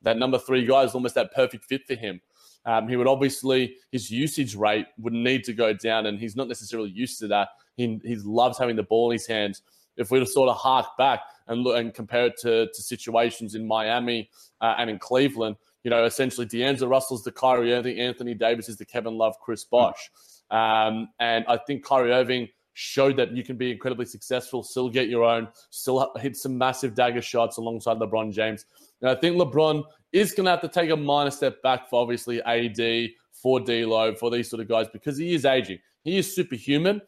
that 0.00 0.16
number 0.16 0.38
three 0.38 0.64
guy 0.64 0.84
is 0.84 0.94
almost 0.94 1.16
that 1.16 1.34
perfect 1.34 1.66
fit 1.66 1.86
for 1.86 1.96
him. 1.96 2.22
Um, 2.64 2.88
he 2.88 2.96
would 2.96 3.06
obviously 3.06 3.76
his 3.92 4.10
usage 4.10 4.54
rate 4.54 4.86
would 4.98 5.12
need 5.12 5.44
to 5.44 5.52
go 5.52 5.74
down, 5.74 6.06
and 6.06 6.18
he's 6.18 6.34
not 6.34 6.48
necessarily 6.48 6.88
used 6.88 7.18
to 7.18 7.26
that. 7.28 7.48
He 7.76 8.00
he 8.04 8.16
loves 8.16 8.58
having 8.58 8.76
the 8.76 8.82
ball 8.82 9.10
in 9.10 9.16
his 9.16 9.26
hands. 9.26 9.62
If 9.96 10.10
we 10.10 10.18
were 10.18 10.24
to 10.24 10.30
sort 10.30 10.48
of 10.48 10.56
hark 10.56 10.86
back 10.98 11.20
and 11.46 11.62
look 11.62 11.78
and 11.78 11.94
compare 11.94 12.26
it 12.26 12.36
to, 12.40 12.66
to 12.66 12.82
situations 12.82 13.54
in 13.54 13.66
Miami 13.66 14.28
uh, 14.60 14.74
and 14.78 14.90
in 14.90 14.98
Cleveland, 14.98 15.56
you 15.84 15.90
know, 15.90 16.04
essentially 16.04 16.46
D'Angelo 16.46 16.90
Russell's 16.90 17.22
the 17.22 17.30
Kyrie 17.30 17.72
Irving, 17.72 18.00
Anthony 18.00 18.34
Davis 18.34 18.68
is 18.68 18.76
the 18.76 18.84
Kevin 18.84 19.14
Love, 19.14 19.38
Chris 19.38 19.64
Bosh. 19.64 20.10
Um, 20.50 21.08
and 21.20 21.44
I 21.46 21.58
think 21.58 21.84
Kyrie 21.84 22.12
Irving 22.12 22.48
showed 22.72 23.16
that 23.16 23.32
you 23.32 23.44
can 23.44 23.56
be 23.56 23.70
incredibly 23.70 24.04
successful, 24.04 24.62
still 24.62 24.88
get 24.88 25.08
your 25.08 25.22
own, 25.22 25.48
still 25.70 26.12
hit 26.18 26.36
some 26.36 26.58
massive 26.58 26.94
dagger 26.94 27.22
shots 27.22 27.56
alongside 27.56 27.98
LeBron 27.98 28.32
James. 28.32 28.66
And 29.00 29.10
I 29.10 29.14
think 29.14 29.36
LeBron 29.36 29.84
is 30.12 30.32
going 30.32 30.44
to 30.44 30.50
have 30.50 30.60
to 30.62 30.68
take 30.68 30.90
a 30.90 30.96
minor 30.96 31.30
step 31.30 31.62
back 31.62 31.88
for 31.88 32.02
obviously 32.02 32.42
AD, 32.42 33.10
for 33.32 33.60
D'Lo, 33.60 34.14
for 34.14 34.30
these 34.30 34.48
sort 34.50 34.60
of 34.60 34.68
guys 34.68 34.86
because 34.92 35.16
he 35.16 35.34
is 35.34 35.44
aging. 35.44 35.78
He 36.02 36.18
is 36.18 36.34
superhuman, 36.34 37.00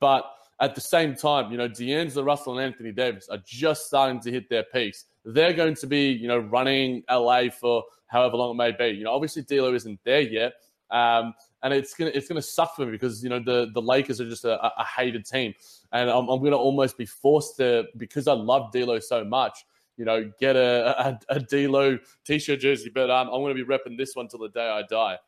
but 0.00 0.24
at 0.60 0.74
the 0.74 0.80
same 0.80 1.14
time, 1.14 1.50
you 1.50 1.58
know, 1.58 1.68
D'Angelo 1.68 2.24
Russell 2.24 2.58
and 2.58 2.64
Anthony 2.64 2.92
Davis 2.92 3.28
are 3.28 3.38
just 3.44 3.86
starting 3.86 4.20
to 4.20 4.30
hit 4.30 4.48
their 4.48 4.62
peaks. 4.62 5.04
They're 5.24 5.52
going 5.52 5.74
to 5.76 5.86
be, 5.86 6.10
you 6.10 6.28
know, 6.28 6.38
running 6.38 7.02
LA 7.10 7.48
for 7.50 7.82
however 8.06 8.36
long 8.36 8.52
it 8.52 8.54
may 8.54 8.72
be. 8.72 8.96
You 8.96 9.04
know, 9.04 9.12
obviously 9.12 9.42
D'Lo 9.42 9.74
isn't 9.74 9.98
there 10.04 10.20
yet, 10.20 10.54
um, 10.90 11.34
and 11.62 11.72
it's 11.72 11.94
gonna 11.94 12.12
it's 12.14 12.28
gonna 12.28 12.86
me 12.86 12.92
because 12.92 13.22
you 13.24 13.30
know 13.30 13.40
the 13.40 13.70
the 13.74 13.82
Lakers 13.82 14.20
are 14.20 14.28
just 14.28 14.44
a, 14.44 14.62
a 14.62 14.84
hated 14.84 15.26
team, 15.26 15.54
and 15.92 16.10
I'm, 16.10 16.28
I'm, 16.28 16.42
gonna 16.42 16.56
almost 16.56 16.96
be 16.96 17.06
forced 17.06 17.56
to 17.56 17.86
because 17.96 18.28
I 18.28 18.34
love 18.34 18.70
D'Lo 18.70 18.98
so 19.00 19.24
much. 19.24 19.64
You 19.96 20.04
know, 20.04 20.30
get 20.38 20.56
a 20.56 21.08
a, 21.08 21.36
a 21.36 21.40
D'Lo 21.40 21.98
t-shirt 22.24 22.60
jersey, 22.60 22.90
but 22.94 23.10
um, 23.10 23.28
I'm 23.28 23.42
gonna 23.42 23.54
be 23.54 23.64
repping 23.64 23.96
this 23.96 24.14
one 24.14 24.28
till 24.28 24.40
the 24.40 24.50
day 24.50 24.68
I 24.68 24.82
die. 24.82 25.18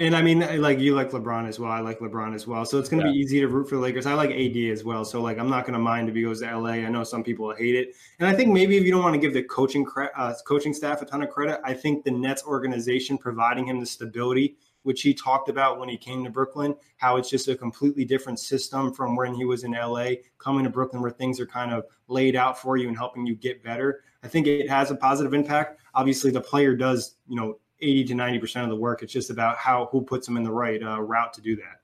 And 0.00 0.16
I 0.16 0.22
mean, 0.22 0.40
like 0.62 0.78
you 0.78 0.94
like 0.94 1.10
LeBron 1.10 1.46
as 1.46 1.60
well. 1.60 1.70
I 1.70 1.80
like 1.80 1.98
LeBron 1.98 2.34
as 2.34 2.46
well. 2.46 2.64
So 2.64 2.78
it's 2.78 2.88
going 2.88 3.02
to 3.02 3.08
yeah. 3.08 3.12
be 3.12 3.18
easy 3.18 3.40
to 3.40 3.48
root 3.48 3.68
for 3.68 3.74
the 3.74 3.82
Lakers. 3.82 4.06
I 4.06 4.14
like 4.14 4.30
AD 4.30 4.56
as 4.72 4.82
well. 4.82 5.04
So 5.04 5.20
like, 5.20 5.38
I'm 5.38 5.50
not 5.50 5.64
going 5.64 5.74
to 5.74 5.78
mind 5.78 6.08
if 6.08 6.14
he 6.14 6.22
goes 6.22 6.40
to 6.40 6.56
LA. 6.56 6.70
I 6.70 6.88
know 6.88 7.04
some 7.04 7.22
people 7.22 7.54
hate 7.54 7.74
it, 7.74 7.94
and 8.18 8.26
I 8.26 8.34
think 8.34 8.48
maybe 8.48 8.78
if 8.78 8.84
you 8.84 8.92
don't 8.92 9.02
want 9.02 9.14
to 9.14 9.20
give 9.20 9.34
the 9.34 9.42
coaching 9.42 9.86
uh, 10.16 10.32
coaching 10.46 10.72
staff 10.72 11.02
a 11.02 11.04
ton 11.04 11.22
of 11.22 11.28
credit, 11.28 11.60
I 11.64 11.74
think 11.74 12.04
the 12.04 12.12
Nets 12.12 12.42
organization 12.44 13.18
providing 13.18 13.68
him 13.68 13.78
the 13.78 13.84
stability, 13.84 14.56
which 14.84 15.02
he 15.02 15.12
talked 15.12 15.50
about 15.50 15.78
when 15.78 15.90
he 15.90 15.98
came 15.98 16.24
to 16.24 16.30
Brooklyn, 16.30 16.74
how 16.96 17.18
it's 17.18 17.28
just 17.28 17.48
a 17.48 17.54
completely 17.54 18.06
different 18.06 18.38
system 18.38 18.94
from 18.94 19.16
when 19.16 19.34
he 19.34 19.44
was 19.44 19.64
in 19.64 19.72
LA, 19.72 20.12
coming 20.38 20.64
to 20.64 20.70
Brooklyn 20.70 21.02
where 21.02 21.10
things 21.10 21.38
are 21.38 21.46
kind 21.46 21.74
of 21.74 21.84
laid 22.08 22.36
out 22.36 22.58
for 22.58 22.78
you 22.78 22.88
and 22.88 22.96
helping 22.96 23.26
you 23.26 23.34
get 23.34 23.62
better. 23.62 24.00
I 24.22 24.28
think 24.28 24.46
it 24.46 24.70
has 24.70 24.90
a 24.90 24.94
positive 24.94 25.34
impact. 25.34 25.78
Obviously, 25.94 26.30
the 26.30 26.40
player 26.40 26.74
does, 26.74 27.16
you 27.28 27.36
know 27.36 27.58
80 27.82 28.04
to 28.04 28.14
90% 28.14 28.64
of 28.64 28.68
the 28.68 28.76
work. 28.76 29.02
It's 29.02 29.12
just 29.12 29.30
about 29.30 29.56
how 29.56 29.88
who 29.90 30.02
puts 30.02 30.26
them 30.26 30.36
in 30.36 30.42
the 30.42 30.52
right 30.52 30.82
uh, 30.82 31.00
route 31.00 31.32
to 31.34 31.40
do 31.40 31.56
that. 31.56 31.80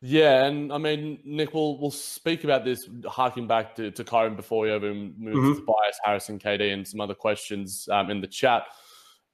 Yeah, 0.00 0.44
and 0.44 0.72
I 0.72 0.78
mean, 0.78 1.18
Nick, 1.24 1.54
we'll, 1.54 1.76
we'll 1.78 1.90
speak 1.90 2.44
about 2.44 2.64
this 2.64 2.88
harking 3.06 3.48
back 3.48 3.74
to, 3.76 3.90
to 3.90 4.04
Kyron 4.04 4.36
before 4.36 4.62
we 4.62 4.74
even 4.74 5.14
move 5.18 5.34
mm-hmm. 5.34 5.54
to 5.54 5.66
Bias, 5.66 5.98
Harrison, 6.04 6.38
KD, 6.38 6.72
and 6.72 6.86
some 6.86 7.00
other 7.00 7.14
questions 7.14 7.88
um, 7.90 8.08
in 8.08 8.20
the 8.20 8.28
chat. 8.28 8.64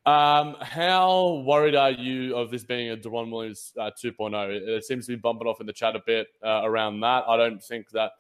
Um, 0.07 0.57
how 0.61 1.43
worried 1.47 1.75
are 1.75 1.91
you 1.91 2.37
of 2.37 2.51
this 2.51 2.65
being 2.65 2.91
a 2.91 2.97
Deron 2.97 3.31
Williams 3.31 3.73
uh, 3.79 3.91
2.0? 4.03 4.55
It, 4.55 4.63
it, 4.69 4.85
seems 4.85 5.07
to 5.07 5.13
be 5.13 5.17
bumping 5.17 5.47
off 5.47 5.61
in 5.61 5.67
the 5.67 5.73
chat 5.73 5.97
a 5.97 6.03
bit 6.07 6.29
uh, 6.45 6.61
around 6.65 7.01
that. 7.01 7.25
I 7.27 7.37
don't 7.37 7.63
think 7.63 7.91
that 7.91 8.13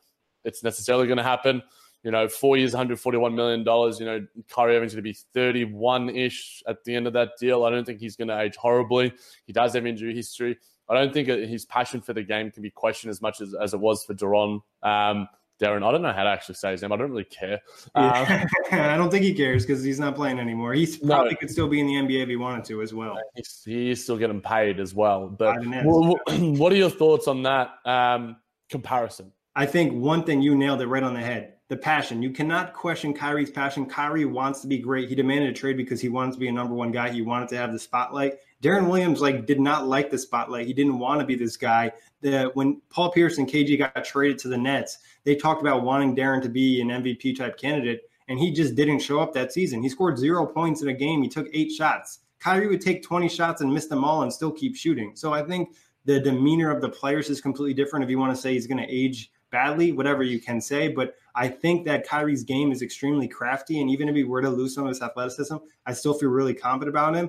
it's 0.45 0.63
necessarily 0.63 1.07
going 1.07 1.19
to 1.19 1.23
happen 1.23 1.63
you 2.05 2.11
know, 2.11 2.29
four 2.29 2.57
years, 2.59 2.75
$141 2.75 3.35
million. 3.35 3.61
You 3.61 4.07
know, 4.07 4.27
Kyrie 4.49 4.77
Irving's 4.77 4.93
going 4.93 5.03
to 5.03 5.11
be 5.11 5.17
31 5.33 6.11
ish 6.11 6.63
at 6.69 6.85
the 6.85 6.95
end 6.95 7.07
of 7.07 7.15
that 7.15 7.31
deal. 7.41 7.65
I 7.65 7.71
don't 7.71 7.85
think 7.85 7.99
he's 7.99 8.15
going 8.15 8.29
to 8.29 8.39
age 8.39 8.57
horribly. 8.57 9.13
He 9.47 9.53
does 9.55 9.73
have 9.75 9.87
injury 9.87 10.15
history. 10.15 10.59
I 10.89 10.95
don't 10.95 11.15
think 11.15 11.29
his 11.29 11.65
passion 11.65 12.03
for 12.03 12.13
the 12.13 12.23
game 12.23 12.51
can 12.51 12.63
be 12.63 12.71
questioned 12.71 13.11
as 13.11 13.23
much 13.23 13.41
as, 13.41 13.55
as 13.55 13.73
it 13.73 13.81
was 13.81 14.05
for 14.05 14.13
Deron. 14.13 14.61
Um, 14.83 15.29
Darren, 15.59 15.87
I 15.87 15.93
don't 15.93 16.03
know 16.03 16.13
how 16.13 16.25
to 16.25 16.29
actually 16.29 16.57
say 16.57 16.73
his 16.73 16.83
name. 16.83 16.93
I 16.93 16.97
don't 16.97 17.11
really 17.11 17.25
care. 17.25 17.61
Um, 17.95 18.13
I 18.73 18.97
don't 18.99 19.11
think 19.11 19.25
he 19.25 19.33
cares 19.33 19.65
because 19.65 19.83
he's 19.83 20.01
not 20.01 20.15
playing 20.15 20.39
anymore. 20.39 20.75
He 20.75 20.85
probably 20.99 21.31
no, 21.31 21.37
could 21.37 21.51
still 21.51 21.69
be 21.69 21.81
in 21.81 21.87
the 21.87 21.95
NBA 21.95 22.25
if 22.25 22.29
he 22.29 22.37
wanted 22.37 22.65
to 22.67 22.83
as 22.83 22.93
well. 22.93 23.17
He's, 23.35 23.63
he 23.65 23.91
is 23.91 24.03
still 24.03 24.19
getting 24.19 24.43
paid 24.43 24.79
as 24.79 24.95
well. 24.95 25.29
But 25.29 25.65
what, 25.65 26.21
what 26.39 26.73
are 26.73 26.77
your 26.77 26.91
thoughts 26.91 27.29
on 27.29 27.45
that 27.45 27.71
um, 27.87 28.37
comparison? 28.69 29.33
I 29.57 29.65
think 29.65 29.95
one 29.95 30.25
thing 30.25 30.43
you 30.43 30.57
nailed 30.57 30.83
it 30.83 30.87
right 30.87 31.05
on 31.05 31.15
the 31.15 31.21
head 31.21 31.54
the 31.69 31.77
passion. 31.77 32.23
You 32.23 32.31
cannot 32.31 32.75
question 32.75 33.15
Kyrie's 33.15 33.51
passion. 33.51 33.87
Kyrie 33.87 34.27
wants 34.27 34.61
to 34.61 34.67
be 34.67 34.79
great. 34.79 35.09
He 35.09 35.15
demanded 35.15 35.49
a 35.49 35.53
trade 35.53 35.77
because 35.77 36.01
he 36.01 36.09
wanted 36.09 36.35
to 36.35 36.39
be 36.39 36.49
a 36.49 36.53
number 36.53 36.75
one 36.75 36.93
guy. 36.93 37.11
He 37.11 37.23
wanted 37.23 37.49
to 37.51 37.57
have 37.57 37.73
the 37.73 37.79
spotlight. 37.79 38.35
Darren 38.63 38.89
Williams 38.89 39.21
like 39.21 39.47
did 39.47 39.61
not 39.61 39.87
like 39.87 40.11
the 40.11 40.19
spotlight. 40.19 40.67
He 40.67 40.75
didn't 40.75 40.99
want 40.99 41.21
to 41.21 41.27
be 41.27 41.37
this 41.37 41.57
guy. 41.57 41.93
That 42.21 42.55
when 42.55 42.81
Paul 42.91 43.13
Pierce 43.13 43.39
and 43.39 43.49
KG 43.49 43.79
got 43.79 44.05
traded 44.05 44.39
to 44.41 44.49
the 44.49 44.59
Nets, 44.59 44.99
they 45.25 45.35
talked 45.35 45.63
about 45.63 45.83
wanting 45.83 46.15
Darren 46.15 46.43
to 46.43 46.49
be 46.49 46.81
an 46.81 46.89
MVP 46.89 47.37
type 47.37 47.57
candidate, 47.59 48.03
and 48.29 48.39
he 48.39 48.53
just 48.53 48.75
didn't 48.75 49.01
show 49.01 49.21
up 49.21 49.33
that 49.35 49.53
season. 49.53 49.83
He 49.83 49.89
scored 49.89 50.19
zero 50.19 50.47
points 50.47 50.83
in 50.83 50.89
a 50.89 50.95
game. 50.95 51.23
He 51.23 51.29
took 51.29 51.49
eight 51.53 51.73
shots. 51.73 52.21
Kyrie 52.41 52.69
would 52.69 52.81
take 52.83 53.03
20 53.03 53.29
shots 53.29 53.63
and 53.63 53.73
miss 53.73 53.87
them 53.87 54.05
all 54.05 54.23
and 54.23 54.33
still 54.33 54.53
keep 54.53 54.77
shooting. 54.77 55.13
So 55.15 55.33
I 55.33 55.43
think 55.43 55.77
the 56.05 56.21
demeanor 56.21 56.71
of 56.71 56.83
the 56.83 56.91
players 56.91 57.31
is 57.31 57.41
completely 57.41 57.73
different. 57.73 58.05
If 58.05 58.11
you 58.11 58.19
want 58.19 58.35
to 58.35 58.41
say 58.41 58.53
he's 58.53 58.67
going 58.67 58.83
to 58.83 58.91
age 58.91 59.31
badly, 59.51 59.93
whatever 59.93 60.23
you 60.23 60.41
can 60.41 60.61
say, 60.61 60.89
but 60.89 61.15
I 61.35 61.49
think 61.49 61.85
that 61.87 62.07
Kyrie's 62.07 62.45
game 62.45 62.71
is 62.71 62.83
extremely 62.83 63.27
crafty, 63.27 63.81
and 63.81 63.91
even 63.91 64.09
if 64.09 64.15
he 64.15 64.25
were 64.25 64.41
to 64.43 64.51
lose 64.51 64.75
some 64.75 64.85
of 64.85 64.89
his 64.89 65.03
athleticism, 65.03 65.57
I 65.87 65.93
still 65.93 66.15
feel 66.15 66.31
really 66.31 66.55
confident 66.55 66.91
about 66.91 67.15
him. 67.15 67.29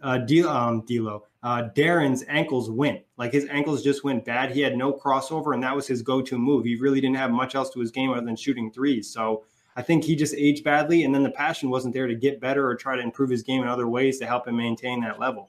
Uh, 0.00 0.18
D- 0.18 0.44
um, 0.44 0.82
D'Lo, 0.82 1.24
uh, 1.42 1.62
Deron's 1.74 2.22
ankles 2.28 2.70
went 2.70 3.00
like 3.16 3.32
his 3.32 3.48
ankles 3.50 3.82
just 3.82 4.04
went 4.04 4.24
bad. 4.24 4.52
He 4.52 4.60
had 4.60 4.76
no 4.76 4.92
crossover, 4.92 5.54
and 5.54 5.62
that 5.64 5.74
was 5.74 5.88
his 5.88 6.02
go-to 6.02 6.38
move. 6.38 6.64
He 6.64 6.76
really 6.76 7.00
didn't 7.00 7.16
have 7.16 7.32
much 7.32 7.56
else 7.56 7.70
to 7.70 7.80
his 7.80 7.90
game 7.90 8.12
other 8.12 8.24
than 8.24 8.36
shooting 8.36 8.70
threes. 8.70 9.12
So 9.12 9.42
I 9.74 9.82
think 9.82 10.04
he 10.04 10.14
just 10.14 10.34
aged 10.36 10.62
badly, 10.62 11.02
and 11.02 11.12
then 11.12 11.24
the 11.24 11.30
passion 11.30 11.68
wasn't 11.68 11.94
there 11.94 12.06
to 12.06 12.14
get 12.14 12.40
better 12.40 12.68
or 12.68 12.76
try 12.76 12.94
to 12.94 13.02
improve 13.02 13.30
his 13.30 13.42
game 13.42 13.62
in 13.62 13.68
other 13.68 13.88
ways 13.88 14.18
to 14.20 14.26
help 14.26 14.46
him 14.46 14.56
maintain 14.56 15.00
that 15.00 15.18
level. 15.18 15.48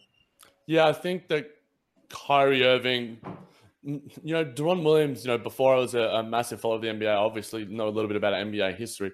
Yeah, 0.66 0.88
I 0.88 0.94
think 0.94 1.28
that 1.28 1.52
Kyrie 2.10 2.64
Irving 2.64 3.20
you 3.84 4.34
know, 4.34 4.46
Deron 4.46 4.84
Williams, 4.84 5.26
you 5.26 5.32
know, 5.32 5.38
before 5.38 5.76
I 5.76 5.80
was 5.80 5.94
a, 5.94 6.02
a, 6.02 6.24
massive 6.24 6.62
follower 6.62 6.78
of 6.78 6.82
the 6.82 6.88
NBA, 6.88 7.08
I 7.08 7.16
obviously 7.16 7.66
know 7.66 7.88
a 7.88 7.90
little 7.90 8.08
bit 8.08 8.18
about 8.18 8.34
NBA 8.34 8.78
history. 8.78 9.12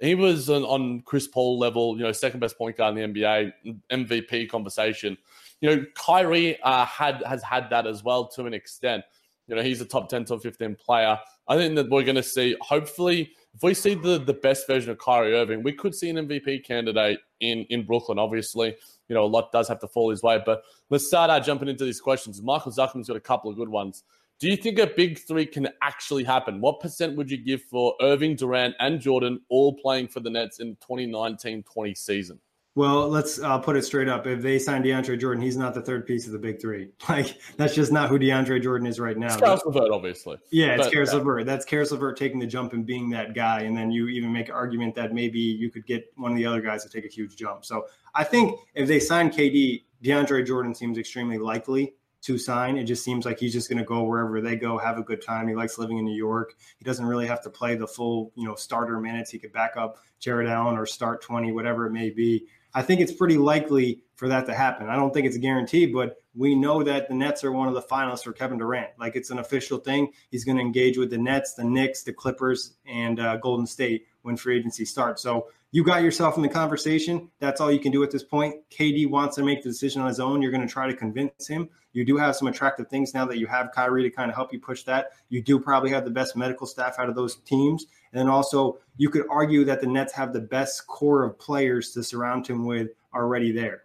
He 0.00 0.14
was 0.14 0.48
on, 0.48 0.62
on, 0.62 1.02
Chris 1.02 1.26
Paul 1.26 1.58
level, 1.58 1.96
you 1.96 2.02
know, 2.02 2.12
second 2.12 2.40
best 2.40 2.56
point 2.56 2.76
guard 2.76 2.96
in 2.96 3.12
the 3.12 3.22
NBA, 3.22 3.52
MVP 3.90 4.48
conversation. 4.48 5.16
You 5.60 5.76
know, 5.76 5.86
Kyrie 5.94 6.60
uh, 6.62 6.84
had 6.86 7.22
has 7.24 7.42
had 7.42 7.70
that 7.70 7.86
as 7.86 8.02
well 8.02 8.26
to 8.28 8.46
an 8.46 8.54
extent. 8.54 9.04
You 9.48 9.56
know, 9.56 9.62
he's 9.62 9.80
a 9.80 9.84
top 9.84 10.08
10, 10.08 10.24
top 10.24 10.42
15 10.42 10.76
player. 10.76 11.18
I 11.48 11.56
think 11.56 11.74
that 11.74 11.90
we're 11.90 12.04
going 12.04 12.16
to 12.16 12.22
see, 12.22 12.56
hopefully, 12.60 13.32
if 13.54 13.62
we 13.62 13.74
see 13.74 13.94
the, 13.94 14.18
the 14.18 14.34
best 14.34 14.66
version 14.66 14.90
of 14.90 14.98
Kyrie 14.98 15.34
Irving, 15.34 15.62
we 15.62 15.72
could 15.72 15.94
see 15.94 16.08
an 16.08 16.16
MVP 16.16 16.64
candidate 16.64 17.18
in, 17.40 17.64
in 17.68 17.84
Brooklyn, 17.84 18.18
obviously 18.18 18.76
you 19.12 19.18
know, 19.18 19.24
a 19.24 19.26
lot 19.26 19.52
does 19.52 19.68
have 19.68 19.78
to 19.80 19.86
fall 19.86 20.08
his 20.08 20.22
way. 20.22 20.40
But 20.42 20.62
let's 20.88 21.06
start 21.06 21.28
out 21.28 21.44
jumping 21.44 21.68
into 21.68 21.84
these 21.84 22.00
questions. 22.00 22.40
Michael 22.40 22.72
Zuckerman's 22.72 23.08
got 23.08 23.16
a 23.18 23.20
couple 23.20 23.50
of 23.50 23.58
good 23.58 23.68
ones. 23.68 24.04
Do 24.40 24.48
you 24.48 24.56
think 24.56 24.78
a 24.78 24.86
big 24.86 25.18
three 25.18 25.44
can 25.44 25.68
actually 25.82 26.24
happen? 26.24 26.62
What 26.62 26.80
percent 26.80 27.14
would 27.18 27.30
you 27.30 27.36
give 27.36 27.62
for 27.64 27.94
Irving, 28.00 28.36
Durant, 28.36 28.74
and 28.80 29.02
Jordan 29.02 29.42
all 29.50 29.74
playing 29.74 30.08
for 30.08 30.20
the 30.20 30.30
Nets 30.30 30.60
in 30.60 30.76
2019 30.76 31.62
20 31.62 31.94
season? 31.94 32.40
Well, 32.74 33.08
let's 33.08 33.38
uh, 33.38 33.58
put 33.58 33.76
it 33.76 33.84
straight 33.84 34.08
up. 34.08 34.26
If 34.26 34.40
they 34.40 34.58
sign 34.58 34.82
DeAndre 34.82 35.20
Jordan, 35.20 35.42
he's 35.42 35.58
not 35.58 35.74
the 35.74 35.82
third 35.82 36.06
piece 36.06 36.26
of 36.26 36.32
the 36.32 36.38
big 36.38 36.60
three. 36.60 36.90
Like 37.08 37.36
that's 37.58 37.74
just 37.74 37.92
not 37.92 38.08
who 38.08 38.18
DeAndre 38.18 38.62
Jordan 38.62 38.86
is 38.86 38.98
right 38.98 39.18
now. 39.18 39.26
It's 39.26 39.36
Caris 39.36 39.62
LeVert, 39.66 39.90
obviously. 39.92 40.38
Yeah, 40.50 40.76
it's 40.76 40.88
Caris 40.88 41.12
LeVert. 41.12 41.44
That's 41.44 41.66
Caris 41.66 41.90
LeVert 41.90 42.16
taking 42.16 42.38
the 42.38 42.46
jump 42.46 42.72
and 42.72 42.86
being 42.86 43.10
that 43.10 43.34
guy. 43.34 43.62
And 43.62 43.76
then 43.76 43.90
you 43.90 44.08
even 44.08 44.32
make 44.32 44.48
an 44.48 44.54
argument 44.54 44.94
that 44.94 45.12
maybe 45.12 45.38
you 45.38 45.70
could 45.70 45.84
get 45.84 46.10
one 46.16 46.30
of 46.30 46.38
the 46.38 46.46
other 46.46 46.62
guys 46.62 46.82
to 46.84 46.88
take 46.88 47.04
a 47.04 47.08
huge 47.08 47.36
jump. 47.36 47.66
So 47.66 47.86
I 48.14 48.24
think 48.24 48.58
if 48.74 48.88
they 48.88 48.98
sign 48.98 49.30
KD, 49.30 49.82
DeAndre 50.02 50.46
Jordan 50.46 50.74
seems 50.74 50.96
extremely 50.96 51.36
likely 51.36 51.92
to 52.22 52.38
sign. 52.38 52.78
It 52.78 52.84
just 52.84 53.04
seems 53.04 53.26
like 53.26 53.38
he's 53.38 53.52
just 53.52 53.68
going 53.68 53.78
to 53.78 53.84
go 53.84 54.04
wherever 54.04 54.40
they 54.40 54.56
go, 54.56 54.78
have 54.78 54.96
a 54.96 55.02
good 55.02 55.20
time. 55.20 55.48
He 55.48 55.54
likes 55.54 55.76
living 55.76 55.98
in 55.98 56.04
New 56.04 56.16
York. 56.16 56.54
He 56.78 56.84
doesn't 56.84 57.04
really 57.04 57.26
have 57.26 57.42
to 57.42 57.50
play 57.50 57.74
the 57.74 57.86
full, 57.86 58.32
you 58.36 58.46
know, 58.46 58.54
starter 58.54 58.98
minutes. 59.00 59.30
He 59.30 59.38
could 59.38 59.52
back 59.52 59.76
up 59.76 59.98
Jarrett 60.18 60.48
Allen 60.48 60.78
or 60.78 60.86
start 60.86 61.20
20, 61.20 61.52
whatever 61.52 61.86
it 61.86 61.92
may 61.92 62.10
be. 62.10 62.46
I 62.74 62.82
think 62.82 63.00
it's 63.00 63.12
pretty 63.12 63.36
likely 63.36 64.02
for 64.16 64.28
that 64.28 64.46
to 64.46 64.54
happen. 64.54 64.88
I 64.88 64.96
don't 64.96 65.12
think 65.12 65.26
it's 65.26 65.36
a 65.36 65.40
guarantee, 65.40 65.86
but 65.86 66.16
we 66.34 66.54
know 66.54 66.82
that 66.82 67.08
the 67.08 67.14
Nets 67.14 67.44
are 67.44 67.52
one 67.52 67.68
of 67.68 67.74
the 67.74 67.82
finalists 67.82 68.24
for 68.24 68.32
Kevin 68.32 68.58
Durant. 68.58 68.90
Like 68.98 69.16
it's 69.16 69.30
an 69.30 69.38
official 69.38 69.78
thing. 69.78 70.12
He's 70.30 70.44
going 70.44 70.56
to 70.56 70.62
engage 70.62 70.96
with 70.96 71.10
the 71.10 71.18
Nets, 71.18 71.54
the 71.54 71.64
Knicks, 71.64 72.02
the 72.02 72.12
Clippers, 72.12 72.74
and 72.86 73.20
uh, 73.20 73.36
Golden 73.36 73.66
State 73.66 74.06
when 74.22 74.36
free 74.36 74.58
agency 74.58 74.84
starts. 74.84 75.22
So 75.22 75.48
you 75.72 75.82
got 75.82 76.02
yourself 76.02 76.36
in 76.36 76.42
the 76.42 76.48
conversation. 76.48 77.30
That's 77.40 77.60
all 77.60 77.72
you 77.72 77.80
can 77.80 77.92
do 77.92 78.02
at 78.02 78.10
this 78.10 78.22
point. 78.22 78.56
KD 78.70 79.08
wants 79.08 79.36
to 79.36 79.42
make 79.42 79.62
the 79.62 79.70
decision 79.70 80.02
on 80.02 80.08
his 80.08 80.20
own. 80.20 80.40
You're 80.40 80.52
going 80.52 80.66
to 80.66 80.72
try 80.72 80.86
to 80.86 80.96
convince 80.96 81.46
him. 81.46 81.68
You 81.92 82.04
do 82.04 82.16
have 82.16 82.36
some 82.36 82.48
attractive 82.48 82.88
things 82.88 83.14
now 83.14 83.26
that 83.26 83.38
you 83.38 83.46
have 83.46 83.70
Kyrie 83.72 84.02
to 84.02 84.10
kind 84.10 84.30
of 84.30 84.34
help 84.34 84.52
you 84.52 84.58
push 84.58 84.82
that. 84.84 85.10
You 85.28 85.42
do 85.42 85.58
probably 85.58 85.90
have 85.90 86.04
the 86.04 86.10
best 86.10 86.36
medical 86.36 86.66
staff 86.66 86.98
out 86.98 87.08
of 87.08 87.14
those 87.14 87.36
teams. 87.36 87.86
And 88.12 88.20
then 88.20 88.28
also, 88.28 88.78
you 88.96 89.10
could 89.10 89.26
argue 89.30 89.64
that 89.66 89.80
the 89.80 89.86
Nets 89.86 90.12
have 90.14 90.32
the 90.32 90.40
best 90.40 90.86
core 90.86 91.24
of 91.24 91.38
players 91.38 91.92
to 91.92 92.02
surround 92.02 92.46
him 92.46 92.64
with 92.64 92.90
already 93.14 93.52
there. 93.52 93.84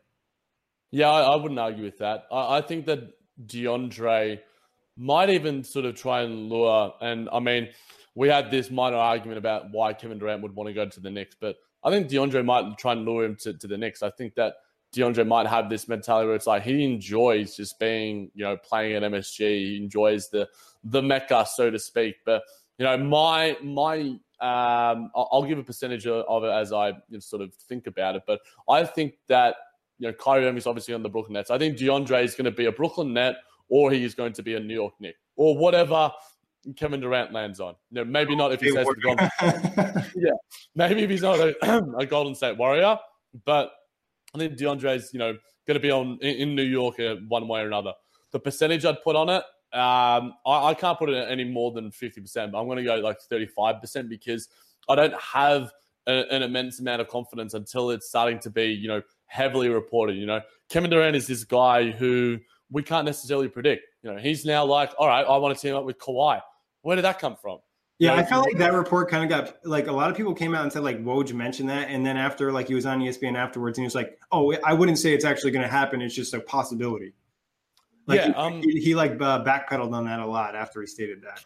Yeah, 0.92 1.10
I, 1.10 1.34
I 1.34 1.36
wouldn't 1.36 1.60
argue 1.60 1.84
with 1.84 1.98
that. 2.00 2.26
I, 2.32 2.58
I, 2.58 2.62
think 2.62 2.86
that 2.86 3.14
DeAndre 3.46 4.40
might 4.96 5.30
even 5.30 5.64
sort 5.64 5.86
of 5.86 5.96
try 5.96 6.22
and 6.22 6.50
lure. 6.50 6.94
And 7.02 7.28
I 7.32 7.40
mean, 7.40 7.70
we 8.16 8.30
had 8.30 8.52
this 8.52 8.72
minor 8.72 8.98
argument 8.98 9.38
about 9.38 9.72
why 9.72 9.94
Kevin 9.94 10.18
Durant 10.18 10.42
would 10.44 10.56
want 10.56 10.68
to 10.68 10.74
go 10.74 10.88
to 10.88 11.00
the 11.00 11.12
Knicks, 11.12 11.36
but 11.40 11.58
I 11.84 11.92
think 11.92 12.08
DeAndre 12.08 12.44
might 12.44 12.78
try 12.78 12.94
and 12.94 13.06
lure 13.06 13.26
him 13.26 13.36
to, 13.42 13.54
to 13.54 13.68
the 13.68 13.78
Knicks. 13.78 14.02
I 14.02 14.10
think 14.10 14.36
that 14.36 14.56
DeAndre 14.98 15.28
might 15.28 15.48
have 15.48 15.70
this 15.70 15.88
mentality 15.88 16.28
where 16.28 16.36
it's 16.36 16.48
like 16.48 16.64
he 16.64 16.84
enjoys 16.84 17.56
just 17.56 17.80
being, 17.80 18.32
you 18.34 18.44
know, 18.44 18.58
playing 18.58 18.96
at 18.96 19.04
MSG. 19.04 19.40
He 19.40 19.78
enjoys 19.78 20.30
the 20.30 20.48
the 20.84 21.02
mecca, 21.02 21.46
so 21.50 21.70
to 21.70 21.80
speak. 21.80 22.16
But 22.26 22.44
you 22.78 22.86
know, 22.86 22.98
my 22.98 23.58
my 23.64 24.18
um, 24.40 25.12
I'll 25.16 25.46
give 25.48 25.58
a 25.58 25.64
percentage 25.64 26.06
of 26.08 26.44
it 26.44 26.52
as 26.52 26.74
I 26.74 26.94
sort 27.20 27.42
of 27.42 27.54
think 27.54 27.88
about 27.88 28.16
it. 28.16 28.24
But 28.28 28.40
I 28.70 28.84
think 28.84 29.14
that 29.28 29.56
you 30.00 30.08
know 30.08 30.14
Kyrie 30.14 30.46
Irving 30.46 30.58
is 30.58 30.68
obviously 30.68 30.94
on 30.94 31.04
the 31.04 31.10
Brooklyn 31.10 31.34
Nets. 31.34 31.52
I 31.52 31.58
think 31.58 31.78
DeAndre 31.78 32.24
is 32.24 32.36
going 32.36 32.46
to 32.46 32.52
be 32.52 32.66
a 32.66 32.72
Brooklyn 32.72 33.14
Net, 33.14 33.36
or 33.70 33.92
he 33.92 34.04
is 34.04 34.16
going 34.16 34.34
to 34.34 34.44
be 34.44 34.56
a 34.56 34.60
New 34.60 34.74
York 34.74 34.94
Knick, 35.00 35.16
or 35.36 35.58
whatever 35.58 36.12
Kevin 36.76 37.00
Durant 37.00 37.32
lands 37.34 37.60
on. 37.60 37.76
You 37.92 38.04
know, 38.04 38.06
maybe 38.06 38.36
not 38.36 38.52
if 38.52 38.62
he 38.62 38.72
says 38.72 38.86
the 38.86 38.96
Golden. 39.02 39.30
yeah, 40.16 40.32
maybe 40.76 41.04
if 41.04 41.10
he's 41.10 41.22
not 41.22 41.40
a, 41.40 41.56
a, 41.98 42.06
Golden 42.06 42.36
State 42.36 42.58
Warrior, 42.58 43.00
but 43.46 43.72
I 44.38 44.48
think 44.48 44.60
DeAndre's 44.60 45.14
you 45.14 45.20
know 45.20 45.38
going 45.66 45.76
to 45.76 45.80
be 45.80 45.92
on 45.92 46.18
in, 46.22 46.56
New 46.56 46.64
York 46.64 47.00
uh, 47.00 47.16
one 47.28 47.48
way 47.48 47.62
or 47.62 47.68
another. 47.68 47.94
The 48.32 48.40
percentage 48.40 48.86
I'd 48.86 49.02
put 49.04 49.16
on 49.16 49.30
it 49.30 49.44
um, 49.74 50.34
I, 50.46 50.70
I, 50.70 50.74
can't 50.74 50.98
put 50.98 51.10
it 51.10 51.30
any 51.30 51.44
more 51.44 51.72
than 51.74 51.92
50%, 51.92 52.52
but 52.52 52.60
I'm 52.60 52.68
going 52.68 52.78
to 52.78 52.84
go 52.86 52.96
like 52.96 53.18
35% 53.30 54.08
because 54.08 54.48
I 54.88 54.96
don't 54.96 55.14
have 55.22 55.72
a, 56.08 56.24
an 56.34 56.42
immense 56.42 56.80
amount 56.80 57.02
of 57.02 57.10
confidence 57.10 57.54
until 57.54 57.90
it's 57.92 58.08
starting 58.08 58.40
to 58.40 58.50
be, 58.50 58.68
you 58.68 58.88
know, 58.88 59.02
heavily 59.26 59.68
reported. 59.68 60.16
You 60.16 60.26
know, 60.26 60.42
Kevin 60.70 60.90
Durant 60.90 61.18
is 61.18 61.28
this 61.28 61.44
guy 61.44 61.92
who 61.92 62.38
we 62.72 62.82
can't 62.82 63.06
necessarily 63.06 63.50
predict. 63.50 63.84
You 64.04 64.14
know, 64.14 64.18
he's 64.18 64.46
now 64.46 64.64
like, 64.64 64.94
all 64.98 65.08
right, 65.08 65.26
I 65.26 65.36
want 65.36 65.54
to 65.54 65.62
team 65.62 65.76
up 65.76 65.84
with 65.84 66.00
Kawhi. 66.00 66.40
Where 66.82 66.96
did 66.96 67.04
that 67.04 67.20
come 67.20 67.36
from? 67.36 67.60
Yeah, 68.00 68.14
I 68.14 68.24
felt 68.24 68.46
like 68.46 68.58
that 68.58 68.74
report 68.74 69.10
kind 69.10 69.24
of 69.24 69.30
got 69.30 69.66
like 69.66 69.88
a 69.88 69.92
lot 69.92 70.12
of 70.12 70.16
people 70.16 70.36
came 70.36 70.54
out 70.54 70.62
and 70.62 70.72
said 70.72 70.84
like 70.84 71.04
Woj 71.04 71.34
mentioned 71.34 71.70
that, 71.70 71.90
and 71.90 72.06
then 72.06 72.16
after 72.16 72.52
like 72.52 72.68
he 72.68 72.76
was 72.76 72.86
on 72.86 73.00
ESPN 73.00 73.36
afterwards, 73.36 73.80
and 73.80 73.84
he 73.84 73.88
was 73.88 73.96
like, 73.96 74.20
"Oh, 74.32 74.56
I 74.64 74.74
wouldn't 74.74 75.00
say 75.00 75.14
it's 75.14 75.26
actually 75.26 75.50
going 75.50 75.64
to 75.64 75.72
happen. 75.72 76.02
It's 76.02 76.14
just 76.14 76.36
a 76.36 76.40
possibility." 76.40 77.14
Like 78.06 78.20
yeah, 78.20 78.28
he, 78.28 78.34
um, 78.34 78.62
he, 78.62 78.80
he 78.80 78.96
like 78.96 79.14
uh, 79.14 79.44
backpedaled 79.44 79.94
on 79.94 80.06
that 80.06 80.20
a 80.20 80.26
lot 80.26 80.56
after 80.56 80.80
he 80.82 80.88
stated 80.88 81.24
that. 81.24 81.44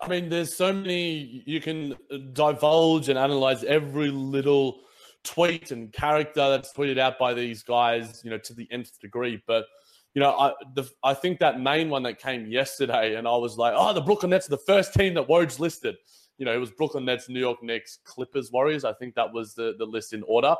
I 0.00 0.08
mean, 0.08 0.28
there's 0.28 0.54
so 0.54 0.72
many 0.72 1.42
you 1.46 1.60
can 1.60 1.96
divulge 2.32 3.08
and 3.08 3.18
analyze 3.18 3.62
every 3.64 4.08
little 4.08 4.80
tweet 5.24 5.70
and 5.70 5.92
character 5.92 6.48
that's 6.48 6.72
tweeted 6.72 6.98
out 6.98 7.18
by 7.18 7.34
these 7.34 7.62
guys, 7.62 8.22
you 8.24 8.30
know, 8.30 8.38
to 8.38 8.54
the 8.54 8.68
nth 8.70 9.00
degree. 9.00 9.42
But 9.46 9.66
you 10.14 10.20
know, 10.20 10.30
I 10.30 10.52
the, 10.74 10.88
I 11.02 11.14
think 11.14 11.38
that 11.40 11.60
main 11.60 11.88
one 11.88 12.02
that 12.04 12.18
came 12.18 12.46
yesterday, 12.46 13.16
and 13.16 13.26
I 13.26 13.36
was 13.36 13.56
like, 13.56 13.74
oh, 13.76 13.92
the 13.92 14.00
Brooklyn 14.00 14.30
Nets 14.30 14.46
are 14.48 14.50
the 14.50 14.58
first 14.58 14.94
team 14.94 15.14
that 15.14 15.28
Woj 15.28 15.58
listed. 15.58 15.96
You 16.38 16.46
know, 16.46 16.52
it 16.52 16.58
was 16.58 16.70
Brooklyn 16.70 17.04
Nets, 17.04 17.28
New 17.28 17.40
York 17.40 17.62
Knicks, 17.62 17.98
Clippers, 18.04 18.50
Warriors. 18.52 18.84
I 18.84 18.92
think 18.92 19.14
that 19.14 19.32
was 19.32 19.54
the 19.54 19.74
the 19.78 19.86
list 19.86 20.12
in 20.12 20.22
order. 20.24 20.54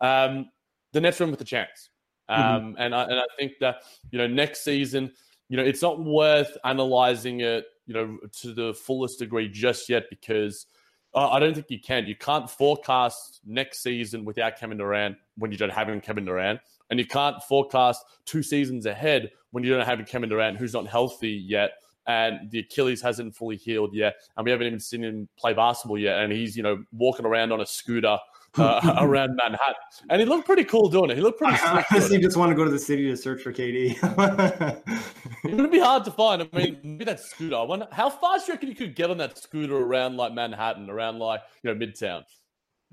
Um, 0.00 0.50
the 0.92 1.00
Nets 1.00 1.20
in 1.20 1.30
with 1.30 1.40
a 1.40 1.44
chance. 1.44 1.90
Mm-hmm. 2.30 2.42
Um, 2.42 2.62
mm-hmm. 2.62 2.74
and, 2.78 2.94
I, 2.94 3.02
and 3.04 3.14
I 3.14 3.24
think 3.38 3.52
that, 3.60 3.82
you 4.10 4.18
know, 4.18 4.26
next 4.26 4.64
season, 4.64 5.12
you 5.48 5.56
know, 5.56 5.62
it's 5.62 5.82
not 5.82 6.02
worth 6.02 6.56
analyzing 6.64 7.40
it, 7.40 7.66
you 7.86 7.92
know, 7.92 8.18
to 8.40 8.54
the 8.54 8.72
fullest 8.72 9.18
degree 9.18 9.48
just 9.48 9.88
yet 9.88 10.04
because 10.08 10.66
uh, 11.14 11.28
I 11.28 11.38
don't 11.38 11.54
think 11.54 11.66
you 11.68 11.80
can. 11.80 12.06
You 12.06 12.16
can't 12.16 12.48
forecast 12.48 13.40
next 13.44 13.82
season 13.82 14.24
without 14.24 14.58
Kevin 14.58 14.78
Durant 14.78 15.16
when 15.36 15.52
you 15.52 15.58
don't 15.58 15.72
have 15.72 15.88
him 15.88 16.00
Kevin 16.00 16.24
Durant. 16.24 16.60
And 16.94 17.00
you 17.00 17.06
can't 17.06 17.42
forecast 17.42 18.04
two 18.24 18.40
seasons 18.40 18.86
ahead 18.86 19.32
when 19.50 19.64
you 19.64 19.70
don't 19.74 19.84
have 19.84 20.06
Kevin 20.06 20.28
Durant 20.28 20.58
who's 20.58 20.72
not 20.72 20.86
healthy 20.86 21.32
yet 21.32 21.72
and 22.06 22.50
the 22.50 22.60
Achilles 22.60 23.00
hasn't 23.00 23.34
fully 23.34 23.56
healed 23.56 23.94
yet, 23.94 24.14
and 24.36 24.44
we 24.44 24.50
haven't 24.50 24.66
even 24.66 24.80
seen 24.80 25.02
him 25.02 25.28
play 25.38 25.54
basketball 25.54 25.98
yet, 25.98 26.18
and 26.20 26.32
he's 26.32 26.56
you 26.56 26.62
know 26.62 26.82
walking 26.92 27.24
around 27.24 27.52
on 27.52 27.60
a 27.60 27.66
scooter 27.66 28.18
uh, 28.58 28.96
around 29.00 29.36
Manhattan, 29.36 29.74
and 30.10 30.20
he 30.20 30.26
looked 30.26 30.46
pretty 30.46 30.64
cool 30.64 30.88
doing 30.88 31.10
it. 31.10 31.16
He 31.16 31.22
looked 31.22 31.38
pretty. 31.38 31.54
I 31.62 31.84
honestly 31.90 32.18
just 32.18 32.36
want 32.36 32.50
to 32.50 32.54
go 32.54 32.64
to 32.64 32.70
the 32.70 32.78
city 32.78 33.04
to 33.10 33.16
search 33.16 33.42
for 33.42 33.52
KD. 33.52 33.96
it 35.44 35.54
would 35.54 35.70
be 35.70 35.80
hard 35.80 36.04
to 36.04 36.10
find. 36.10 36.42
I 36.42 36.56
mean, 36.56 36.78
maybe 36.82 37.04
that 37.04 37.20
scooter. 37.20 37.56
I 37.56 37.62
wonder 37.62 37.88
how 37.90 38.10
fast 38.10 38.46
do 38.46 38.52
you 38.52 38.56
reckon 38.56 38.68
you 38.68 38.74
could 38.74 38.94
get 38.94 39.10
on 39.10 39.18
that 39.18 39.38
scooter 39.38 39.76
around 39.76 40.16
like 40.16 40.34
Manhattan, 40.34 40.90
around 40.90 41.18
like 41.18 41.40
you 41.62 41.72
know 41.72 41.86
Midtown 41.86 42.24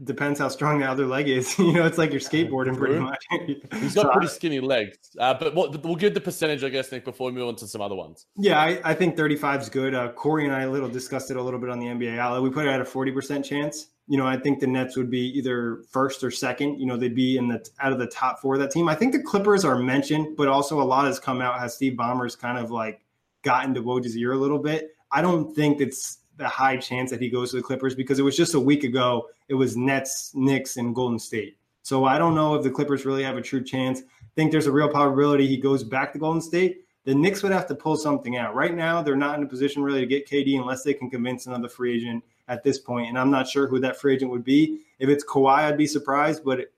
depends 0.03 0.39
how 0.39 0.47
strong 0.47 0.79
the 0.79 0.85
other 0.85 1.05
leg 1.05 1.27
is. 1.27 1.57
you 1.59 1.73
know, 1.73 1.85
it's 1.85 1.97
like 1.97 2.11
you're 2.11 2.19
skateboarding 2.19 2.77
pretty 2.77 2.99
much. 2.99 3.23
He's 3.79 3.95
got 3.95 4.11
pretty 4.11 4.27
skinny 4.27 4.59
legs. 4.59 4.97
Uh, 5.17 5.33
but 5.33 5.55
what, 5.55 5.83
we'll 5.83 5.95
give 5.95 6.13
the 6.13 6.21
percentage, 6.21 6.63
I 6.63 6.69
guess, 6.69 6.91
Nick, 6.91 7.05
before 7.05 7.27
we 7.27 7.33
move 7.33 7.47
on 7.47 7.55
to 7.57 7.67
some 7.67 7.81
other 7.81 7.95
ones. 7.95 8.25
Yeah, 8.37 8.59
I, 8.59 8.81
I 8.83 8.93
think 8.93 9.17
35 9.17 9.61
is 9.61 9.69
good. 9.69 9.93
Uh, 9.93 10.11
Corey 10.11 10.45
and 10.45 10.53
I 10.53 10.63
a 10.63 10.69
little 10.69 10.89
discussed 10.89 11.31
it 11.31 11.37
a 11.37 11.41
little 11.41 11.59
bit 11.59 11.69
on 11.69 11.79
the 11.79 11.87
NBA 11.87 12.17
outlet. 12.17 12.41
We 12.41 12.49
put 12.49 12.65
it 12.65 12.69
at 12.69 12.81
a 12.81 12.85
40% 12.85 13.43
chance. 13.43 13.87
You 14.07 14.17
know, 14.17 14.27
I 14.27 14.37
think 14.37 14.59
the 14.59 14.67
Nets 14.67 14.97
would 14.97 15.09
be 15.09 15.29
either 15.37 15.83
first 15.89 16.23
or 16.23 16.31
second. 16.31 16.79
You 16.79 16.85
know, 16.85 16.97
they'd 16.97 17.15
be 17.15 17.37
in 17.37 17.47
the 17.47 17.65
out 17.79 17.93
of 17.93 17.99
the 17.99 18.07
top 18.07 18.39
four 18.39 18.55
of 18.55 18.59
that 18.59 18.71
team. 18.71 18.89
I 18.89 18.95
think 18.95 19.13
the 19.13 19.23
Clippers 19.23 19.63
are 19.63 19.77
mentioned, 19.77 20.35
but 20.35 20.47
also 20.47 20.81
a 20.81 20.83
lot 20.83 21.05
has 21.05 21.19
come 21.19 21.41
out 21.41 21.59
has 21.59 21.75
Steve 21.75 21.93
Ballmer's 21.93 22.35
kind 22.35 22.57
of 22.57 22.71
like 22.71 23.05
gotten 23.43 23.73
to 23.75 23.81
Woj's 23.81 24.17
ear 24.17 24.33
a 24.33 24.37
little 24.37 24.59
bit. 24.59 24.89
I 25.11 25.21
don't 25.21 25.53
think 25.55 25.79
it's 25.79 26.19
the 26.37 26.47
high 26.47 26.77
chance 26.77 27.11
that 27.11 27.21
he 27.21 27.29
goes 27.29 27.51
to 27.51 27.57
the 27.57 27.61
Clippers 27.61 27.95
because 27.95 28.19
it 28.19 28.23
was 28.23 28.35
just 28.35 28.53
a 28.53 28.59
week 28.59 28.83
ago. 28.83 29.27
It 29.51 29.55
was 29.55 29.75
Nets, 29.75 30.31
Knicks, 30.33 30.77
and 30.77 30.95
Golden 30.95 31.19
State. 31.19 31.57
So 31.81 32.05
I 32.05 32.17
don't 32.17 32.35
know 32.35 32.55
if 32.55 32.63
the 32.63 32.71
Clippers 32.71 33.05
really 33.05 33.23
have 33.23 33.35
a 33.35 33.41
true 33.41 33.61
chance. 33.61 33.99
I 33.99 34.31
think 34.33 34.49
there's 34.49 34.67
a 34.67 34.71
real 34.71 34.87
probability 34.87 35.45
he 35.45 35.57
goes 35.57 35.83
back 35.83 36.13
to 36.13 36.19
Golden 36.19 36.41
State. 36.41 36.85
The 37.03 37.13
Knicks 37.13 37.43
would 37.43 37.51
have 37.51 37.67
to 37.67 37.75
pull 37.75 37.97
something 37.97 38.37
out. 38.37 38.55
Right 38.55 38.73
now, 38.73 39.01
they're 39.01 39.17
not 39.17 39.37
in 39.37 39.43
a 39.43 39.47
position 39.47 39.83
really 39.83 39.99
to 39.99 40.05
get 40.05 40.25
KD 40.25 40.57
unless 40.57 40.83
they 40.83 40.93
can 40.93 41.09
convince 41.09 41.47
another 41.47 41.67
free 41.67 41.97
agent 41.97 42.23
at 42.47 42.63
this 42.63 42.79
point. 42.79 43.09
And 43.09 43.19
I'm 43.19 43.29
not 43.29 43.45
sure 43.45 43.67
who 43.67 43.81
that 43.81 43.99
free 43.99 44.15
agent 44.15 44.31
would 44.31 44.45
be. 44.45 44.83
If 44.99 45.09
it's 45.09 45.25
Kawhi, 45.25 45.65
I'd 45.65 45.77
be 45.77 45.85
surprised, 45.85 46.45
but 46.45 46.61
it 46.61 46.73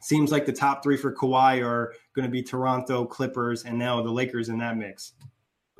seems 0.00 0.30
like 0.30 0.46
the 0.46 0.52
top 0.52 0.84
three 0.84 0.96
for 0.96 1.12
Kawhi 1.12 1.66
are 1.66 1.92
going 2.14 2.24
to 2.24 2.30
be 2.30 2.40
Toronto, 2.40 3.04
Clippers, 3.04 3.64
and 3.64 3.76
now 3.76 4.00
the 4.00 4.12
Lakers 4.12 4.48
in 4.48 4.58
that 4.58 4.76
mix. 4.76 5.14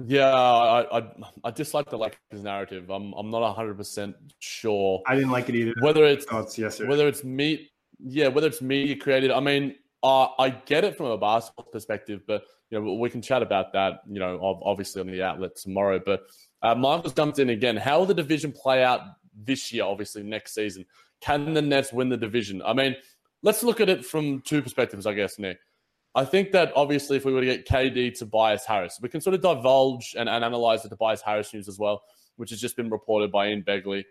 Yeah, 0.05 0.29
I, 0.29 0.99
I, 0.99 1.11
I 1.45 1.51
dislike 1.51 1.89
the 1.89 1.97
Lakers 1.97 2.43
narrative. 2.43 2.91
I'm 2.91 3.15
I'm 3.15 3.31
not 3.31 3.55
hundred 3.55 3.79
percent 3.79 4.15
sure. 4.41 5.03
I 5.07 5.15
didn't 5.15 5.31
like 5.31 5.49
it 5.49 5.55
either. 5.55 5.73
Whether 5.81 6.05
it's, 6.05 6.27
oh, 6.31 6.41
it's 6.41 6.59
yes, 6.59 6.81
whether 6.81 7.09
it's 7.09 7.25
me, 7.25 7.71
yeah, 7.99 8.29
whether 8.29 8.47
it's 8.47 8.61
media 8.61 8.97
created. 8.97 9.31
I 9.31 9.41
mean, 9.41 9.75
uh, 10.03 10.29
I 10.39 10.51
get 10.51 10.85
it 10.85 10.99
from 10.99 11.07
a 11.07 11.17
basketball 11.17 11.65
perspective, 11.73 12.23
but 12.27 12.45
you 12.71 12.79
know 12.79 12.95
we 12.95 13.09
can 13.09 13.23
chat 13.23 13.41
about 13.41 13.73
that. 13.73 14.01
You 14.07 14.21
know, 14.21 14.61
obviously 14.65 15.01
on 15.01 15.07
the 15.07 15.23
outlet 15.23 15.57
tomorrow. 15.57 15.99
But 16.05 16.25
uh, 16.61 16.75
Michael's 16.75 17.15
jumped 17.15 17.39
in 17.39 17.49
again. 17.49 17.77
How 17.77 18.01
will 18.01 18.07
the 18.07 18.15
division 18.15 18.53
play 18.53 18.85
out 18.85 19.01
this 19.35 19.73
year? 19.73 19.85
Obviously, 19.85 20.23
next 20.23 20.55
season, 20.55 20.85
can 21.23 21.55
the 21.55 21.63
Nets 21.63 21.91
win 21.91 22.11
the 22.11 22.19
division? 22.19 22.61
I 22.63 22.75
mean, 22.75 22.97
let's 23.43 23.63
look 23.63 23.81
at 23.81 23.89
it 23.89 24.05
from 24.05 24.43
two 24.43 24.61
perspectives, 24.61 25.07
I 25.07 25.15
guess, 25.15 25.39
Nick. 25.39 25.59
I 26.17 26.25
think 26.25 26.53
that 26.53 26.73
obviously, 26.75 27.19
if 27.19 27.27
we 27.27 27.33
were 27.33 27.43
to 27.43 27.47
get 27.47 27.69
KD 27.69 28.19
Tobias 28.19 28.65
Harris, 28.65 28.99
we 29.03 29.11
can 29.11 29.21
sort 29.21 29.35
of 29.35 29.43
divulge 29.43 30.15
and, 30.19 30.31
and 30.31 30.43
analyze 30.43 30.83
the 30.83 30.89
Tobias 30.89 31.21
Harris 31.21 31.53
news 31.53 31.69
as 31.69 31.79
well, 31.79 32.03
which 32.37 32.49
has 32.51 32.61
just 32.61 32.75
been 32.75 32.89
reported 32.89 33.31
by 33.31 33.49
Ian 33.49 33.63
Begley 33.63 34.03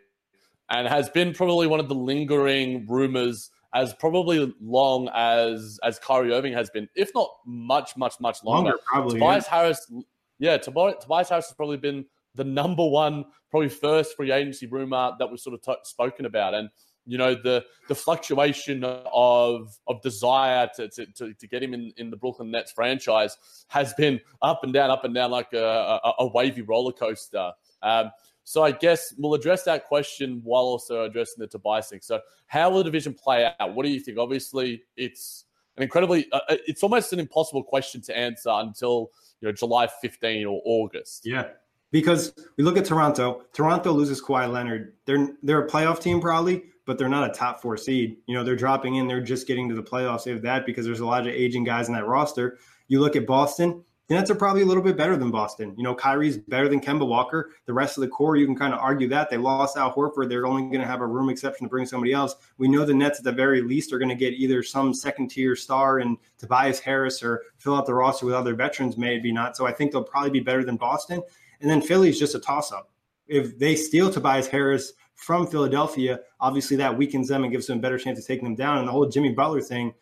and 0.70 0.88
has 0.88 1.10
been 1.10 1.34
probably 1.34 1.66
one 1.66 1.80
of 1.80 1.90
the 1.90 1.96
lingering 1.96 2.86
rumors 2.88 3.50
as 3.74 3.94
probably 3.96 4.54
long 4.62 5.10
as 5.14 5.80
as 5.84 5.98
Kyrie 5.98 6.32
Irving 6.32 6.54
has 6.54 6.70
been, 6.70 6.88
if 6.96 7.10
not 7.16 7.30
much, 7.46 7.98
much, 7.98 8.14
much 8.20 8.44
longer. 8.44 8.70
Longer, 8.70 8.84
probably, 8.86 9.20
Tobias 9.20 9.48
Harris, 9.48 9.92
yeah, 10.38 10.58
Tobias, 10.58 10.96
Tobias 11.02 11.30
Harris 11.30 11.48
has 11.48 11.56
probably 11.56 11.78
been 11.78 12.06
the 12.36 12.44
number 12.44 12.88
one, 12.88 13.26
probably 13.50 13.70
first 13.70 14.16
free 14.16 14.32
agency 14.32 14.68
rumor 14.68 15.14
that 15.18 15.30
was 15.30 15.44
sort 15.44 15.56
of 15.56 15.62
t- 15.62 15.82
spoken 15.84 16.26
about, 16.26 16.54
and 16.54 16.70
you 17.06 17.18
know 17.18 17.36
the 17.36 17.64
the 17.88 17.96
fluctuation 17.96 18.84
of 18.84 19.78
of 19.88 20.02
desire 20.02 20.70
to 20.76 20.90
to, 20.90 21.06
to, 21.08 21.34
to 21.34 21.48
get 21.48 21.62
him 21.62 21.74
in, 21.74 21.94
in 21.98 22.10
the 22.10 22.18
Brooklyn 22.18 22.52
Nets 22.52 22.72
franchise 22.72 23.38
has 23.68 23.94
been 23.94 24.20
up 24.42 24.64
and 24.64 24.74
down, 24.74 24.90
up 24.90 25.04
and 25.04 25.14
down 25.14 25.32
like 25.32 25.54
a, 25.54 26.00
a, 26.04 26.14
a 26.20 26.28
wavy 26.28 26.62
roller 26.62 26.92
coaster. 26.92 27.52
Um, 27.82 28.12
so 28.44 28.64
I 28.64 28.72
guess 28.72 29.14
we'll 29.18 29.34
address 29.34 29.64
that 29.64 29.86
question 29.86 30.42
while 30.44 30.64
also 30.64 31.04
addressing 31.04 31.40
the 31.40 31.48
Tobias 31.48 31.90
thing. 31.90 32.00
So 32.02 32.22
how 32.46 32.70
will 32.70 32.80
the 32.80 32.86
division 32.86 33.14
play 33.14 33.52
out? 33.60 33.74
What 33.74 33.86
do 33.86 33.92
you 33.92 34.00
think? 34.00 34.20
Obviously, 34.20 34.84
it's 34.96 35.46
an 35.78 35.84
incredibly, 35.84 36.28
uh, 36.32 36.42
uh 36.50 36.58
it's 36.68 36.84
almost 36.84 37.12
an 37.12 37.20
impossible 37.20 37.64
question 37.64 38.02
to 38.02 38.18
answer 38.18 38.52
until 38.52 39.12
you 39.42 39.48
know 39.48 39.52
July 39.52 39.88
15 39.88 40.46
or 40.46 40.62
August. 40.64 41.26
Yeah, 41.26 41.48
because 41.92 42.34
we 42.58 42.64
look 42.64 42.78
at 42.78 42.86
Toronto. 42.86 43.42
Toronto 43.52 43.92
loses 43.92 44.22
Kawhi 44.22 44.52
Leonard. 44.52 44.94
They're 45.06 45.30
they're 45.42 45.66
a 45.66 45.68
playoff 45.68 46.00
team 46.00 46.22
probably, 46.22 46.66
but 46.86 46.98
they're 46.98 47.10
not 47.10 47.30
a 47.30 47.34
top 47.34 47.62
four 47.62 47.78
seed. 47.78 48.18
You 48.28 48.36
know, 48.36 48.44
they're 48.44 48.56
dropping 48.56 48.96
in. 48.96 49.08
They're 49.08 49.22
just 49.22 49.48
getting 49.48 49.70
to 49.70 49.76
the 49.76 49.84
playoffs. 49.84 50.30
Have 50.30 50.42
that 50.44 50.66
because 50.66 50.86
there's 50.86 51.00
a 51.00 51.06
lot 51.06 51.28
of 51.28 51.34
aging 51.34 51.64
guys 51.64 51.88
in 51.88 51.94
that 51.94 52.08
roster. 52.08 52.58
You 52.88 53.00
look 53.00 53.16
at 53.16 53.26
Boston 53.26 53.84
the 54.08 54.14
Nets 54.14 54.30
are 54.30 54.36
probably 54.36 54.62
a 54.62 54.66
little 54.66 54.84
bit 54.84 54.98
better 54.98 55.18
than 55.18 55.32
Boston. 55.32 55.74
You 55.76 55.84
know, 55.84 55.96
Kyrie's 55.96 56.38
better 56.38 56.70
than 56.70 56.80
Kemba 56.80 57.08
Walker. 57.08 57.50
The 57.66 57.74
rest 57.74 57.98
of 57.98 58.02
the 58.02 58.08
core, 58.08 58.36
you 58.36 58.46
can 58.46 58.56
kind 58.56 58.72
of 58.72 58.80
argue 58.80 59.08
that. 59.08 59.32
They 59.32 59.38
lost 59.38 59.78
Al 59.78 59.92
Horford. 59.92 60.30
They're 60.30 60.46
only 60.46 60.62
going 60.64 60.82
to 60.82 60.88
have 60.88 61.02
a 61.02 61.08
room 61.08 61.30
exception 61.30 61.66
to 61.66 61.70
bring 61.70 61.88
somebody 61.88 62.14
else. 62.14 62.36
We 62.60 62.68
know 62.68 62.86
the 62.86 62.94
Nets, 62.94 63.18
at 63.18 63.26
the 63.26 63.32
very 63.32 63.64
least, 63.64 63.92
are 63.92 63.98
going 63.98 64.10
to 64.10 64.16
get 64.16 64.36
either 64.36 64.62
some 64.62 64.94
second 64.94 65.30
tier 65.30 65.56
star 65.56 66.00
in 66.00 66.18
Tobias 66.38 66.80
Harris 66.80 67.24
or 67.24 67.42
fill 67.58 67.76
out 67.76 67.88
the 67.88 67.96
roster 67.96 68.28
with 68.28 68.36
other 68.36 68.54
veterans, 68.54 68.96
maybe 68.96 69.32
not. 69.32 69.58
So 69.58 69.66
I 69.66 69.72
think 69.72 69.92
they'll 69.92 70.04
probably 70.04 70.30
be 70.30 70.40
better 70.40 70.64
than 70.64 70.78
Boston. 70.78 71.24
And 71.62 71.70
then 71.70 71.82
Philly's 71.82 72.20
just 72.20 72.36
a 72.36 72.40
toss 72.40 72.72
up. 72.72 72.92
If 73.28 73.58
they 73.58 73.76
steal 73.76 74.12
Tobias 74.12 74.48
Harris 74.48 74.94
from 75.16 75.48
Philadelphia, 75.48 76.20
obviously 76.40 76.78
that 76.78 76.96
weakens 76.96 77.28
them 77.28 77.44
and 77.44 77.52
gives 77.52 77.68
them 77.68 77.80
a 77.80 77.82
better 77.82 77.98
chance 77.98 78.20
of 78.20 78.28
taking 78.28 78.44
them 78.44 78.56
down. 78.56 78.78
And 78.78 78.88
the 78.88 78.92
whole 78.92 79.08
Jimmy 79.08 79.32
Butler 79.32 79.62
thing, 79.62 79.94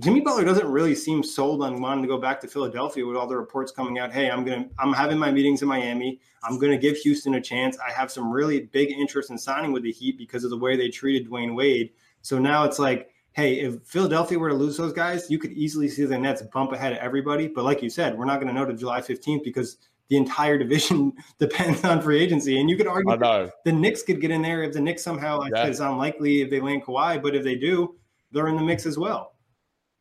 Jimmy 0.00 0.20
Butler 0.20 0.44
doesn't 0.44 0.66
really 0.66 0.94
seem 0.94 1.22
sold 1.22 1.62
on 1.62 1.80
wanting 1.80 2.02
to 2.02 2.08
go 2.08 2.18
back 2.18 2.40
to 2.40 2.48
Philadelphia 2.48 3.04
with 3.04 3.16
all 3.16 3.26
the 3.26 3.36
reports 3.36 3.70
coming 3.70 3.98
out. 3.98 4.12
Hey, 4.12 4.30
I'm 4.30 4.44
gonna 4.44 4.66
I'm 4.78 4.92
having 4.92 5.18
my 5.18 5.30
meetings 5.30 5.62
in 5.62 5.68
Miami. 5.68 6.18
I'm 6.42 6.58
gonna 6.58 6.78
give 6.78 6.96
Houston 6.98 7.34
a 7.34 7.40
chance. 7.40 7.78
I 7.78 7.92
have 7.92 8.10
some 8.10 8.30
really 8.30 8.60
big 8.60 8.90
interest 8.90 9.30
in 9.30 9.38
signing 9.38 9.70
with 9.70 9.82
the 9.82 9.92
Heat 9.92 10.16
because 10.16 10.44
of 10.44 10.50
the 10.50 10.56
way 10.56 10.76
they 10.76 10.88
treated 10.88 11.30
Dwyane 11.30 11.54
Wade. 11.54 11.90
So 12.22 12.38
now 12.38 12.64
it's 12.64 12.78
like, 12.78 13.10
hey, 13.32 13.60
if 13.60 13.82
Philadelphia 13.84 14.38
were 14.38 14.48
to 14.48 14.54
lose 14.54 14.76
those 14.76 14.92
guys, 14.92 15.30
you 15.30 15.38
could 15.38 15.52
easily 15.52 15.88
see 15.88 16.04
the 16.04 16.18
Nets 16.18 16.42
bump 16.42 16.72
ahead 16.72 16.92
of 16.92 16.98
everybody. 16.98 17.46
But 17.46 17.64
like 17.64 17.82
you 17.82 17.90
said, 17.90 18.16
we're 18.16 18.24
not 18.24 18.40
gonna 18.40 18.54
know 18.54 18.64
to 18.64 18.72
July 18.72 19.00
15th 19.02 19.44
because 19.44 19.76
the 20.12 20.18
entire 20.18 20.58
division 20.58 21.10
depends 21.38 21.82
on 21.84 22.02
free 22.02 22.20
agency. 22.20 22.60
And 22.60 22.68
you 22.68 22.76
could 22.76 22.86
argue 22.86 23.16
the 23.64 23.72
Knicks 23.72 24.02
could 24.02 24.20
get 24.20 24.30
in 24.30 24.42
there 24.42 24.62
if 24.62 24.74
the 24.74 24.80
Knicks 24.80 25.02
somehow 25.02 25.38
like 25.38 25.52
yeah. 25.56 25.64
it's 25.64 25.80
unlikely 25.80 26.42
if 26.42 26.50
they 26.50 26.60
land 26.60 26.84
Kawhi, 26.84 27.22
but 27.22 27.34
if 27.34 27.42
they 27.42 27.54
do, 27.54 27.96
they're 28.30 28.48
in 28.48 28.56
the 28.56 28.62
mix 28.62 28.84
as 28.84 28.98
well. 28.98 29.32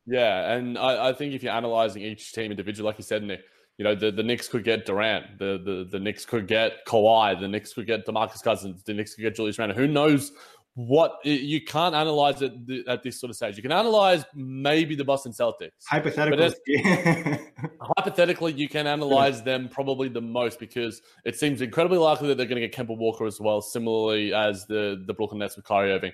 Yeah, 0.05 0.51
and 0.51 0.77
I, 0.77 1.09
I, 1.09 1.13
think 1.13 1.33
if 1.33 1.43
you're 1.43 1.53
analyzing 1.53 2.01
each 2.01 2.33
team 2.33 2.51
individually, 2.51 2.87
like 2.87 2.97
you 2.97 3.05
said, 3.05 3.23
Nick, 3.23 3.39
you 3.77 3.85
know, 3.85 3.95
the, 3.95 4.11
the 4.11 4.23
Knicks 4.23 4.49
could 4.49 4.65
get 4.65 4.85
Durant, 4.85 5.39
the, 5.39 5.61
the 5.63 5.87
the 5.89 5.99
Knicks 5.99 6.25
could 6.25 6.45
get 6.45 6.85
Kawhi, 6.85 7.39
the 7.39 7.47
Knicks 7.47 7.73
could 7.73 7.87
get 7.87 8.05
DeMarcus 8.05 8.43
Cousins, 8.43 8.83
the 8.83 8.93
Knicks 8.93 9.15
could 9.15 9.21
get 9.21 9.35
Julius 9.35 9.59
Randle. 9.59 9.77
Who 9.77 9.87
knows 9.87 10.33
what 10.75 11.17
you 11.25 11.61
can't 11.61 11.93
analyze 11.93 12.41
it 12.41 12.53
at 12.87 13.03
this 13.03 13.19
sort 13.19 13.29
of 13.29 13.35
stage. 13.35 13.57
You 13.57 13.61
can 13.61 13.73
analyze 13.73 14.23
maybe 14.33 14.95
the 14.95 15.03
Boston 15.03 15.33
Celtics. 15.33 15.71
Hypothetically, 15.85 16.59
hypothetically, 17.81 18.53
you 18.53 18.69
can 18.69 18.87
analyze 18.87 19.43
them 19.43 19.67
probably 19.67 20.07
the 20.07 20.21
most 20.21 20.59
because 20.59 21.01
it 21.25 21.37
seems 21.37 21.61
incredibly 21.61 21.97
likely 21.97 22.29
that 22.29 22.37
they're 22.37 22.45
going 22.45 22.61
to 22.61 22.67
get 22.67 22.75
Kemba 22.75 22.97
Walker 22.97 23.25
as 23.25 23.41
well, 23.41 23.61
similarly 23.61 24.33
as 24.33 24.65
the 24.65 25.03
the 25.05 25.13
Brooklyn 25.13 25.39
Nets 25.39 25.57
with 25.57 25.65
Kyrie 25.65 25.91
Irving. 25.91 26.13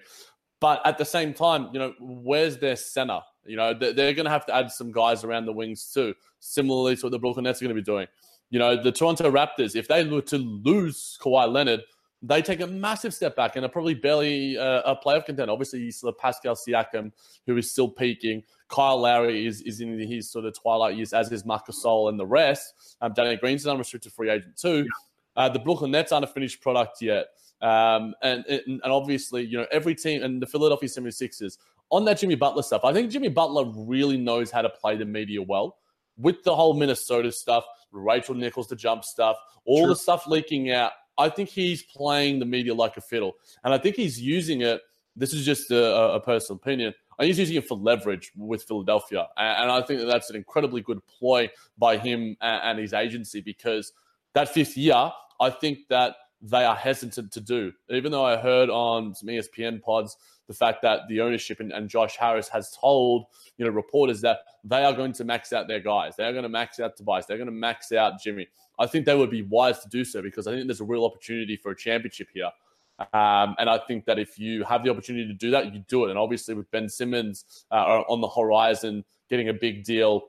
But 0.60 0.82
at 0.86 0.98
the 0.98 1.06
same 1.06 1.34
time, 1.36 1.70
you 1.72 1.80
know, 1.80 1.94
where's 2.00 2.58
their 2.58 2.76
center? 2.76 3.20
You 3.46 3.58
know, 3.58 3.74
they're 3.74 3.94
going 3.94 4.26
to 4.26 4.32
have 4.32 4.46
to 4.48 4.56
add 4.56 4.72
some 4.72 4.92
guys 4.92 5.24
around 5.24 5.46
the 5.46 5.54
wings 5.54 5.92
too, 5.94 6.16
similarly 6.40 6.96
to 6.98 7.06
what 7.06 7.12
the 7.12 7.20
Brooklyn 7.20 7.44
Nets 7.44 7.62
are 7.62 7.66
going 7.66 7.76
to 7.76 7.82
be 7.82 7.86
doing. 7.86 8.08
You 8.50 8.60
know, 8.60 8.82
the 8.82 8.92
Toronto 8.92 9.30
Raptors, 9.30 9.76
if 9.76 9.88
they 9.88 10.04
were 10.04 10.22
to 10.22 10.38
lose 10.38 11.18
Kawhi 11.22 11.52
Leonard, 11.52 11.82
they 12.22 12.42
take 12.42 12.62
a 12.62 12.68
massive 12.68 13.14
step 13.14 13.36
back 13.36 13.56
and 13.56 13.66
are 13.66 13.70
probably 13.70 13.94
barely 13.94 14.58
uh, 14.58 14.82
a 14.86 14.96
playoff 14.96 15.26
contender. 15.26 15.52
Obviously, 15.52 15.82
you 15.82 15.92
still 15.92 16.10
have 16.10 16.18
Pascal 16.18 16.56
Siakam, 16.56 17.12
who 17.46 17.58
is 17.58 17.72
still 17.72 17.88
peaking. 17.88 18.44
Kyle 18.70 19.00
Lowry 19.00 19.46
is, 19.46 19.62
is 19.62 19.82
in 19.82 20.00
his 20.00 20.30
sort 20.30 20.46
of 20.46 20.58
twilight 20.60 20.96
years, 20.96 21.14
as 21.14 21.32
is 21.32 21.46
Marcus 21.46 21.84
Gasol 21.84 22.10
and 22.10 22.20
the 22.20 22.26
rest. 22.26 22.96
Um, 23.02 23.14
Danny 23.14 23.36
Green's 23.36 23.66
an 23.66 23.72
unrestricted 23.72 24.12
free 24.12 24.30
agent 24.30 24.58
too. 24.58 24.88
Uh, 25.36 25.48
the 25.48 25.60
Brooklyn 25.60 25.92
Nets 25.92 26.12
aren't 26.12 26.24
a 26.24 26.28
finished 26.28 26.62
product 26.62 27.02
yet. 27.02 27.28
Um, 27.62 28.14
and, 28.22 28.44
and 28.48 28.82
obviously, 28.84 29.46
you 29.46 29.58
know, 29.58 29.68
every 29.72 29.96
team 29.96 30.24
and 30.24 30.42
the 30.42 30.46
Philadelphia 30.46 30.90
76ers 30.90 31.58
on 31.90 32.06
that 32.06 32.20
Jimmy 32.20 32.36
Butler 32.36 32.64
stuff, 32.64 32.84
I 32.84 32.94
think 32.94 33.12
Jimmy 33.12 33.30
Butler 33.30 33.72
really 33.76 34.18
knows 34.18 34.52
how 34.52 34.62
to 34.62 34.70
play 34.70 34.98
the 34.98 35.06
media 35.06 35.42
well 35.42 35.78
with 36.18 36.44
the 36.44 36.56
whole 36.56 36.74
Minnesota 36.74 37.32
stuff, 37.32 37.66
Rachel 37.92 38.36
Nichols, 38.36 38.68
the 38.68 38.76
jump 38.76 39.04
stuff, 39.04 39.38
all 39.66 39.86
True. 39.86 39.90
the 39.90 39.96
stuff 39.96 40.28
leaking 40.28 40.72
out. 40.72 40.92
I 41.18 41.30
think 41.30 41.50
he's 41.50 41.84
playing 41.84 42.40
the 42.40 42.46
media 42.46 42.74
like 42.74 42.98
a 42.98 43.02
fiddle. 43.02 43.34
And 43.64 43.74
I 43.74 43.78
think 43.78 43.96
he's 43.96 44.22
using 44.22 44.62
it. 44.62 44.82
This 45.16 45.34
is 45.34 45.46
just 45.46 45.72
a, 45.72 46.14
a 46.14 46.20
personal 46.20 46.58
opinion. 46.58 46.94
He's 47.20 47.40
using 47.40 47.56
it 47.56 47.68
for 47.68 47.76
leverage 47.76 48.32
with 48.36 48.64
Philadelphia. 48.64 49.28
And 49.38 49.72
I 49.72 49.82
think 49.82 50.00
that 50.00 50.06
that's 50.06 50.30
an 50.30 50.36
incredibly 50.36 50.82
good 50.82 51.00
ploy 51.08 51.50
by 51.78 51.98
him 51.98 52.38
and 52.42 52.78
his 52.78 52.94
agency 52.94 53.42
because 53.42 53.92
that 54.34 54.50
fifth 54.50 54.78
year, 54.78 55.12
I 55.40 55.50
think 55.50 55.80
that 55.90 56.16
they 56.42 56.64
are 56.64 56.76
hesitant 56.76 57.32
to 57.32 57.42
do. 57.42 57.72
Even 57.90 58.12
though 58.12 58.26
I 58.26 58.38
heard 58.38 58.70
on 58.70 59.16
some 59.16 59.30
ESPN 59.30 59.82
pods 59.82 60.18
the 60.48 60.54
fact 60.54 60.82
that 60.82 61.02
the 61.10 61.22
ownership 61.22 61.60
and, 61.60 61.72
and, 61.72 61.90
Josh 61.90 62.16
Harris 62.16 62.48
has 62.50 62.72
told 62.72 63.26
you 63.58 63.66
know 63.66 63.72
reporters 63.72 64.22
that 64.22 64.40
they 64.64 64.84
are 64.84 64.94
going 64.94 65.14
to 65.14 65.24
max 65.24 65.52
out 65.54 65.68
their 65.68 65.80
guys. 65.80 66.16
They 66.16 66.24
are 66.24 66.32
going 66.32 66.44
to 66.44 66.50
max 66.50 66.80
out 66.80 66.96
Tobias. 66.96 67.26
They're 67.26 67.38
going 67.38 67.48
to 67.48 67.52
max 67.52 67.92
out 67.92 68.22
Jimmy. 68.22 68.48
I 68.80 68.88
think 68.88 69.06
they 69.06 69.16
would 69.16 69.32
be 69.32 69.42
wise 69.44 69.80
to 69.80 69.90
do 69.90 70.06
so 70.06 70.22
because 70.22 70.48
I 70.48 70.52
think 70.52 70.68
there's 70.68 70.82
a 70.82 70.86
real 70.86 71.06
opportunity 71.06 71.58
for 71.58 71.72
a 71.72 71.76
championship 71.76 72.30
here. 72.34 72.52
Um, 73.14 73.56
and 73.60 73.70
I 73.70 73.80
think 73.88 74.06
that 74.06 74.18
if 74.18 74.40
you 74.40 74.64
have 74.64 74.84
the 74.84 74.90
opportunity 74.90 75.28
to 75.28 75.34
do 75.34 75.52
that, 75.52 75.74
you 75.74 75.84
do 75.88 76.06
it. 76.06 76.10
And 76.10 76.18
obviously, 76.18 76.56
with 76.56 76.70
Ben 76.72 76.90
Simmons 76.90 77.66
uh, 77.72 78.04
on 78.08 78.22
the 78.22 78.28
horizon, 78.28 79.04
getting 79.30 79.50
a 79.50 79.54
big 79.54 79.84
deal 79.84 80.24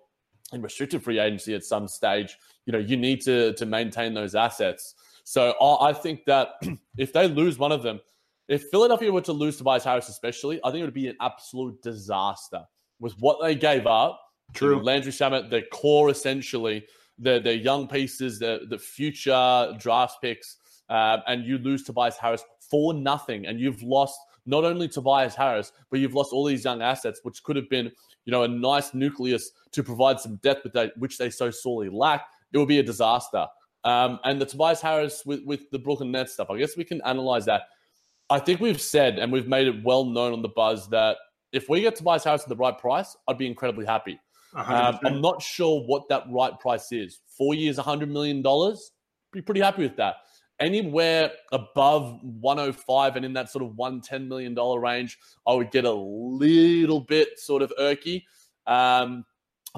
in 0.52 0.62
restricted 0.62 1.02
free 1.02 1.18
agency 1.18 1.54
at 1.54 1.64
some 1.64 1.88
stage, 1.88 2.36
you 2.66 2.72
know, 2.72 2.78
you 2.78 2.96
need 2.96 3.20
to 3.22 3.54
to 3.54 3.66
maintain 3.66 4.14
those 4.14 4.34
assets. 4.34 4.94
So 5.24 5.54
I 5.60 5.92
think 5.92 6.24
that 6.24 6.54
if 6.96 7.12
they 7.12 7.28
lose 7.28 7.58
one 7.58 7.72
of 7.72 7.82
them, 7.82 8.00
if 8.48 8.64
Philadelphia 8.70 9.12
were 9.12 9.20
to 9.22 9.32
lose 9.32 9.56
Tobias 9.58 9.84
Harris, 9.84 10.08
especially, 10.08 10.60
I 10.64 10.70
think 10.70 10.82
it 10.82 10.84
would 10.86 10.94
be 10.94 11.08
an 11.08 11.16
absolute 11.20 11.80
disaster 11.82 12.64
with 12.98 13.14
what 13.20 13.38
they 13.42 13.54
gave 13.54 13.86
up. 13.86 14.20
True. 14.54 14.82
Landry 14.82 15.12
Shamet, 15.12 15.50
their 15.50 15.64
core 15.72 16.10
essentially, 16.10 16.86
their, 17.18 17.40
their 17.40 17.54
young 17.54 17.86
pieces, 17.86 18.38
the, 18.38 18.60
the 18.70 18.78
future 18.78 19.74
draft 19.78 20.22
picks, 20.22 20.56
uh, 20.88 21.18
and 21.26 21.44
you 21.44 21.58
lose 21.58 21.82
Tobias 21.82 22.16
Harris 22.16 22.42
for 22.70 22.94
nothing. 22.94 23.46
And 23.46 23.60
you've 23.60 23.82
lost 23.82 24.18
not 24.46 24.64
only 24.64 24.88
Tobias 24.88 25.34
Harris, 25.34 25.72
but 25.90 26.00
you've 26.00 26.14
lost 26.14 26.32
all 26.32 26.46
these 26.46 26.64
young 26.64 26.80
assets, 26.80 27.20
which 27.22 27.42
could 27.42 27.56
have 27.56 27.68
been, 27.68 27.92
you 28.24 28.30
know, 28.30 28.44
a 28.44 28.48
nice 28.48 28.94
nucleus 28.94 29.50
to 29.72 29.82
provide 29.82 30.18
some 30.18 30.36
depth, 30.36 30.66
which 30.96 31.18
they 31.18 31.28
so 31.28 31.50
sorely 31.50 31.90
lack. 31.90 32.24
It 32.52 32.58
would 32.58 32.68
be 32.68 32.78
a 32.78 32.82
disaster. 32.82 33.46
Um, 33.84 34.18
and 34.24 34.40
the 34.40 34.46
Tobias 34.46 34.80
Harris 34.80 35.22
with, 35.26 35.40
with 35.44 35.70
the 35.70 35.78
Brooklyn 35.78 36.10
Nets 36.10 36.32
stuff, 36.32 36.48
I 36.50 36.58
guess 36.58 36.76
we 36.76 36.84
can 36.84 37.02
analyze 37.04 37.44
that. 37.44 37.62
I 38.30 38.38
think 38.38 38.60
we've 38.60 38.80
said 38.80 39.18
and 39.18 39.32
we've 39.32 39.48
made 39.48 39.66
it 39.66 39.82
well 39.82 40.04
known 40.04 40.32
on 40.32 40.42
the 40.42 40.48
buzz 40.48 40.88
that 40.90 41.16
if 41.52 41.68
we 41.68 41.80
get 41.80 41.96
Tobias 41.96 42.24
Harris 42.24 42.42
at 42.42 42.48
the 42.48 42.56
right 42.56 42.76
price, 42.76 43.16
I'd 43.26 43.38
be 43.38 43.46
incredibly 43.46 43.86
happy. 43.86 44.20
Um, 44.54 44.98
I'm 45.04 45.20
not 45.20 45.42
sure 45.42 45.82
what 45.86 46.08
that 46.08 46.24
right 46.28 46.58
price 46.58 46.92
is. 46.92 47.20
Four 47.36 47.54
years, 47.54 47.78
$100 47.78 48.08
million, 48.08 48.42
be 49.32 49.42
pretty 49.42 49.60
happy 49.60 49.82
with 49.82 49.96
that. 49.96 50.16
Anywhere 50.60 51.30
above 51.52 52.18
105 52.22 53.16
and 53.16 53.24
in 53.24 53.32
that 53.34 53.50
sort 53.50 53.64
of 53.64 53.72
$110 53.72 54.26
million 54.26 54.54
range, 54.54 55.18
I 55.46 55.54
would 55.54 55.70
get 55.70 55.84
a 55.84 55.92
little 55.92 57.00
bit 57.00 57.38
sort 57.38 57.62
of 57.62 57.72
irky. 57.78 58.24
Um, 58.66 59.24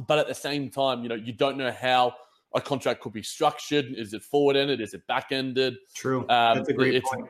but 0.08 0.18
at 0.18 0.26
the 0.26 0.34
same 0.34 0.70
time, 0.70 1.02
you 1.02 1.08
know, 1.08 1.16
you 1.16 1.32
don't 1.32 1.56
know 1.56 1.72
how– 1.72 2.14
a 2.54 2.60
contract 2.60 3.00
could 3.00 3.12
be 3.12 3.22
structured. 3.22 3.86
Is 3.96 4.12
it 4.12 4.22
forward 4.22 4.56
ended? 4.56 4.80
Is 4.80 4.94
it 4.94 5.06
back 5.06 5.28
ended? 5.30 5.76
True. 5.94 6.20
Um, 6.22 6.58
That's 6.58 6.68
a 6.68 6.72
great 6.72 7.02
point. 7.02 7.28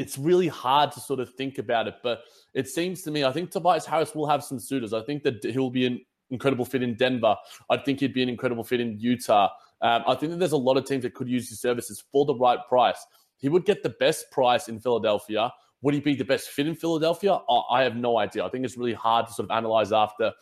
It's 0.00 0.18
really 0.18 0.48
hard 0.48 0.92
to 0.92 1.00
sort 1.00 1.20
of 1.20 1.32
think 1.34 1.58
about 1.58 1.86
it, 1.86 1.94
but 2.02 2.22
it 2.54 2.68
seems 2.68 3.02
to 3.02 3.10
me, 3.10 3.24
I 3.24 3.32
think 3.32 3.50
Tobias 3.50 3.86
Harris 3.86 4.14
will 4.14 4.26
have 4.26 4.42
some 4.42 4.58
suitors. 4.58 4.92
I 4.92 5.02
think 5.02 5.22
that 5.22 5.44
he'll 5.44 5.70
be 5.70 5.86
an 5.86 6.00
incredible 6.30 6.64
fit 6.64 6.82
in 6.82 6.96
Denver. 6.96 7.36
I 7.70 7.76
think 7.76 8.00
he'd 8.00 8.14
be 8.14 8.22
an 8.22 8.28
incredible 8.28 8.64
fit 8.64 8.80
in 8.80 8.98
Utah. 8.98 9.48
Um, 9.82 10.02
I 10.06 10.14
think 10.14 10.32
that 10.32 10.38
there's 10.38 10.52
a 10.52 10.58
lot 10.58 10.76
of 10.76 10.84
teams 10.84 11.02
that 11.02 11.14
could 11.14 11.28
use 11.28 11.48
his 11.48 11.60
services 11.60 12.02
for 12.12 12.24
the 12.24 12.34
right 12.34 12.58
price. 12.68 13.04
He 13.38 13.48
would 13.48 13.64
get 13.64 13.82
the 13.82 13.94
best 14.00 14.30
price 14.30 14.68
in 14.68 14.80
Philadelphia 14.80 15.52
would 15.82 15.94
he 15.94 16.00
be 16.00 16.14
the 16.14 16.24
best 16.24 16.48
fit 16.48 16.66
in 16.66 16.74
Philadelphia? 16.74 17.38
I 17.70 17.82
have 17.82 17.96
no 17.96 18.18
idea. 18.18 18.44
I 18.44 18.50
think 18.50 18.64
it's 18.64 18.76
really 18.76 18.94
hard 18.94 19.26
to 19.26 19.32
sort 19.32 19.50
of 19.50 19.56
analyze 19.56 19.92
after 19.92 20.32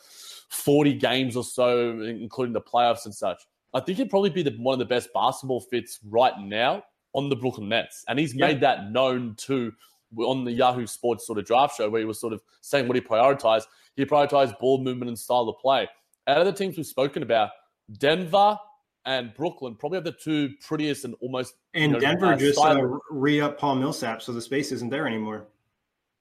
40 0.49 0.95
games 0.95 1.35
or 1.35 1.43
so, 1.43 2.01
including 2.01 2.53
the 2.53 2.61
playoffs 2.61 3.05
and 3.05 3.15
such. 3.15 3.41
I 3.73 3.79
think 3.79 3.99
he'd 3.99 4.09
probably 4.09 4.31
be 4.31 4.43
the, 4.43 4.51
one 4.57 4.73
of 4.73 4.79
the 4.79 4.85
best 4.85 5.09
basketball 5.13 5.61
fits 5.61 5.99
right 6.09 6.33
now 6.39 6.83
on 7.13 7.29
the 7.29 7.35
Brooklyn 7.35 7.69
Nets. 7.69 8.03
And 8.07 8.19
he's 8.19 8.35
yeah. 8.35 8.47
made 8.47 8.61
that 8.61 8.91
known 8.91 9.35
too 9.35 9.73
on 10.17 10.43
the 10.43 10.51
Yahoo 10.51 10.87
Sports 10.87 11.25
sort 11.25 11.37
of 11.37 11.45
draft 11.45 11.77
show 11.77 11.89
where 11.89 11.99
he 11.99 12.05
was 12.05 12.19
sort 12.19 12.33
of 12.33 12.41
saying 12.61 12.87
what 12.87 12.95
he 12.95 13.01
prioritized. 13.01 13.63
He 13.95 14.05
prioritized 14.05 14.57
ball 14.59 14.83
movement 14.83 15.09
and 15.09 15.17
style 15.17 15.49
of 15.49 15.57
play. 15.59 15.87
Out 16.27 16.39
of 16.39 16.45
the 16.45 16.53
teams 16.53 16.77
we've 16.77 16.85
spoken 16.85 17.23
about, 17.23 17.49
Denver 17.97 18.57
and 19.05 19.33
Brooklyn 19.33 19.75
probably 19.75 19.97
have 19.97 20.03
the 20.03 20.11
two 20.11 20.51
prettiest 20.65 21.05
and 21.05 21.15
almost. 21.21 21.55
And 21.73 21.83
you 21.83 21.87
know, 21.93 21.99
Denver 21.99 22.33
uh, 22.33 22.35
just 22.35 22.59
uh, 22.59 22.81
re 23.09 23.41
up 23.41 23.57
Paul 23.57 23.75
Millsap, 23.75 24.21
so 24.21 24.31
the 24.31 24.41
space 24.41 24.71
isn't 24.71 24.89
there 24.89 25.07
anymore. 25.07 25.47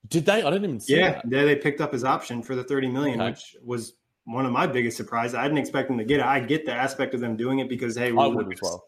Did 0.09 0.24
they? 0.26 0.43
I 0.43 0.51
didn't 0.51 0.64
even 0.64 0.80
see. 0.80 0.97
Yeah, 0.97 1.20
that. 1.24 1.30
they 1.30 1.57
picked 1.57 1.80
up 1.80 1.93
his 1.93 2.05
option 2.05 2.43
for 2.43 2.55
the 2.55 2.64
thirty 2.64 2.89
million, 2.89 3.20
okay. 3.20 3.30
which 3.30 3.57
was 3.62 3.95
one 4.24 4.47
of 4.47 4.53
my 4.53 4.66
biggest 4.66 4.97
surprises. 4.97 5.34
I 5.34 5.43
didn't 5.43 5.59
expect 5.59 5.89
them 5.89 5.99
to 5.99 6.05
get 6.05 6.20
it. 6.20 6.26
I 6.26 6.41
get 6.41 6.64
the 6.64 6.72
aspect 6.72 7.14
of 7.14 7.20
them 7.20 7.36
doing 7.36 7.59
it 7.59 7.68
because 7.68 7.97
hey, 7.97 8.12
we 8.12 8.28
would 8.28 8.53
as 8.53 8.62
well. 8.62 8.84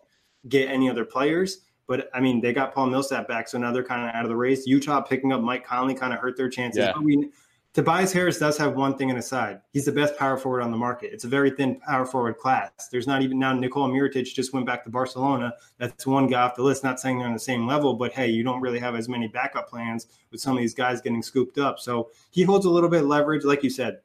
get 0.49 0.69
any 0.71 0.89
other 0.89 1.05
players. 1.05 1.63
But 1.91 2.09
I 2.15 2.21
mean, 2.21 2.41
they 2.41 2.53
got 2.53 2.73
Paul 2.73 2.87
Millsap 2.87 3.27
back, 3.27 3.49
so 3.49 3.59
now 3.59 3.73
they're 3.73 3.83
kind 3.83 4.09
of 4.09 4.15
out 4.15 4.25
of 4.25 4.29
the 4.29 4.37
race. 4.37 4.65
Utah 4.65 5.01
picking 5.01 5.33
up 5.33 5.41
Mike 5.41 5.67
Conley 5.67 5.93
kind 5.93 6.13
of 6.13 6.21
hurt 6.21 6.37
their 6.37 6.49
chances. 6.49 6.85
Yeah. 6.85 6.93
I 6.95 7.01
mean, 7.01 7.33
Tobias 7.75 8.13
Harris 8.13 8.39
does 8.39 8.57
have 8.59 8.77
one 8.77 8.97
thing 8.97 9.09
in 9.09 9.17
his 9.17 9.27
side. 9.27 9.61
He's 9.73 9.87
the 9.87 9.91
best 9.91 10.17
power 10.17 10.37
forward 10.37 10.63
on 10.63 10.71
the 10.71 10.77
market. 10.77 11.13
It's 11.13 11.25
a 11.25 11.29
very 11.29 11.51
thin 11.51 11.81
power 11.81 12.07
forward 12.07 12.39
class. 12.39 12.71
There's 12.93 13.09
not 13.09 13.23
even 13.23 13.41
now 13.41 13.55
Nikola 13.55 13.89
Mirotic 13.89 14.33
just 14.33 14.53
went 14.53 14.67
back 14.67 14.85
to 14.85 14.91
Barcelona. 14.91 15.53
That's 15.79 16.07
one 16.07 16.29
guy 16.29 16.43
off 16.43 16.55
the 16.55 16.63
list. 16.63 16.85
Not 16.85 17.01
saying 17.01 17.19
they're 17.19 17.27
on 17.27 17.33
the 17.33 17.41
same 17.41 17.67
level, 17.67 17.95
but 17.95 18.13
hey, 18.13 18.29
you 18.29 18.45
don't 18.45 18.61
really 18.61 18.79
have 18.79 18.95
as 18.95 19.09
many 19.09 19.27
backup 19.27 19.69
plans 19.69 20.07
with 20.31 20.41
some 20.41 20.53
of 20.57 20.61
these 20.61 20.75
guys 20.75 21.01
getting 21.01 21.25
scooped 21.25 21.59
up. 21.59 21.81
So 21.81 22.11
he 22.31 22.45
holds 22.45 22.67
a 22.67 22.71
little 22.71 22.89
bit 22.89 23.03
of 23.03 23.09
leverage, 23.09 23.43
like 23.43 23.65
you 23.65 23.71
said. 23.71 23.99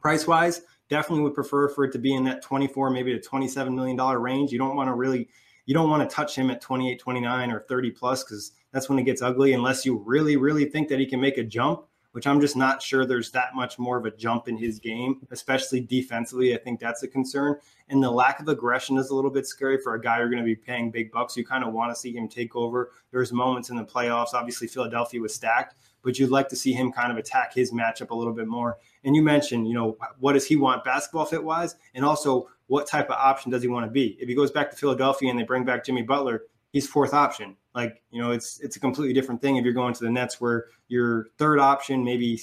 Price 0.00 0.28
wise, 0.28 0.62
definitely 0.88 1.24
would 1.24 1.34
prefer 1.34 1.68
for 1.68 1.82
it 1.82 1.90
to 1.94 1.98
be 1.98 2.14
in 2.14 2.22
that 2.26 2.42
24, 2.42 2.90
maybe 2.90 3.12
a 3.14 3.20
27 3.20 3.74
million 3.74 3.96
dollar 3.96 4.20
range. 4.20 4.52
You 4.52 4.58
don't 4.58 4.76
want 4.76 4.86
to 4.86 4.94
really 4.94 5.28
you 5.68 5.74
don't 5.74 5.90
want 5.90 6.08
to 6.08 6.16
touch 6.16 6.34
him 6.34 6.48
at 6.48 6.62
28, 6.62 6.98
29 6.98 7.50
or 7.50 7.60
30 7.60 7.90
plus 7.90 8.24
because 8.24 8.52
that's 8.72 8.88
when 8.88 8.98
it 8.98 9.02
gets 9.02 9.20
ugly 9.20 9.52
unless 9.52 9.84
you 9.84 10.02
really, 10.06 10.38
really 10.38 10.64
think 10.64 10.88
that 10.88 10.98
he 10.98 11.04
can 11.04 11.20
make 11.20 11.36
a 11.36 11.44
jump 11.44 11.84
which 12.12 12.26
I'm 12.26 12.40
just 12.40 12.56
not 12.56 12.82
sure 12.82 13.04
there's 13.04 13.30
that 13.32 13.54
much 13.54 13.78
more 13.78 13.98
of 13.98 14.06
a 14.06 14.10
jump 14.10 14.48
in 14.48 14.56
his 14.56 14.78
game, 14.78 15.26
especially 15.30 15.80
defensively. 15.80 16.54
I 16.54 16.58
think 16.58 16.80
that's 16.80 17.02
a 17.02 17.06
concern. 17.08 17.56
And 17.90 18.02
the 18.02 18.10
lack 18.10 18.40
of 18.40 18.48
aggression 18.48 18.96
is 18.96 19.10
a 19.10 19.14
little 19.14 19.30
bit 19.30 19.46
scary 19.46 19.78
for 19.78 19.94
a 19.94 20.00
guy 20.00 20.18
you're 20.18 20.28
going 20.28 20.42
to 20.42 20.44
be 20.44 20.56
paying 20.56 20.90
big 20.90 21.12
bucks. 21.12 21.36
You 21.36 21.44
kind 21.44 21.64
of 21.64 21.72
want 21.72 21.94
to 21.94 22.00
see 22.00 22.12
him 22.12 22.26
take 22.26 22.56
over. 22.56 22.90
There's 23.10 23.32
moments 23.32 23.70
in 23.70 23.76
the 23.76 23.84
playoffs. 23.84 24.34
Obviously, 24.34 24.68
Philadelphia 24.68 25.20
was 25.20 25.34
stacked, 25.34 25.76
but 26.02 26.18
you'd 26.18 26.30
like 26.30 26.48
to 26.48 26.56
see 26.56 26.72
him 26.72 26.90
kind 26.90 27.12
of 27.12 27.18
attack 27.18 27.54
his 27.54 27.72
matchup 27.72 28.10
a 28.10 28.14
little 28.14 28.32
bit 28.32 28.48
more. 28.48 28.78
And 29.04 29.14
you 29.14 29.22
mentioned, 29.22 29.68
you 29.68 29.74
know, 29.74 29.96
what 30.18 30.32
does 30.32 30.46
he 30.46 30.56
want 30.56 30.84
basketball 30.84 31.26
fit 31.26 31.44
wise? 31.44 31.76
And 31.94 32.04
also, 32.04 32.48
what 32.68 32.86
type 32.86 33.10
of 33.10 33.16
option 33.16 33.50
does 33.50 33.62
he 33.62 33.68
want 33.68 33.84
to 33.84 33.90
be? 33.90 34.16
If 34.20 34.28
he 34.28 34.34
goes 34.34 34.50
back 34.50 34.70
to 34.70 34.76
Philadelphia 34.76 35.30
and 35.30 35.38
they 35.38 35.42
bring 35.42 35.64
back 35.64 35.84
Jimmy 35.84 36.02
Butler, 36.02 36.44
he's 36.72 36.86
fourth 36.86 37.12
option. 37.12 37.56
Like, 37.74 38.02
you 38.10 38.22
know, 38.22 38.30
it's 38.30 38.60
it's 38.60 38.76
a 38.76 38.80
completely 38.80 39.12
different 39.12 39.42
thing 39.42 39.56
if 39.56 39.64
you're 39.64 39.74
going 39.74 39.94
to 39.94 40.04
the 40.04 40.10
Nets 40.10 40.40
where 40.40 40.66
your 40.88 41.26
third 41.38 41.58
option, 41.58 42.04
maybe 42.04 42.40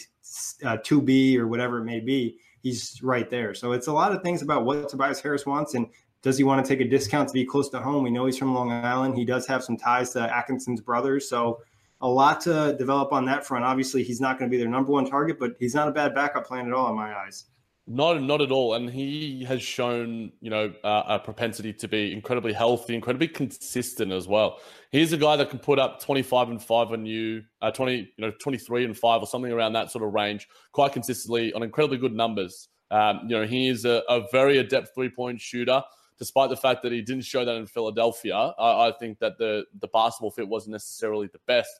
uh, 0.63 0.77
2B 0.77 1.37
or 1.37 1.47
whatever 1.47 1.79
it 1.79 1.85
may 1.85 1.99
be, 1.99 2.37
he's 2.61 3.01
right 3.01 3.29
there. 3.29 3.53
So 3.53 3.71
it's 3.71 3.87
a 3.87 3.93
lot 3.93 4.11
of 4.11 4.21
things 4.21 4.41
about 4.41 4.65
what 4.65 4.89
Tobias 4.89 5.21
Harris 5.21 5.45
wants 5.45 5.73
and 5.73 5.87
does 6.25 6.39
he 6.39 6.43
want 6.43 6.65
to 6.65 6.67
take 6.67 6.83
a 6.83 6.89
discount 6.89 7.29
to 7.29 7.33
be 7.33 7.45
close 7.45 7.69
to 7.69 7.79
home? 7.79 8.03
We 8.03 8.09
know 8.09 8.25
he's 8.25 8.35
from 8.37 8.55
Long 8.55 8.71
Island. 8.71 9.15
He 9.15 9.25
does 9.25 9.45
have 9.45 9.63
some 9.63 9.77
ties 9.77 10.11
to 10.13 10.35
Atkinson's 10.35 10.81
brothers. 10.81 11.29
So 11.29 11.61
a 12.01 12.07
lot 12.07 12.41
to 12.41 12.75
develop 12.79 13.13
on 13.13 13.25
that 13.25 13.45
front. 13.45 13.63
Obviously, 13.63 14.03
he's 14.03 14.19
not 14.19 14.39
going 14.39 14.49
to 14.49 14.51
be 14.51 14.57
their 14.57 14.69
number 14.69 14.91
one 14.91 15.07
target, 15.07 15.37
but 15.39 15.51
he's 15.59 15.75
not 15.75 15.87
a 15.87 15.91
bad 15.91 16.15
backup 16.15 16.47
plan 16.47 16.65
at 16.65 16.73
all 16.73 16.89
in 16.89 16.95
my 16.95 17.15
eyes. 17.15 17.45
Not, 17.87 18.23
not 18.23 18.41
at 18.41 18.51
all. 18.51 18.73
And 18.73 18.89
he 18.89 19.43
has 19.43 19.61
shown, 19.61 20.31
you 20.41 20.49
know, 20.49 20.73
uh, 20.83 21.03
a 21.07 21.19
propensity 21.19 21.71
to 21.73 21.87
be 21.87 22.13
incredibly 22.13 22.51
healthy, 22.51 22.95
incredibly 22.95 23.27
consistent 23.27 24.11
as 24.11 24.27
well. 24.27 24.59
He's 24.91 25.13
a 25.13 25.17
guy 25.17 25.35
that 25.35 25.51
can 25.51 25.59
put 25.59 25.77
up 25.77 26.01
25 26.01 26.49
and 26.49 26.61
5 26.61 26.91
on 26.91 27.05
you, 27.05 27.43
uh, 27.61 27.69
20, 27.69 27.95
you 27.95 28.07
know, 28.17 28.31
23 28.41 28.85
and 28.85 28.97
5 28.97 29.21
or 29.21 29.27
something 29.27 29.51
around 29.51 29.73
that 29.73 29.91
sort 29.91 30.03
of 30.03 30.13
range 30.13 30.47
quite 30.71 30.93
consistently 30.93 31.53
on 31.53 31.61
incredibly 31.61 31.99
good 31.99 32.13
numbers. 32.13 32.69
Um, 32.89 33.21
you 33.27 33.37
know, 33.37 33.45
he 33.45 33.67
is 33.67 33.85
a, 33.85 34.01
a 34.09 34.25
very 34.31 34.57
adept 34.57 34.95
three 34.95 35.09
point 35.09 35.39
shooter, 35.39 35.83
despite 36.17 36.49
the 36.49 36.57
fact 36.57 36.81
that 36.83 36.91
he 36.91 37.03
didn't 37.03 37.25
show 37.25 37.45
that 37.45 37.55
in 37.55 37.67
Philadelphia. 37.67 38.35
I, 38.35 38.87
I 38.87 38.93
think 38.99 39.19
that 39.19 39.37
the, 39.37 39.65
the 39.79 39.87
basketball 39.89 40.31
fit 40.31 40.47
wasn't 40.47 40.71
necessarily 40.71 41.27
the 41.27 41.39
best. 41.45 41.71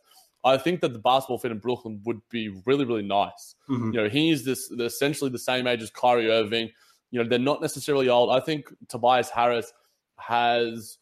I 0.46 0.58
think 0.58 0.82
that 0.82 0.94
the 0.94 1.00
basketball 1.00 1.40
fit 1.40 1.52
in 1.52 1.58
Brooklyn 1.58 2.02
would 2.06 2.22
be 2.30 2.50
really, 2.66 2.86
really 2.86 3.02
nice. 3.02 3.56
Mm-hmm. 3.68 3.92
You 3.92 4.04
know, 4.04 4.10
he's 4.10 4.46
this 4.46 4.70
essentially 4.72 5.32
the 5.32 5.40
same 5.40 5.66
age 5.66 5.82
as 5.82 5.90
Kyrie 5.90 6.30
Irving. 6.30 6.70
You 7.10 7.24
know, 7.24 7.28
they're 7.28 7.40
not 7.40 7.62
necessarily 7.62 8.10
old. 8.10 8.30
I 8.30 8.40
think 8.40 8.68
Tobias 8.88 9.32
Harris 9.32 9.74
has 10.20 11.00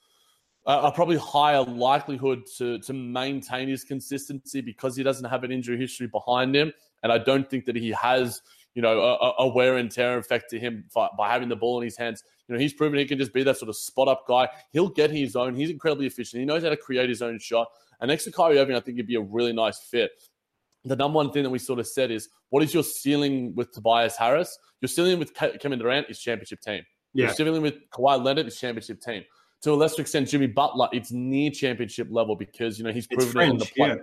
a, 0.65 0.73
a 0.73 0.91
probably 0.91 1.17
higher 1.17 1.61
likelihood 1.61 2.43
to 2.57 2.79
to 2.79 2.93
maintain 2.93 3.67
his 3.67 3.83
consistency 3.83 4.61
because 4.61 4.95
he 4.95 5.03
doesn't 5.03 5.29
have 5.29 5.43
an 5.43 5.51
injury 5.51 5.77
history 5.77 6.07
behind 6.07 6.55
him, 6.55 6.71
and 7.03 7.11
I 7.11 7.17
don't 7.17 7.49
think 7.49 7.65
that 7.65 7.75
he 7.75 7.89
has 7.91 8.41
you 8.75 8.81
know 8.81 8.99
a, 8.99 9.43
a 9.43 9.47
wear 9.47 9.77
and 9.77 9.91
tear 9.91 10.17
effect 10.17 10.49
to 10.51 10.59
him 10.59 10.85
by, 10.93 11.09
by 11.17 11.29
having 11.29 11.49
the 11.49 11.55
ball 11.55 11.79
in 11.79 11.85
his 11.85 11.97
hands. 11.97 12.23
You 12.47 12.55
know, 12.55 12.59
he's 12.59 12.73
proven 12.73 12.99
he 12.99 13.05
can 13.05 13.17
just 13.17 13.33
be 13.33 13.43
that 13.43 13.57
sort 13.57 13.69
of 13.69 13.75
spot 13.75 14.07
up 14.07 14.25
guy. 14.27 14.49
He'll 14.71 14.89
get 14.89 15.11
his 15.11 15.35
own. 15.35 15.55
He's 15.55 15.69
incredibly 15.69 16.07
efficient. 16.07 16.39
He 16.39 16.45
knows 16.45 16.63
how 16.63 16.69
to 16.69 16.77
create 16.77 17.09
his 17.09 17.21
own 17.21 17.39
shot. 17.39 17.67
And 18.01 18.09
next 18.09 18.25
to 18.25 18.31
Kyrie 18.31 18.59
Irving, 18.59 18.75
I 18.75 18.81
think 18.81 18.97
he'd 18.97 19.07
be 19.07 19.15
a 19.15 19.21
really 19.21 19.53
nice 19.53 19.79
fit. 19.79 20.11
The 20.83 20.95
number 20.95 21.15
one 21.15 21.31
thing 21.31 21.43
that 21.43 21.49
we 21.49 21.59
sort 21.59 21.79
of 21.79 21.87
said 21.87 22.11
is, 22.11 22.27
what 22.49 22.61
is 22.61 22.73
your 22.73 22.83
ceiling 22.83 23.55
with 23.55 23.71
Tobias 23.71 24.17
Harris? 24.17 24.57
Your 24.81 24.89
ceiling 24.89 25.17
with 25.19 25.33
Kevin 25.33 25.79
Durant 25.79 26.09
is 26.09 26.19
championship 26.19 26.59
team. 26.59 26.83
Yeah. 27.13 27.27
Your 27.27 27.35
ceiling 27.35 27.61
with 27.61 27.89
Kawhi 27.91 28.21
Leonard 28.21 28.47
is 28.47 28.59
championship 28.59 28.99
team. 28.99 29.23
To 29.61 29.71
a 29.71 29.75
lesser 29.75 30.01
extent, 30.01 30.27
Jimmy 30.27 30.47
Butler, 30.47 30.89
it's 30.91 31.13
near 31.13 31.49
championship 31.49 32.09
level 32.11 32.35
because 32.35 32.77
you 32.77 32.83
know 32.83 32.91
he's 32.91 33.07
proven 33.07 33.41
it 33.41 33.49
in 33.49 33.57
the 33.57 33.65
play. 33.65 33.87
Yeah. 33.87 33.95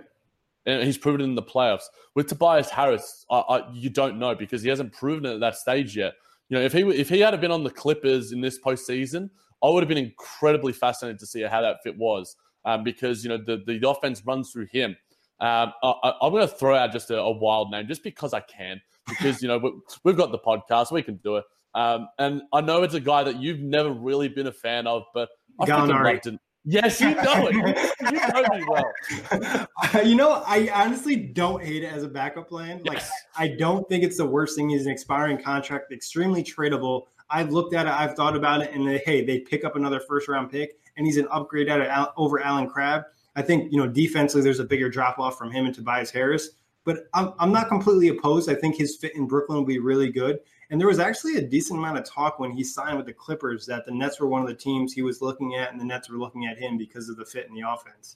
And 0.65 0.83
he's 0.83 0.97
proven 0.97 1.21
it 1.21 1.23
in 1.23 1.35
the 1.35 1.41
playoffs. 1.41 1.85
With 2.15 2.27
Tobias 2.27 2.69
Harris, 2.69 3.25
I, 3.31 3.39
I, 3.39 3.71
you 3.73 3.89
don't 3.89 4.19
know 4.19 4.35
because 4.35 4.61
he 4.61 4.69
hasn't 4.69 4.93
proven 4.93 5.25
it 5.25 5.33
at 5.35 5.39
that 5.39 5.55
stage 5.55 5.97
yet. 5.97 6.13
You 6.49 6.57
know, 6.57 6.63
if 6.63 6.73
he 6.73 6.81
if 6.81 7.09
he 7.09 7.19
had 7.21 7.39
been 7.41 7.51
on 7.51 7.63
the 7.63 7.69
Clippers 7.69 8.31
in 8.31 8.41
this 8.41 8.59
postseason, 8.59 9.29
I 9.63 9.69
would 9.69 9.81
have 9.81 9.87
been 9.87 9.97
incredibly 9.97 10.73
fascinated 10.73 11.19
to 11.19 11.25
see 11.25 11.41
how 11.41 11.61
that 11.61 11.77
fit 11.83 11.97
was 11.97 12.35
um, 12.65 12.83
because 12.83 13.23
you 13.23 13.29
know 13.29 13.37
the 13.37 13.63
the 13.65 13.89
offense 13.89 14.21
runs 14.25 14.51
through 14.51 14.67
him. 14.71 14.95
Um, 15.39 15.73
I, 15.81 16.13
am 16.21 16.31
going 16.31 16.47
to 16.47 16.53
throw 16.53 16.75
out 16.75 16.91
just 16.91 17.09
a, 17.09 17.19
a, 17.19 17.31
wild 17.31 17.71
name 17.71 17.87
just 17.87 18.03
because 18.03 18.31
I 18.31 18.41
can, 18.41 18.79
because 19.07 19.41
you 19.41 19.47
know 19.47 19.57
we, 19.57 19.71
we've 20.03 20.17
got 20.17 20.31
the 20.31 20.39
podcast, 20.39 20.91
we 20.91 21.01
can 21.01 21.15
do 21.17 21.37
it. 21.37 21.45
Um, 21.73 22.09
and 22.19 22.43
I 22.53 22.61
know 22.61 22.83
it's 22.83 22.93
a 22.93 22.99
guy 22.99 23.23
that 23.23 23.37
you've 23.37 23.59
never 23.59 23.91
really 23.91 24.27
been 24.27 24.47
a 24.47 24.51
fan 24.51 24.85
of, 24.87 25.03
but 25.13 25.29
I 25.59 25.65
Gallinari. 25.65 26.13
loved 26.13 26.39
Yes, 26.63 27.01
you 27.01 27.15
know 27.15 27.47
it. 27.47 27.55
you 27.55 28.11
know 28.11 28.55
me 28.55 28.65
well. 28.67 28.93
Uh, 29.31 29.99
you 30.05 30.15
know, 30.15 30.43
I 30.45 30.69
honestly 30.73 31.15
don't 31.15 31.63
hate 31.63 31.83
it 31.83 31.91
as 31.91 32.03
a 32.03 32.07
backup 32.07 32.49
plan. 32.49 32.83
Like, 32.83 32.99
yes. 32.99 33.11
I 33.35 33.47
don't 33.47 33.87
think 33.89 34.03
it's 34.03 34.17
the 34.17 34.25
worst 34.25 34.55
thing. 34.55 34.69
He's 34.69 34.85
an 34.85 34.91
expiring 34.91 35.41
contract, 35.41 35.91
extremely 35.91 36.43
tradable. 36.43 37.03
I've 37.31 37.51
looked 37.51 37.73
at 37.73 37.87
it, 37.87 37.91
I've 37.91 38.15
thought 38.15 38.35
about 38.35 38.61
it, 38.61 38.73
and 38.73 38.87
they, 38.87 38.99
hey, 38.99 39.25
they 39.25 39.39
pick 39.39 39.63
up 39.63 39.75
another 39.75 40.01
first 40.01 40.27
round 40.27 40.51
pick 40.51 40.77
and 40.97 41.05
he's 41.05 41.17
an 41.17 41.27
upgrade 41.31 41.69
at 41.69 41.81
it 41.81 41.89
over 42.17 42.41
Allen 42.41 42.69
Crabbe. 42.69 43.03
I 43.35 43.41
think 43.41 43.71
you 43.71 43.77
know 43.77 43.87
defensively 43.87 44.41
there's 44.41 44.59
a 44.59 44.65
bigger 44.65 44.89
drop 44.89 45.17
off 45.19 45.37
from 45.37 45.51
him 45.51 45.65
and 45.65 45.73
Tobias 45.73 46.11
Harris, 46.11 46.49
but 46.83 47.05
I'm, 47.13 47.33
I'm 47.39 47.51
not 47.51 47.69
completely 47.69 48.09
opposed. 48.09 48.49
I 48.49 48.55
think 48.55 48.75
his 48.75 48.97
fit 48.97 49.15
in 49.15 49.25
Brooklyn 49.25 49.57
will 49.57 49.65
be 49.65 49.79
really 49.79 50.11
good. 50.11 50.39
And 50.71 50.79
there 50.79 50.87
was 50.87 50.99
actually 50.99 51.35
a 51.35 51.41
decent 51.41 51.77
amount 51.77 51.97
of 51.97 52.05
talk 52.05 52.39
when 52.39 52.51
he 52.51 52.63
signed 52.63 52.97
with 52.97 53.05
the 53.05 53.13
Clippers 53.13 53.65
that 53.65 53.85
the 53.85 53.91
Nets 53.91 54.19
were 54.21 54.27
one 54.27 54.41
of 54.41 54.47
the 54.47 54.55
teams 54.55 54.93
he 54.93 55.01
was 55.01 55.21
looking 55.21 55.55
at, 55.55 55.71
and 55.71 55.79
the 55.79 55.85
Nets 55.85 56.09
were 56.09 56.17
looking 56.17 56.47
at 56.47 56.57
him 56.57 56.77
because 56.77 57.09
of 57.09 57.17
the 57.17 57.25
fit 57.25 57.47
in 57.47 57.53
the 57.53 57.69
offense. 57.69 58.15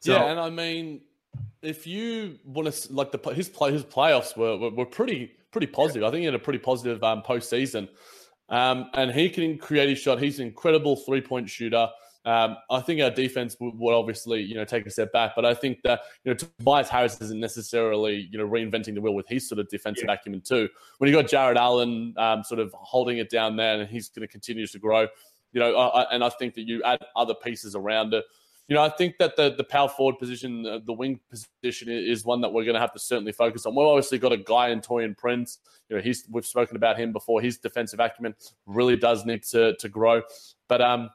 So, 0.00 0.12
yeah, 0.12 0.24
and 0.24 0.40
I 0.40 0.50
mean, 0.50 1.02
if 1.62 1.86
you 1.86 2.38
want 2.44 2.72
to 2.72 2.92
like 2.92 3.12
the 3.12 3.30
his 3.30 3.48
play 3.48 3.72
his 3.72 3.84
playoffs 3.84 4.36
were, 4.36 4.56
were, 4.56 4.70
were 4.70 4.86
pretty 4.86 5.32
pretty 5.52 5.68
positive. 5.68 6.02
I 6.02 6.10
think 6.10 6.20
he 6.20 6.24
had 6.26 6.34
a 6.34 6.38
pretty 6.38 6.58
positive 6.58 7.02
um, 7.02 7.22
postseason. 7.22 7.88
Um, 8.48 8.90
and 8.94 9.10
he 9.10 9.30
can 9.30 9.58
create 9.58 9.88
his 9.88 9.98
shot. 9.98 10.20
He's 10.20 10.38
an 10.38 10.48
incredible 10.48 10.96
three 10.96 11.20
point 11.20 11.48
shooter. 11.48 11.88
Um, 12.26 12.56
I 12.70 12.80
think 12.80 13.00
our 13.00 13.10
defense 13.10 13.56
would, 13.60 13.78
would, 13.78 13.94
obviously, 13.94 14.42
you 14.42 14.56
know, 14.56 14.64
take 14.64 14.84
a 14.84 14.90
step 14.90 15.12
back, 15.12 15.32
but 15.36 15.44
I 15.44 15.54
think 15.54 15.78
that 15.84 16.00
you 16.24 16.32
know 16.32 16.36
Tobias 16.36 16.88
Harris 16.88 17.20
isn't 17.20 17.38
necessarily 17.38 18.28
you 18.32 18.36
know 18.36 18.46
reinventing 18.46 18.94
the 18.94 19.00
wheel 19.00 19.14
with 19.14 19.28
his 19.28 19.48
sort 19.48 19.60
of 19.60 19.68
defensive 19.68 20.06
yeah. 20.08 20.14
acumen 20.14 20.40
too. 20.40 20.68
When 20.98 21.08
you 21.08 21.14
got 21.14 21.28
Jarrett 21.28 21.56
Allen 21.56 22.14
um, 22.16 22.42
sort 22.42 22.58
of 22.58 22.74
holding 22.74 23.18
it 23.18 23.30
down 23.30 23.54
there, 23.54 23.80
and 23.80 23.88
he's 23.88 24.08
going 24.08 24.26
to 24.26 24.30
continue 24.30 24.66
to 24.66 24.78
grow, 24.78 25.06
you 25.52 25.60
know, 25.60 25.76
I, 25.76 26.12
and 26.12 26.24
I 26.24 26.28
think 26.30 26.54
that 26.54 26.62
you 26.62 26.82
add 26.82 26.98
other 27.14 27.34
pieces 27.34 27.76
around 27.76 28.12
it 28.12 28.24
you 28.68 28.74
know, 28.74 28.82
I 28.82 28.88
think 28.88 29.18
that 29.18 29.36
the 29.36 29.54
the 29.56 29.62
power 29.62 29.88
forward 29.88 30.18
position, 30.18 30.62
the, 30.62 30.82
the 30.84 30.92
wing 30.92 31.20
position, 31.30 31.88
is 31.88 32.24
one 32.24 32.40
that 32.40 32.52
we're 32.52 32.64
going 32.64 32.74
to 32.74 32.80
have 32.80 32.92
to 32.94 32.98
certainly 32.98 33.30
focus 33.30 33.64
on. 33.64 33.76
We've 33.76 33.86
obviously 33.86 34.18
got 34.18 34.32
a 34.32 34.36
guy 34.36 34.70
in 34.70 34.80
Taurean 34.80 35.16
Prince. 35.16 35.58
You 35.88 35.96
know, 35.96 36.02
he's 36.02 36.24
we've 36.28 36.44
spoken 36.44 36.76
about 36.76 36.98
him 36.98 37.12
before. 37.12 37.40
His 37.40 37.58
defensive 37.58 38.00
acumen 38.00 38.34
really 38.66 38.96
does 38.96 39.24
need 39.24 39.44
to 39.44 39.76
to 39.76 39.88
grow. 39.88 40.22
But 40.68 40.80
um, 40.80 41.10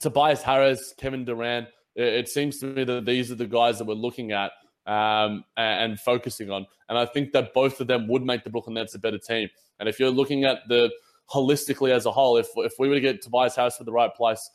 Tobias 0.00 0.42
Harris, 0.42 0.94
Kevin 0.96 1.24
Durant, 1.24 1.68
it, 1.94 2.04
it 2.04 2.28
seems 2.28 2.58
to 2.60 2.66
me 2.66 2.84
that 2.84 3.04
these 3.04 3.30
are 3.30 3.36
the 3.36 3.46
guys 3.46 3.78
that 3.78 3.86
we're 3.86 3.94
looking 3.94 4.32
at 4.32 4.52
um, 4.86 5.44
and, 5.56 5.92
and, 5.92 6.00
focusing 6.00 6.50
on. 6.50 6.66
And 6.88 6.96
I 6.96 7.06
think 7.06 7.32
that 7.32 7.52
both 7.52 7.80
of 7.80 7.88
them 7.88 8.06
would 8.08 8.22
make 8.22 8.44
the 8.44 8.50
Brooklyn 8.50 8.74
Nets 8.74 8.94
a 8.94 8.98
better 8.98 9.18
team. 9.18 9.48
And 9.80 9.88
if 9.88 9.98
you're 9.98 10.10
looking 10.10 10.44
at 10.44 10.58
the 10.68 10.90
holistically 11.28 11.90
as 11.90 12.06
a 12.06 12.12
whole, 12.12 12.36
if 12.36 12.48
if 12.56 12.74
we 12.78 12.88
were 12.88 12.94
to 12.94 13.00
get 13.00 13.20
Tobias 13.20 13.56
Harris 13.56 13.76
for 13.76 13.84
the 13.84 13.92
right 13.92 14.14
price 14.14 14.48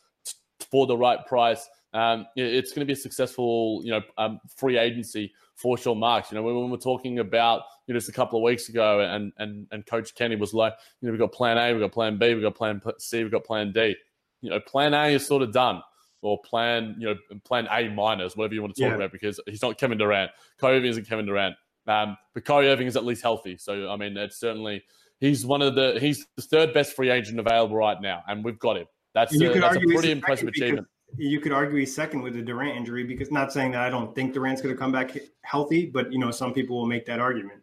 for 0.70 0.88
the 0.88 0.96
right 0.96 1.26
price, 1.26 1.68
um, 1.94 2.26
it's 2.36 2.72
going 2.72 2.82
to 2.82 2.86
be 2.86 2.94
a 2.94 2.96
successful, 2.96 3.82
you 3.84 3.92
know, 3.92 4.02
um, 4.18 4.40
free 4.56 4.78
agency 4.78 5.34
for 5.56 5.78
Sean 5.78 6.00
Marks. 6.00 6.32
You 6.32 6.38
know, 6.38 6.44
when, 6.44 6.70
we 6.70 6.76
are 6.76 6.80
talking 6.80 7.20
about 7.20 7.64
you 7.86 7.94
know, 7.94 8.00
just 8.00 8.10
a 8.10 8.14
couple 8.14 8.40
of 8.40 8.44
weeks 8.44 8.70
ago, 8.70 9.02
and 9.02 9.34
and 9.38 9.68
and 9.72 9.86
Coach 9.86 10.16
Kenny 10.16 10.38
was 10.38 10.54
like, 10.54 10.74
you 11.02 11.08
know, 11.08 11.12
we've 11.12 11.20
got 11.20 11.34
Plan 11.34 11.58
A, 11.58 11.74
we've 11.74 11.82
got 11.82 11.92
Plan 11.92 12.18
B, 12.18 12.34
we've 12.34 12.44
got 12.44 12.56
Plan 12.56 12.82
C, 13.00 13.24
we've 13.24 13.32
got 13.32 13.44
Plan 13.44 13.74
D. 13.74 13.96
You 14.42 14.50
know, 14.50 14.60
Plan 14.60 14.94
A 14.94 15.08
is 15.08 15.26
sort 15.26 15.42
of 15.42 15.52
done, 15.52 15.82
or 16.22 16.42
Plan 16.42 16.96
you 16.98 17.08
know 17.08 17.16
Plan 17.44 17.68
A 17.72 17.90
minus, 17.90 18.36
whatever 18.36 18.54
you 18.54 18.62
want 18.62 18.76
to 18.76 18.82
talk 18.82 18.90
yeah. 18.92 18.96
about, 18.96 19.12
because 19.12 19.40
he's 19.48 19.62
not 19.62 19.78
Kevin 19.78 19.98
Durant. 19.98 20.32
Kyrie 20.58 20.78
Irving 20.78 20.90
isn't 20.90 21.08
Kevin 21.08 21.26
Durant, 21.26 21.56
um, 21.88 22.18
but 22.34 22.46
Kyrie 22.46 22.70
Irving 22.70 22.88
is 22.88 22.96
at 22.96 23.06
least 23.06 23.22
healthy. 23.22 23.58
So 23.58 23.90
I 23.90 23.96
mean, 23.96 24.18
it's 24.18 24.40
certainly 24.40 24.84
he's 25.20 25.46
one 25.46 25.62
of 25.62 25.76
the 25.76 25.98
he's 26.00 26.26
the 26.36 26.42
third 26.42 26.74
best 26.74 26.96
free 26.96 27.10
agent 27.10 27.40
available 27.40 27.76
right 27.76 28.02
now, 28.02 28.24
and 28.28 28.44
we've 28.44 28.60
got 28.60 28.78
him. 28.78 28.88
That's, 29.14 29.36
uh, 29.36 29.52
that's 29.56 29.76
a 29.76 29.80
pretty 29.82 30.12
impressive 30.12 30.48
achievement 30.48 30.88
you 31.18 31.40
could 31.40 31.52
argue 31.52 31.80
he's 31.80 31.94
second 31.94 32.22
with 32.22 32.34
the 32.34 32.42
Durant 32.42 32.78
injury 32.78 33.04
because 33.04 33.32
not 33.32 33.52
saying 33.52 33.72
that 33.72 33.82
I 33.82 33.90
don't 33.90 34.14
think 34.16 34.34
Durant's 34.34 34.62
going 34.62 34.74
to 34.74 34.80
come 34.80 34.92
back 34.92 35.18
healthy, 35.42 35.86
but 35.86 36.12
you 36.12 36.20
know 36.20 36.32
some 36.32 36.54
people 36.54 36.78
will 36.78 36.86
make 36.86 37.06
that 37.06 37.20
argument. 37.20 37.62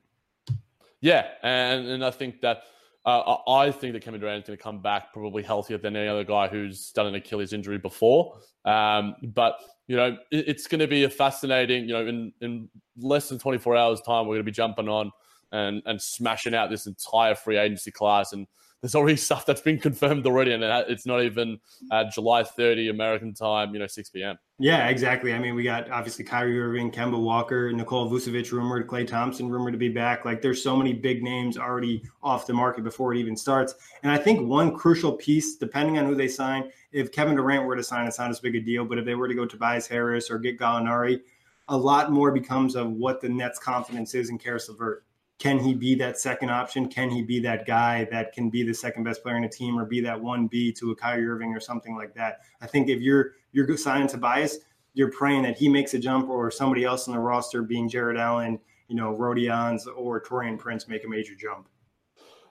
Yeah, 1.01 1.29
and 1.43 1.87
and 1.87 2.05
I 2.05 2.11
think 2.11 2.41
that 2.41 2.65
uh, 3.09 3.51
I 3.51 3.71
think 3.71 3.95
that 3.95 4.03
Kevin 4.03 4.21
Durant 4.21 4.43
is 4.43 4.47
going 4.49 4.57
to 4.57 4.63
come 4.63 4.81
back 4.81 5.13
probably 5.13 5.43
healthier 5.43 5.79
than 5.79 5.97
any 5.97 6.09
other 6.09 6.25
guy 6.25 6.49
who's 6.49 6.91
done 6.91 7.07
an 7.07 7.15
Achilles 7.15 7.53
injury 7.53 7.79
before. 7.79 8.39
Um, 8.65 9.15
but 9.35 9.59
you 9.87 9.97
know 9.97 10.17
it, 10.31 10.49
it's 10.49 10.67
going 10.67 10.81
to 10.81 10.87
be 10.87 11.05
a 11.05 11.11
fascinating. 11.11 11.89
You 11.89 11.95
know, 11.95 12.07
in 12.07 12.33
in 12.41 12.69
less 12.99 13.29
than 13.29 13.39
twenty 13.39 13.59
four 13.59 13.77
hours 13.77 14.01
time, 14.01 14.27
we're 14.27 14.35
going 14.35 14.45
to 14.45 14.51
be 14.51 14.53
jumping 14.53 14.89
on 14.89 15.11
and 15.53 15.83
and 15.87 16.01
smashing 16.01 16.55
out 16.55 16.71
this 16.71 16.87
entire 16.87 17.35
free 17.35 17.57
agency 17.57 17.91
class 17.91 18.33
and 18.33 18.47
there's 18.81 18.95
already 18.95 19.17
stuff 19.29 19.47
that's 19.47 19.61
been 19.61 19.79
confirmed 19.79 20.27
already, 20.27 20.53
and 20.53 20.63
it's 20.63 21.07
not 21.07 21.23
even 21.23 21.59
uh, 21.91 22.05
July 22.13 22.43
30 22.43 22.89
American 22.89 23.35
time, 23.35 23.73
you 23.73 23.79
know, 23.79 23.87
6 23.87 24.11
p.m. 24.11 24.39
Yeah, 24.59 24.89
exactly. 24.89 25.33
I 25.33 25.39
mean, 25.39 25.55
we 25.55 25.63
got 25.63 25.91
obviously 25.91 26.25
Kyrie 26.25 26.61
Irving, 26.61 26.91
Kemba 26.91 27.21
Walker, 27.21 27.73
Nikola 27.73 28.11
Vucevic 28.11 28.51
rumored, 28.51 28.89
Klay 28.89 29.07
Thompson 29.07 29.49
rumored 29.49 29.73
to 29.73 29.79
be 29.79 29.89
back. 29.89 30.25
Like, 30.25 30.43
there's 30.43 30.63
so 30.63 30.77
many 30.77 30.93
big 30.93 31.23
names 31.23 31.57
already 31.57 32.03
off 32.23 32.47
the 32.47 32.55
market 32.55 32.83
before 32.83 33.15
it 33.15 33.19
even 33.19 33.37
starts. 33.37 33.75
And 34.03 34.11
I 34.11 34.19
think 34.19 34.49
one 34.49 34.75
crucial 34.77 35.13
piece, 35.13 35.57
depending 35.57 35.99
on 35.99 36.07
who 36.07 36.15
they 36.17 36.29
sign, 36.29 36.71
if 36.91 37.13
Kevin 37.13 37.37
Durant 37.37 37.67
were 37.67 37.77
to 37.77 37.85
sign, 37.85 38.07
it's 38.07 38.19
not 38.19 38.31
as 38.31 38.41
big 38.41 38.57
a 38.57 38.61
deal. 38.61 38.85
But 38.85 38.99
if 38.99 39.05
they 39.05 39.15
were 39.15 39.29
to 39.29 39.35
go 39.35 39.45
to 39.45 39.51
Tobias 39.51 39.87
Harris 39.87 40.31
or 40.31 40.39
get 40.39 40.59
Gallinari, 40.59 41.21
a 41.69 41.77
lot 41.77 42.11
more 42.11 42.33
becomes 42.33 42.75
of 42.75 42.91
what 42.91 43.21
the 43.21 43.29
Nets' 43.29 43.59
confidence 43.59 44.15
is 44.15 44.31
in 44.31 44.39
Caris 44.39 44.69
LeVert 44.69 45.05
can 45.39 45.59
he 45.61 45.73
be 45.73 45.95
that 45.97 46.19
second 46.19 46.51
option? 46.51 46.89
Can 46.89 47.11
he 47.11 47.23
be 47.23 47.39
that 47.41 47.65
guy 47.65 48.09
that 48.11 48.33
can 48.33 48.51
be 48.51 48.65
the 48.65 48.75
second 48.75 49.05
best 49.05 49.23
player 49.23 49.37
in 49.37 49.45
a 49.45 49.49
team 49.49 49.79
or 49.79 49.85
be 49.85 50.01
that 50.01 50.21
one 50.21 50.49
B 50.49 50.73
to 50.73 50.91
a 50.91 50.97
Kyrie 50.97 51.27
Irving 51.27 51.55
or 51.55 51.61
something 51.61 51.97
like 51.97 52.13
that? 52.15 52.41
I 52.61 52.67
think 52.67 52.89
if 52.89 53.01
you're 53.01 53.33
you're 53.53 53.77
signing 53.77 54.09
Tobias, 54.09 54.59
you're 54.95 55.13
praying 55.13 55.43
that 55.43 55.57
he 55.57 55.69
makes 55.69 55.95
a 55.95 55.99
jump 55.99 56.29
or 56.29 56.51
somebody 56.51 56.85
else 56.85 57.07
in 57.07 57.13
the 57.13 57.21
roster, 57.21 57.63
being 57.63 57.89
Jarrett 57.89 58.17
Allen, 58.17 58.59
you 58.89 58.97
know, 58.97 59.17
Rodions 59.17 59.87
or 59.97 60.21
Taurean 60.21 60.59
Prince, 60.59 60.89
make 60.89 61.05
a 61.05 61.09
major 61.09 61.35
jump. 61.37 61.69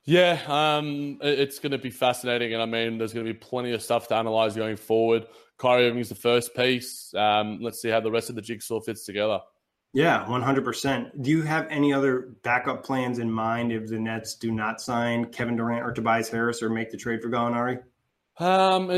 Yeah, 0.05 0.39
um, 0.47 1.19
it's 1.21 1.59
going 1.59 1.73
to 1.73 1.77
be 1.77 1.89
fascinating, 1.89 2.53
and 2.53 2.61
I 2.61 2.65
mean, 2.65 2.97
there's 2.97 3.11
going 3.11 3.25
to 3.25 3.33
be 3.33 3.37
plenty 3.37 3.73
of 3.73 3.81
stuff 3.81 4.07
to 4.07 4.15
analyze 4.15 4.55
going 4.55 4.77
forward. 4.77 5.27
Kyrie 5.57 5.87
Irving 5.87 5.99
is 5.99 6.07
the 6.07 6.15
first 6.15 6.55
piece. 6.55 7.13
Um, 7.13 7.59
let's 7.61 7.81
see 7.81 7.89
how 7.89 7.99
the 7.99 8.11
rest 8.11 8.29
of 8.29 8.35
the 8.35 8.41
jigsaw 8.41 8.79
fits 8.79 9.03
together. 9.03 9.41
Yeah, 9.93 10.25
100%. 10.25 11.23
Do 11.23 11.29
you 11.29 11.41
have 11.43 11.67
any 11.69 11.93
other 11.93 12.33
backup 12.43 12.83
plans 12.83 13.19
in 13.19 13.31
mind 13.31 13.71
if 13.71 13.87
the 13.87 13.97
Nets 13.97 14.35
do 14.35 14.51
not 14.51 14.81
sign 14.81 15.25
Kevin 15.25 15.55
Durant 15.55 15.83
or 15.83 15.91
Tobias 15.91 16.29
Harris 16.29 16.61
or 16.61 16.69
make 16.69 16.91
the 16.91 16.97
trade 16.97 17.21
for 17.21 17.29
Gallinari? 17.29 17.81
Um, 18.39 18.89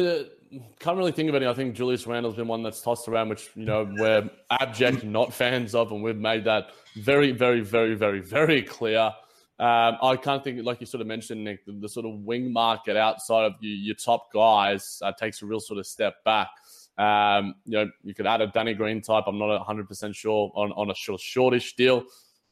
can't 0.79 0.97
really 0.97 1.11
think 1.11 1.29
of 1.29 1.35
any. 1.35 1.47
I 1.47 1.53
think 1.53 1.75
Julius 1.75 2.07
Randle's 2.07 2.35
been 2.35 2.47
one 2.47 2.63
that's 2.63 2.81
tossed 2.81 3.07
around, 3.07 3.29
which, 3.29 3.49
you 3.55 3.65
know, 3.65 3.87
we're 3.97 4.29
abject 4.49 5.03
not 5.03 5.33
fans 5.33 5.75
of, 5.75 5.91
and 5.91 6.03
we've 6.03 6.17
made 6.17 6.45
that 6.45 6.71
very, 6.95 7.31
very, 7.31 7.61
very, 7.61 7.95
very, 7.95 8.19
very 8.19 8.63
clear. 8.63 9.11
Um, 9.59 9.97
I 10.01 10.17
can't 10.21 10.43
think, 10.43 10.65
like 10.65 10.79
you 10.79 10.85
sort 10.85 11.01
of 11.01 11.07
mentioned, 11.07 11.43
Nick, 11.43 11.65
the, 11.65 11.73
the 11.73 11.89
sort 11.89 12.05
of 12.05 12.13
wing 12.21 12.51
market 12.51 12.97
outside 12.97 13.43
of 13.43 13.53
your, 13.59 13.75
your 13.75 13.95
top 13.95 14.31
guys 14.33 15.01
uh, 15.03 15.11
takes 15.11 15.41
a 15.41 15.45
real 15.45 15.59
sort 15.59 15.79
of 15.79 15.85
step 15.85 16.23
back. 16.23 16.47
Um, 16.99 17.55
you 17.65 17.77
know, 17.77 17.89
you 18.03 18.13
could 18.13 18.27
add 18.27 18.41
a 18.41 18.47
Danny 18.47 18.73
Green 18.73 19.01
type. 19.01 19.23
I'm 19.25 19.39
not 19.39 19.65
100% 19.65 20.13
sure 20.13 20.51
on, 20.53 20.71
on 20.73 20.91
a 20.91 20.95
short, 20.95 21.21
shortish 21.21 21.75
deal. 21.75 22.03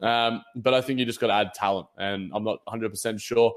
Um, 0.01 0.41
but 0.55 0.73
I 0.73 0.81
think 0.81 0.99
you 0.99 1.05
just 1.05 1.19
got 1.19 1.27
to 1.27 1.33
add 1.33 1.53
talent, 1.53 1.87
and 1.97 2.31
I'm 2.33 2.43
not 2.43 2.59
100% 2.67 3.19
sure. 3.19 3.53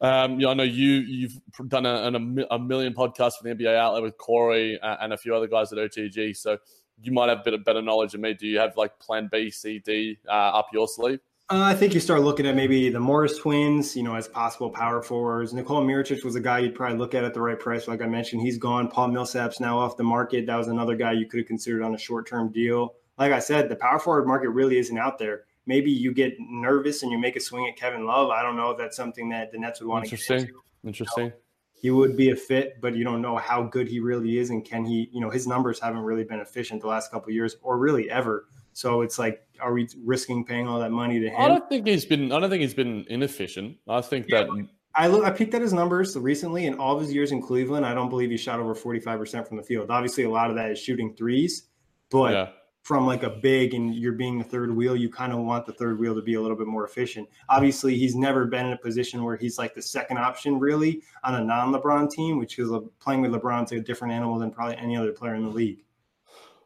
Um, 0.00 0.32
you 0.32 0.40
know, 0.40 0.50
I 0.50 0.54
know 0.54 0.64
you 0.64 0.92
you've 0.92 1.40
done 1.68 1.86
a, 1.86 2.46
a, 2.50 2.58
million 2.58 2.92
podcasts 2.92 3.38
for 3.38 3.44
the 3.44 3.54
NBA 3.54 3.74
outlet 3.76 4.02
with 4.02 4.18
Corey 4.18 4.78
uh, 4.80 4.96
and 5.00 5.12
a 5.12 5.16
few 5.16 5.34
other 5.34 5.46
guys 5.46 5.72
at 5.72 5.78
OTG, 5.78 6.36
so 6.36 6.58
you 7.00 7.12
might 7.12 7.28
have 7.28 7.38
a 7.40 7.42
bit 7.42 7.54
of 7.54 7.64
better 7.64 7.80
knowledge 7.80 8.12
than 8.12 8.20
me. 8.20 8.34
Do 8.34 8.46
you 8.46 8.58
have 8.58 8.76
like 8.76 8.98
Plan 8.98 9.28
B, 9.30 9.50
C, 9.50 9.78
D 9.78 10.18
uh, 10.28 10.30
up 10.30 10.66
your 10.72 10.88
sleeve? 10.88 11.20
Uh, 11.50 11.60
I 11.60 11.74
think 11.74 11.92
you 11.92 12.00
start 12.00 12.22
looking 12.22 12.46
at 12.46 12.56
maybe 12.56 12.88
the 12.88 12.98
Morris 12.98 13.36
twins, 13.36 13.94
you 13.94 14.02
know, 14.02 14.14
as 14.14 14.26
possible 14.26 14.70
power 14.70 15.02
forwards. 15.02 15.52
Nikola 15.52 15.82
Mirotic 15.82 16.24
was 16.24 16.36
a 16.36 16.40
guy 16.40 16.60
you'd 16.60 16.74
probably 16.74 16.96
look 16.96 17.14
at 17.14 17.22
at 17.22 17.34
the 17.34 17.40
right 17.40 17.60
price. 17.60 17.86
Like 17.86 18.00
I 18.00 18.06
mentioned, 18.06 18.40
he's 18.40 18.56
gone. 18.56 18.88
Paul 18.88 19.08
Millsap's 19.08 19.60
now 19.60 19.78
off 19.78 19.98
the 19.98 20.04
market. 20.04 20.46
That 20.46 20.56
was 20.56 20.68
another 20.68 20.96
guy 20.96 21.12
you 21.12 21.26
could 21.26 21.40
have 21.40 21.46
considered 21.46 21.82
on 21.82 21.94
a 21.94 21.98
short 21.98 22.26
term 22.26 22.50
deal. 22.50 22.94
Like 23.18 23.32
I 23.32 23.40
said, 23.40 23.68
the 23.68 23.76
power 23.76 23.98
forward 23.98 24.26
market 24.26 24.48
really 24.50 24.78
isn't 24.78 24.96
out 24.96 25.18
there. 25.18 25.42
Maybe 25.66 25.90
you 25.90 26.14
get 26.14 26.34
nervous 26.40 27.02
and 27.02 27.12
you 27.12 27.18
make 27.18 27.36
a 27.36 27.40
swing 27.40 27.68
at 27.68 27.76
Kevin 27.76 28.06
Love. 28.06 28.30
I 28.30 28.42
don't 28.42 28.56
know 28.56 28.70
if 28.70 28.78
that's 28.78 28.96
something 28.96 29.28
that 29.28 29.52
the 29.52 29.58
Nets 29.58 29.80
would 29.80 29.88
want 29.88 30.06
to 30.06 30.10
Interesting. 30.12 30.38
get 30.38 30.48
into. 30.48 30.62
Interesting. 30.86 31.24
You 31.24 31.30
know, 31.30 31.36
he 31.74 31.90
would 31.90 32.16
be 32.16 32.30
a 32.30 32.36
fit, 32.36 32.80
but 32.80 32.96
you 32.96 33.04
don't 33.04 33.20
know 33.20 33.36
how 33.36 33.64
good 33.64 33.86
he 33.86 34.00
really 34.00 34.38
is, 34.38 34.48
and 34.48 34.64
can 34.64 34.86
he? 34.86 35.10
You 35.12 35.20
know, 35.20 35.28
his 35.28 35.46
numbers 35.46 35.78
haven't 35.78 36.00
really 36.00 36.24
been 36.24 36.40
efficient 36.40 36.80
the 36.80 36.88
last 36.88 37.10
couple 37.10 37.30
years, 37.32 37.56
or 37.62 37.76
really 37.76 38.10
ever. 38.10 38.46
So 38.74 39.02
it's 39.02 39.20
like, 39.20 39.46
are 39.60 39.72
we 39.72 39.88
risking 40.02 40.44
paying 40.44 40.66
all 40.66 40.80
that 40.80 40.90
money 40.90 41.20
to 41.20 41.30
him? 41.30 41.40
I 41.40 41.48
don't 41.48 41.66
think 41.68 41.86
he's 41.86 42.04
been. 42.04 42.32
I 42.32 42.40
don't 42.40 42.50
think 42.50 42.60
he's 42.60 42.74
been 42.74 43.06
inefficient. 43.08 43.78
I 43.88 44.00
think 44.00 44.26
yeah, 44.28 44.42
that. 44.42 44.68
I 44.96 45.06
look. 45.06 45.24
I 45.24 45.30
peeked 45.30 45.54
at 45.54 45.62
his 45.62 45.72
numbers 45.72 46.16
recently. 46.16 46.66
In 46.66 46.74
all 46.74 46.96
of 46.96 47.00
his 47.00 47.12
years 47.14 47.30
in 47.30 47.40
Cleveland, 47.40 47.86
I 47.86 47.94
don't 47.94 48.10
believe 48.10 48.30
he 48.30 48.36
shot 48.36 48.58
over 48.58 48.74
forty 48.74 48.98
five 48.98 49.20
percent 49.20 49.46
from 49.46 49.56
the 49.56 49.62
field. 49.62 49.90
Obviously, 49.90 50.24
a 50.24 50.30
lot 50.30 50.50
of 50.50 50.56
that 50.56 50.72
is 50.72 50.78
shooting 50.80 51.14
threes, 51.14 51.68
but 52.10 52.32
yeah. 52.32 52.48
from 52.82 53.06
like 53.06 53.22
a 53.22 53.30
big 53.30 53.74
and 53.74 53.94
you're 53.94 54.12
being 54.12 54.38
the 54.38 54.44
third 54.44 54.74
wheel, 54.74 54.96
you 54.96 55.08
kind 55.08 55.32
of 55.32 55.38
want 55.38 55.66
the 55.66 55.72
third 55.72 56.00
wheel 56.00 56.14
to 56.16 56.22
be 56.22 56.34
a 56.34 56.40
little 56.40 56.56
bit 56.56 56.66
more 56.66 56.84
efficient. 56.84 57.28
Obviously, 57.48 57.96
he's 57.96 58.16
never 58.16 58.44
been 58.44 58.66
in 58.66 58.72
a 58.72 58.78
position 58.78 59.22
where 59.22 59.36
he's 59.36 59.56
like 59.56 59.72
the 59.72 59.82
second 59.82 60.18
option 60.18 60.58
really 60.58 61.00
on 61.22 61.36
a 61.36 61.44
non 61.44 61.72
LeBron 61.72 62.10
team, 62.10 62.38
which 62.38 62.58
is 62.58 62.72
uh, 62.72 62.80
playing 62.98 63.20
with 63.20 63.30
LeBron's 63.30 63.70
a 63.70 63.78
different 63.78 64.12
animal 64.12 64.36
than 64.36 64.50
probably 64.50 64.76
any 64.78 64.96
other 64.96 65.12
player 65.12 65.36
in 65.36 65.44
the 65.44 65.50
league. 65.50 65.84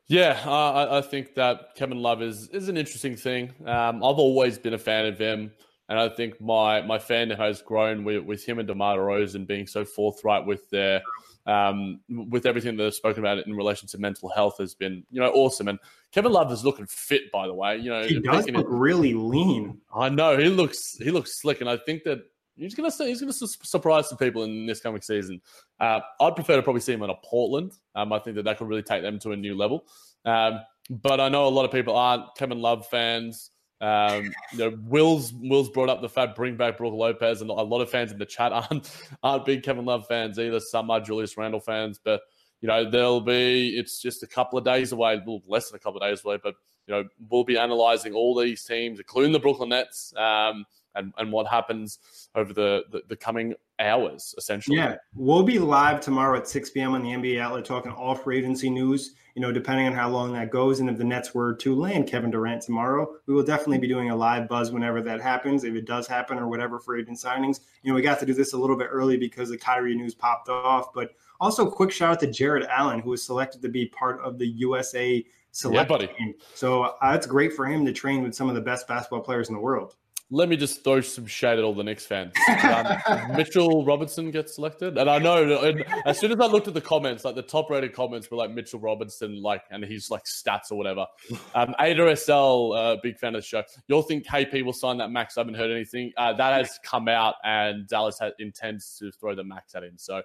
Yeah, 0.09 0.41
uh, 0.47 0.51
I, 0.51 0.99
I, 0.99 1.01
think 1.03 1.35
that 1.35 1.75
Kevin 1.75 1.99
Love 1.99 2.23
is 2.23 2.49
is 2.49 2.71
an 2.71 2.79
interesting 2.79 3.15
thing. 3.15 3.53
Um, 3.67 3.97
I've 3.97 4.19
always 4.19 4.59
been 4.59 4.73
a 4.73 4.79
fan 4.79 5.05
of 5.05 5.19
him, 5.19 5.53
and 5.91 5.99
I 5.99 6.09
think 6.09 6.41
my 6.41 6.81
my 6.81 6.99
fan 6.99 7.29
has 7.29 7.61
grown 7.61 8.05
with, 8.05 8.25
with 8.25 8.43
him 8.43 8.59
and 8.59 8.67
DeMar 8.67 8.97
DeRozan 8.97 9.47
being 9.47 9.67
so 9.67 9.85
forthright 9.85 10.47
with 10.47 10.69
their 10.71 11.03
um, 11.45 12.01
with 12.09 12.47
everything 12.47 12.75
that 12.77 12.85
they've 12.85 12.95
spoken 12.95 13.23
about 13.23 13.47
in 13.47 13.55
relation 13.55 13.87
to 13.89 13.99
mental 13.99 14.31
health 14.31 14.57
has 14.59 14.75
been 14.75 15.05
you 15.11 15.21
know 15.21 15.31
awesome. 15.31 15.69
And 15.69 15.79
Kevin 16.11 16.33
Love 16.33 16.51
is 16.53 16.65
looking 16.65 16.87
fit, 16.87 17.31
by 17.31 17.47
the 17.47 17.55
way. 17.55 17.77
You 17.77 17.91
know, 17.91 18.05
he 18.05 18.19
does 18.19 18.49
look 18.49 18.65
it, 18.65 18.69
really 18.69 19.13
lean. 19.13 19.79
I 19.95 20.09
know 20.09 20.39
he 20.39 20.49
looks 20.49 20.97
he 20.97 21.11
looks 21.11 21.39
slick, 21.39 21.61
and 21.61 21.69
I 21.69 21.77
think 21.77 22.05
that 22.05 22.21
he's 22.59 22.75
going 22.75 22.91
to 22.91 23.05
he's 23.05 23.21
to 23.21 23.49
surprise 23.63 24.09
some 24.09 24.19
people 24.19 24.45
in 24.45 24.67
this 24.67 24.81
coming 24.81 25.01
season. 25.01 25.41
Uh, 25.81 26.01
I'd 26.21 26.35
prefer 26.35 26.57
to 26.57 26.63
probably 26.63 26.81
see 26.81 26.93
him 26.93 27.03
on 27.03 27.11
a 27.11 27.15
Portland. 27.25 27.73
Um, 27.95 28.13
I 28.13 28.19
think 28.19 28.37
that 28.37 28.45
that 28.45 28.59
could 28.59 28.69
really 28.69 28.83
take 28.83 29.03
them 29.03 29.19
to 29.21 29.33
a 29.33 29.37
new 29.37 29.57
level. 29.57 29.87
Um, 30.25 30.61
but 30.91 31.21
I 31.21 31.29
know 31.29 31.47
a 31.47 31.49
lot 31.49 31.65
of 31.65 31.71
people 31.71 31.97
aren't 31.97 32.35
Kevin 32.37 32.61
Love 32.61 32.87
fans. 32.87 33.51
Um, 33.81 34.33
you 34.53 34.59
know, 34.59 34.79
Will's 34.83 35.33
Will's 35.33 35.71
brought 35.71 35.89
up 35.89 36.01
the 36.01 36.09
fact 36.09 36.35
bring 36.35 36.57
back 36.57 36.79
Brook 36.79 36.95
Lopez, 36.95 37.41
and 37.41 37.51
a 37.51 37.53
lot 37.53 37.81
of 37.81 37.91
fans 37.91 38.11
in 38.11 38.19
the 38.19 38.27
chat 38.27 38.53
aren't 38.71 38.91
aren't 39.23 39.45
big 39.45 39.63
Kevin 39.63 39.85
Love 39.85 40.07
fans 40.09 40.39
either. 40.39 40.61
Some 40.61 40.91
are 40.91 41.01
Julius 41.01 41.37
Randle 41.37 41.61
fans, 41.61 42.01
but 42.03 42.23
you 42.61 42.67
know 42.67 42.91
there'll 42.91 43.21
be 43.21 43.77
it's 43.77 44.01
just 44.01 44.23
a 44.23 44.27
couple 44.27 44.59
of 44.59 44.65
days 44.65 44.93
away, 44.93 45.21
well, 45.25 45.43
less 45.47 45.71
than 45.71 45.77
a 45.77 45.79
couple 45.79 46.01
of 46.01 46.09
days 46.09 46.25
away, 46.25 46.39
but 46.43 46.55
you 46.87 46.95
know 46.95 47.05
we'll 47.31 47.45
be 47.45 47.57
analyzing 47.57 48.15
all 48.15 48.37
these 48.37 48.65
teams, 48.65 48.99
including 48.99 49.33
the 49.33 49.39
Brooklyn 49.39 49.69
Nets. 49.69 50.13
Um, 50.17 50.65
and, 50.99 51.12
and 51.18 51.32
what 51.32 51.46
happens 51.46 51.99
over 52.34 52.53
the, 52.53 52.84
the, 52.90 53.03
the 53.09 53.16
coming 53.16 53.55
hours, 53.78 54.34
essentially. 54.36 54.76
Yeah, 54.76 54.96
we'll 55.14 55.42
be 55.42 55.59
live 55.59 56.01
tomorrow 56.01 56.36
at 56.38 56.49
6 56.49 56.70
p.m. 56.70 56.94
on 56.94 57.03
the 57.03 57.11
NBA 57.11 57.40
Outlet 57.40 57.64
talking 57.64 57.92
all 57.92 58.14
free 58.14 58.38
agency 58.38 58.68
news. 58.68 59.14
You 59.34 59.42
know, 59.42 59.53
depending 59.53 59.86
on 59.86 59.92
how 59.92 60.09
long 60.09 60.32
that 60.32 60.51
goes, 60.51 60.80
and 60.80 60.90
if 60.90 60.99
the 60.99 61.05
Nets 61.05 61.32
were 61.32 61.55
to 61.55 61.74
land 61.76 62.09
Kevin 62.09 62.30
Durant 62.30 62.61
tomorrow, 62.61 63.09
we 63.26 63.34
will 63.34 63.44
definitely 63.44 63.78
be 63.78 63.86
doing 63.86 64.11
a 64.11 64.16
live 64.16 64.49
buzz 64.49 64.72
whenever 64.72 65.01
that 65.03 65.20
happens, 65.20 65.62
if 65.62 65.74
it 65.76 65.86
does 65.86 66.09
happen, 66.09 66.38
or 66.38 66.49
whatever 66.49 66.80
for 66.80 66.99
agent 66.99 67.18
signings. 67.18 67.61
You 67.82 67.90
know, 67.90 67.94
we 67.94 68.03
got 68.03 68.18
to 68.18 68.26
do 68.26 68.34
this 68.34 68.53
a 68.53 68.59
little 68.59 68.76
bit 68.76 68.88
early 68.90 69.16
because 69.16 69.51
the 69.51 69.57
Kyrie 69.57 69.94
news 69.94 70.14
popped 70.14 70.49
off, 70.49 70.92
but 70.92 71.11
also 71.40 71.70
quick 71.70 71.92
shout 71.92 72.12
out 72.12 72.20
to 72.20 72.26
Jarrett 72.30 72.66
Allen, 72.68 72.99
who 72.99 73.11
was 73.11 73.24
selected 73.24 73.62
to 73.62 73.68
be 73.68 73.86
part 73.86 74.20
of 74.22 74.38
the 74.38 74.49
USA 74.49 75.24
select 75.53 75.90
Yeah, 75.90 75.96
buddy. 75.96 76.07
team. 76.18 76.34
So 76.55 76.82
uh, 76.82 77.12
it's 77.14 77.26
great 77.26 77.53
for 77.53 77.66
him 77.66 77.84
to 77.84 77.92
train 77.92 78.22
with 78.22 78.34
some 78.34 78.49
of 78.49 78.55
the 78.55 78.61
best 78.61 78.88
basketball 78.88 79.20
players 79.20 79.49
in 79.49 79.55
the 79.55 79.61
world. 79.61 79.96
Let 80.31 80.51
me 80.51 80.57
just 80.57 80.85
throw 80.85 81.01
some 81.01 81.26
shade 81.26 81.59
at 81.59 81.64
all 81.64 81.74
the 81.74 81.83
Knicks 81.83 82.05
fans. 82.05 82.35
Um, 82.62 82.99
Mitchell 83.37 83.83
Robinson 83.87 84.31
gets 84.31 84.57
selected, 84.57 84.99
and 84.99 85.09
I 85.09 85.18
know. 85.18 85.62
And 85.62 85.85
as 86.05 86.18
soon 86.18 86.33
as 86.33 86.39
I 86.39 86.45
looked 86.45 86.68
at 86.68 86.74
the 86.74 86.83
comments, 86.83 87.24
like 87.24 87.35
the 87.35 87.43
top-rated 87.43 87.95
comments 87.95 88.31
were 88.31 88.37
like 88.37 88.51
Mitchell 88.51 88.79
Robinson, 88.79 89.41
like 89.41 89.62
and 89.70 89.83
he's 89.83 90.11
like 90.11 90.24
stats 90.24 90.70
or 90.70 90.74
whatever. 90.76 91.07
Um, 91.55 91.74
Ada 91.81 92.14
SL, 92.14 92.72
uh, 92.74 92.97
big 93.03 93.18
fan 93.18 93.35
of 93.35 93.41
the 93.41 93.47
show. 93.47 93.62
You'll 93.87 94.03
think 94.03 94.26
KP 94.26 94.62
will 94.62 94.74
sign 94.74 94.99
that 94.99 95.11
max? 95.11 95.39
I 95.39 95.41
haven't 95.41 95.55
heard 95.55 95.70
anything. 95.70 96.12
Uh, 96.18 96.35
that 96.35 96.59
has 96.59 96.79
come 96.85 97.09
out, 97.09 97.37
and 97.43 97.89
Dallas 97.89 98.18
has, 98.18 98.33
intends 98.39 98.99
to 98.99 99.11
throw 99.12 99.35
the 99.35 99.45
max 99.45 99.74
at 99.74 99.83
him. 99.83 99.95
So 99.97 100.18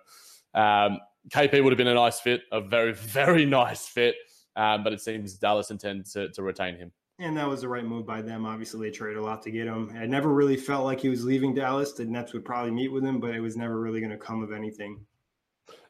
um, 0.53 0.99
KP 1.29 1.63
would 1.63 1.71
have 1.71 1.77
been 1.77 1.87
a 1.87 1.93
nice 1.93 2.19
fit, 2.19 2.41
a 2.51 2.59
very 2.59 2.93
very 2.93 3.45
nice 3.45 3.87
fit. 3.87 4.15
Um, 4.55 4.83
but 4.83 4.91
it 4.91 5.01
seems 5.01 5.35
Dallas 5.35 5.71
intends 5.71 6.11
to, 6.13 6.29
to 6.29 6.43
retain 6.43 6.75
him. 6.75 6.91
And 7.19 7.37
that 7.37 7.47
was 7.47 7.61
the 7.61 7.67
right 7.67 7.85
move 7.85 8.05
by 8.05 8.21
them. 8.21 8.45
Obviously, 8.45 8.87
they 8.87 8.91
traded 8.91 9.17
a 9.17 9.23
lot 9.23 9.43
to 9.43 9.51
get 9.51 9.67
him. 9.67 9.95
I 9.95 10.05
never 10.07 10.29
really 10.29 10.57
felt 10.57 10.83
like 10.83 10.99
he 10.99 11.09
was 11.09 11.23
leaving 11.23 11.53
Dallas. 11.53 11.93
The 11.93 12.05
Nets 12.05 12.33
would 12.33 12.43
probably 12.43 12.71
meet 12.71 12.91
with 12.91 13.03
him, 13.03 13.19
but 13.19 13.35
it 13.35 13.39
was 13.39 13.55
never 13.55 13.79
really 13.79 13.99
going 13.99 14.11
to 14.11 14.17
come 14.17 14.41
of 14.41 14.51
anything. 14.51 15.05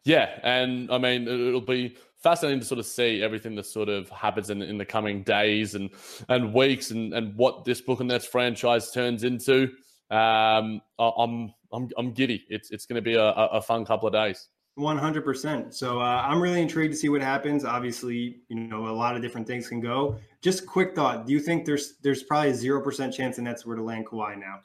Yeah, 0.04 0.38
and 0.44 0.92
I 0.92 0.98
mean 0.98 1.28
it'll 1.28 1.62
be 1.62 1.96
fascinating 2.22 2.60
to 2.60 2.66
sort 2.66 2.80
of 2.80 2.86
see 2.86 3.24
everything 3.24 3.56
that 3.56 3.66
sort 3.66 3.90
of 3.90 4.10
happens 4.10 4.50
in, 4.50 4.62
in 4.62 4.78
the 4.78 4.86
coming 4.86 5.24
days 5.24 5.76
and 5.76 5.90
and 6.28 6.54
weeks 6.54 6.92
and, 6.92 7.14
and 7.14 7.36
what 7.36 7.64
this 7.64 7.80
Brooklyn 7.80 8.10
Nets 8.10 8.26
franchise 8.26 8.92
turns 8.92 9.24
into. 9.24 9.70
Um, 10.12 10.82
I'm 11.00 11.54
I'm 11.72 11.90
I'm 11.98 12.12
giddy. 12.12 12.46
It's 12.50 12.70
it's 12.72 12.86
going 12.86 12.98
to 12.98 13.02
be 13.02 13.16
a 13.16 13.30
a 13.30 13.62
fun 13.62 13.86
couple 13.86 14.08
of 14.08 14.14
days. 14.14 14.50
One 14.76 14.98
hundred 14.98 15.24
percent. 15.24 15.76
So 15.76 16.00
uh, 16.02 16.24
I'm 16.26 16.42
really 16.42 16.62
intrigued 16.62 16.94
to 16.94 16.98
see 17.00 17.10
what 17.10 17.22
happens. 17.22 17.64
Obviously, 17.64 18.42
you 18.48 18.56
know 18.56 18.88
a 18.88 18.90
lot 18.90 19.16
of 19.16 19.22
different 19.22 19.46
things 19.46 19.70
can 19.70 19.80
go. 19.80 20.18
Just 20.42 20.66
quick 20.66 20.96
thought: 20.96 21.28
Do 21.28 21.34
you 21.34 21.40
think 21.40 21.66
there's 21.66 21.98
there's 22.02 22.24
probably 22.24 22.50
a 22.52 22.56
zero 22.56 22.82
percent 22.82 23.14
chance 23.14 23.36
the 23.36 23.44
Nets 23.44 23.66
were 23.66 23.76
to 23.76 23.84
land 23.84 24.08
Kawhi 24.08 24.40
now? 24.40 24.62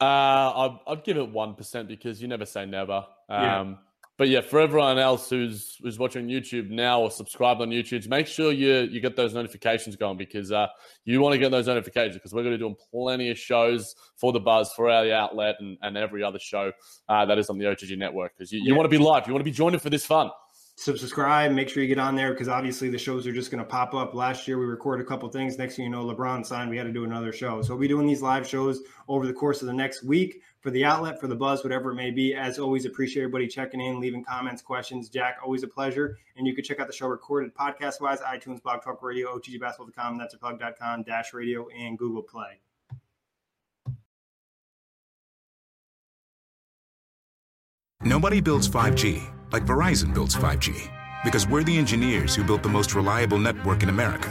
Uh, 0.00 0.04
I'd, 0.06 0.78
I'd 0.86 1.04
give 1.04 1.18
it 1.18 1.28
one 1.28 1.54
percent 1.54 1.86
because 1.86 2.22
you 2.22 2.28
never 2.28 2.46
say 2.46 2.64
never. 2.64 3.04
Um, 3.28 3.42
Yeah. 3.42 3.74
But 4.20 4.28
yeah, 4.28 4.42
for 4.42 4.60
everyone 4.60 4.98
else 4.98 5.30
who's 5.30 5.78
who's 5.82 5.98
watching 5.98 6.28
YouTube 6.28 6.68
now 6.68 7.00
or 7.00 7.10
subscribed 7.10 7.62
on 7.62 7.70
YouTube, 7.70 8.06
make 8.06 8.26
sure 8.26 8.52
you 8.52 8.80
you 8.80 9.00
get 9.00 9.16
those 9.16 9.32
notifications 9.32 9.96
going 9.96 10.18
because 10.18 10.52
uh, 10.52 10.66
you 11.06 11.22
want 11.22 11.32
to 11.32 11.38
get 11.38 11.50
those 11.50 11.66
notifications 11.66 12.16
because 12.16 12.34
we're 12.34 12.42
going 12.42 12.52
to 12.52 12.58
be 12.58 12.62
doing 12.62 12.76
plenty 12.92 13.30
of 13.30 13.38
shows 13.38 13.94
for 14.18 14.30
the 14.34 14.38
Buzz, 14.38 14.74
for 14.74 14.90
our 14.90 15.10
outlet, 15.10 15.56
and, 15.60 15.78
and 15.80 15.96
every 15.96 16.22
other 16.22 16.38
show 16.38 16.70
uh, 17.08 17.24
that 17.24 17.38
is 17.38 17.48
on 17.48 17.56
the 17.56 17.64
OTG 17.64 17.96
network 17.96 18.36
because 18.36 18.52
you, 18.52 18.58
you 18.60 18.72
Yeah. 18.72 18.76
want 18.76 18.84
to 18.90 18.98
be 18.98 19.02
live, 19.02 19.26
you 19.26 19.32
want 19.32 19.40
to 19.40 19.50
be 19.50 19.56
joining 19.56 19.80
for 19.80 19.88
this 19.88 20.04
fun. 20.04 20.28
subscribe 20.76 21.50
make 21.52 21.70
sure 21.70 21.82
you 21.82 21.88
get 21.88 21.98
on 21.98 22.14
there 22.14 22.32
because 22.32 22.48
obviously 22.48 22.90
the 22.90 22.98
shows 22.98 23.26
are 23.26 23.32
just 23.32 23.50
going 23.50 23.62
to 23.62 23.68
pop 23.68 23.94
up 23.94 24.14
last 24.14 24.46
year 24.48 24.58
we 24.58 24.64
recorded 24.66 25.02
a 25.04 25.06
couple 25.08 25.28
things 25.28 25.58
next 25.58 25.76
thing 25.76 25.84
you 25.84 25.90
know 25.90 26.04
lebron 26.04 26.44
signed 26.44 26.70
we 26.70 26.76
had 26.76 26.86
to 26.86 26.92
do 26.92 27.04
another 27.04 27.32
show 27.32 27.60
so 27.60 27.70
we'll 27.74 27.80
be 27.80 27.88
doing 27.88 28.06
these 28.06 28.22
live 28.22 28.46
shows 28.48 28.80
over 29.08 29.26
the 29.26 29.32
course 29.32 29.60
of 29.60 29.66
the 29.66 29.74
next 29.74 30.02
week 30.04 30.40
for 30.60 30.70
the 30.70 30.84
outlet 30.84 31.20
for 31.20 31.26
the 31.26 31.34
buzz 31.34 31.62
whatever 31.62 31.92
it 31.92 31.94
may 31.94 32.10
be 32.10 32.34
as 32.34 32.58
always 32.58 32.84
appreciate 32.84 33.22
everybody 33.22 33.46
checking 33.46 33.80
in 33.80 34.00
leaving 34.00 34.22
comments 34.24 34.62
questions 34.62 35.08
jack 35.08 35.38
always 35.42 35.62
a 35.62 35.68
pleasure 35.68 36.18
and 36.36 36.46
you 36.46 36.54
can 36.54 36.62
check 36.62 36.80
out 36.80 36.86
the 36.86 36.92
show 36.92 37.06
recorded 37.06 37.54
podcast 37.54 38.00
wise 38.00 38.20
itunes 38.20 38.62
blog 38.62 38.82
talk 38.82 39.02
radio 39.02 39.36
otgbasketball.com 39.36 40.18
that's 40.18 40.34
a 40.34 40.38
plug.com 40.38 41.02
dash 41.02 41.32
radio 41.32 41.68
and 41.68 41.98
google 41.98 42.22
play 42.22 42.60
Nobody 48.02 48.40
builds 48.40 48.66
5G 48.66 49.30
like 49.52 49.66
Verizon 49.66 50.14
builds 50.14 50.34
5G 50.34 50.90
because 51.22 51.46
we're 51.46 51.62
the 51.62 51.76
engineers 51.76 52.34
who 52.34 52.42
built 52.42 52.62
the 52.62 52.68
most 52.68 52.94
reliable 52.94 53.38
network 53.38 53.82
in 53.82 53.90
America. 53.90 54.30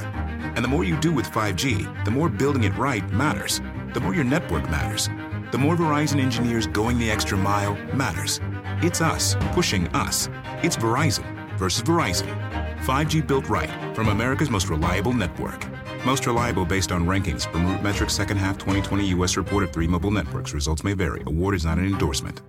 And 0.55 0.63
the 0.63 0.67
more 0.67 0.83
you 0.83 0.99
do 0.99 1.11
with 1.11 1.27
5G, 1.27 2.03
the 2.03 2.09
more 2.09 2.29
building 2.29 2.63
it 2.63 2.75
right 2.77 3.07
matters. 3.11 3.61
The 3.93 3.99
more 3.99 4.15
your 4.15 4.23
network 4.23 4.63
matters. 4.71 5.07
The 5.51 5.57
more 5.57 5.75
Verizon 5.75 6.19
engineers 6.19 6.67
going 6.67 6.99
the 6.99 7.09
extra 7.09 7.37
mile 7.37 7.75
matters. 7.95 8.39
It's 8.83 9.01
us 9.01 9.35
pushing 9.51 9.87
us. 9.89 10.29
It's 10.63 10.77
Verizon 10.77 11.57
versus 11.57 11.81
Verizon. 11.81 12.27
5G 12.81 13.25
built 13.25 13.49
right 13.49 13.69
from 13.95 14.09
America's 14.09 14.49
most 14.49 14.69
reliable 14.69 15.13
network. 15.13 15.65
Most 16.05 16.27
reliable 16.27 16.65
based 16.65 16.91
on 16.91 17.05
rankings 17.05 17.51
from 17.51 17.65
RootMetrics 17.65 18.11
second 18.11 18.37
half 18.37 18.57
2020 18.57 19.07
U.S. 19.07 19.37
report 19.37 19.63
of 19.63 19.73
three 19.73 19.87
mobile 19.87 20.11
networks. 20.11 20.53
Results 20.53 20.83
may 20.83 20.93
vary. 20.93 21.23
Award 21.25 21.55
is 21.55 21.65
not 21.65 21.77
an 21.77 21.85
endorsement. 21.85 22.41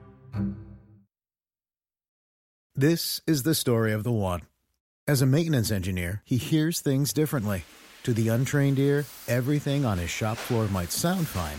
This 2.75 3.21
is 3.27 3.43
the 3.43 3.55
story 3.55 3.93
of 3.93 4.05
the 4.05 4.13
one. 4.13 4.43
As 5.09 5.23
a 5.23 5.27
maintenance 5.27 5.71
engineer, 5.71 6.23
he 6.25 6.37
hears 6.37 6.81
things 6.81 7.13
differently. 7.13 7.65
To 8.05 8.15
the 8.15 8.29
untrained 8.29 8.79
ear, 8.79 9.05
everything 9.27 9.85
on 9.85 9.99
his 9.99 10.09
shop 10.09 10.37
floor 10.39 10.69
might 10.69 10.93
sound 10.93 11.27
fine, 11.27 11.59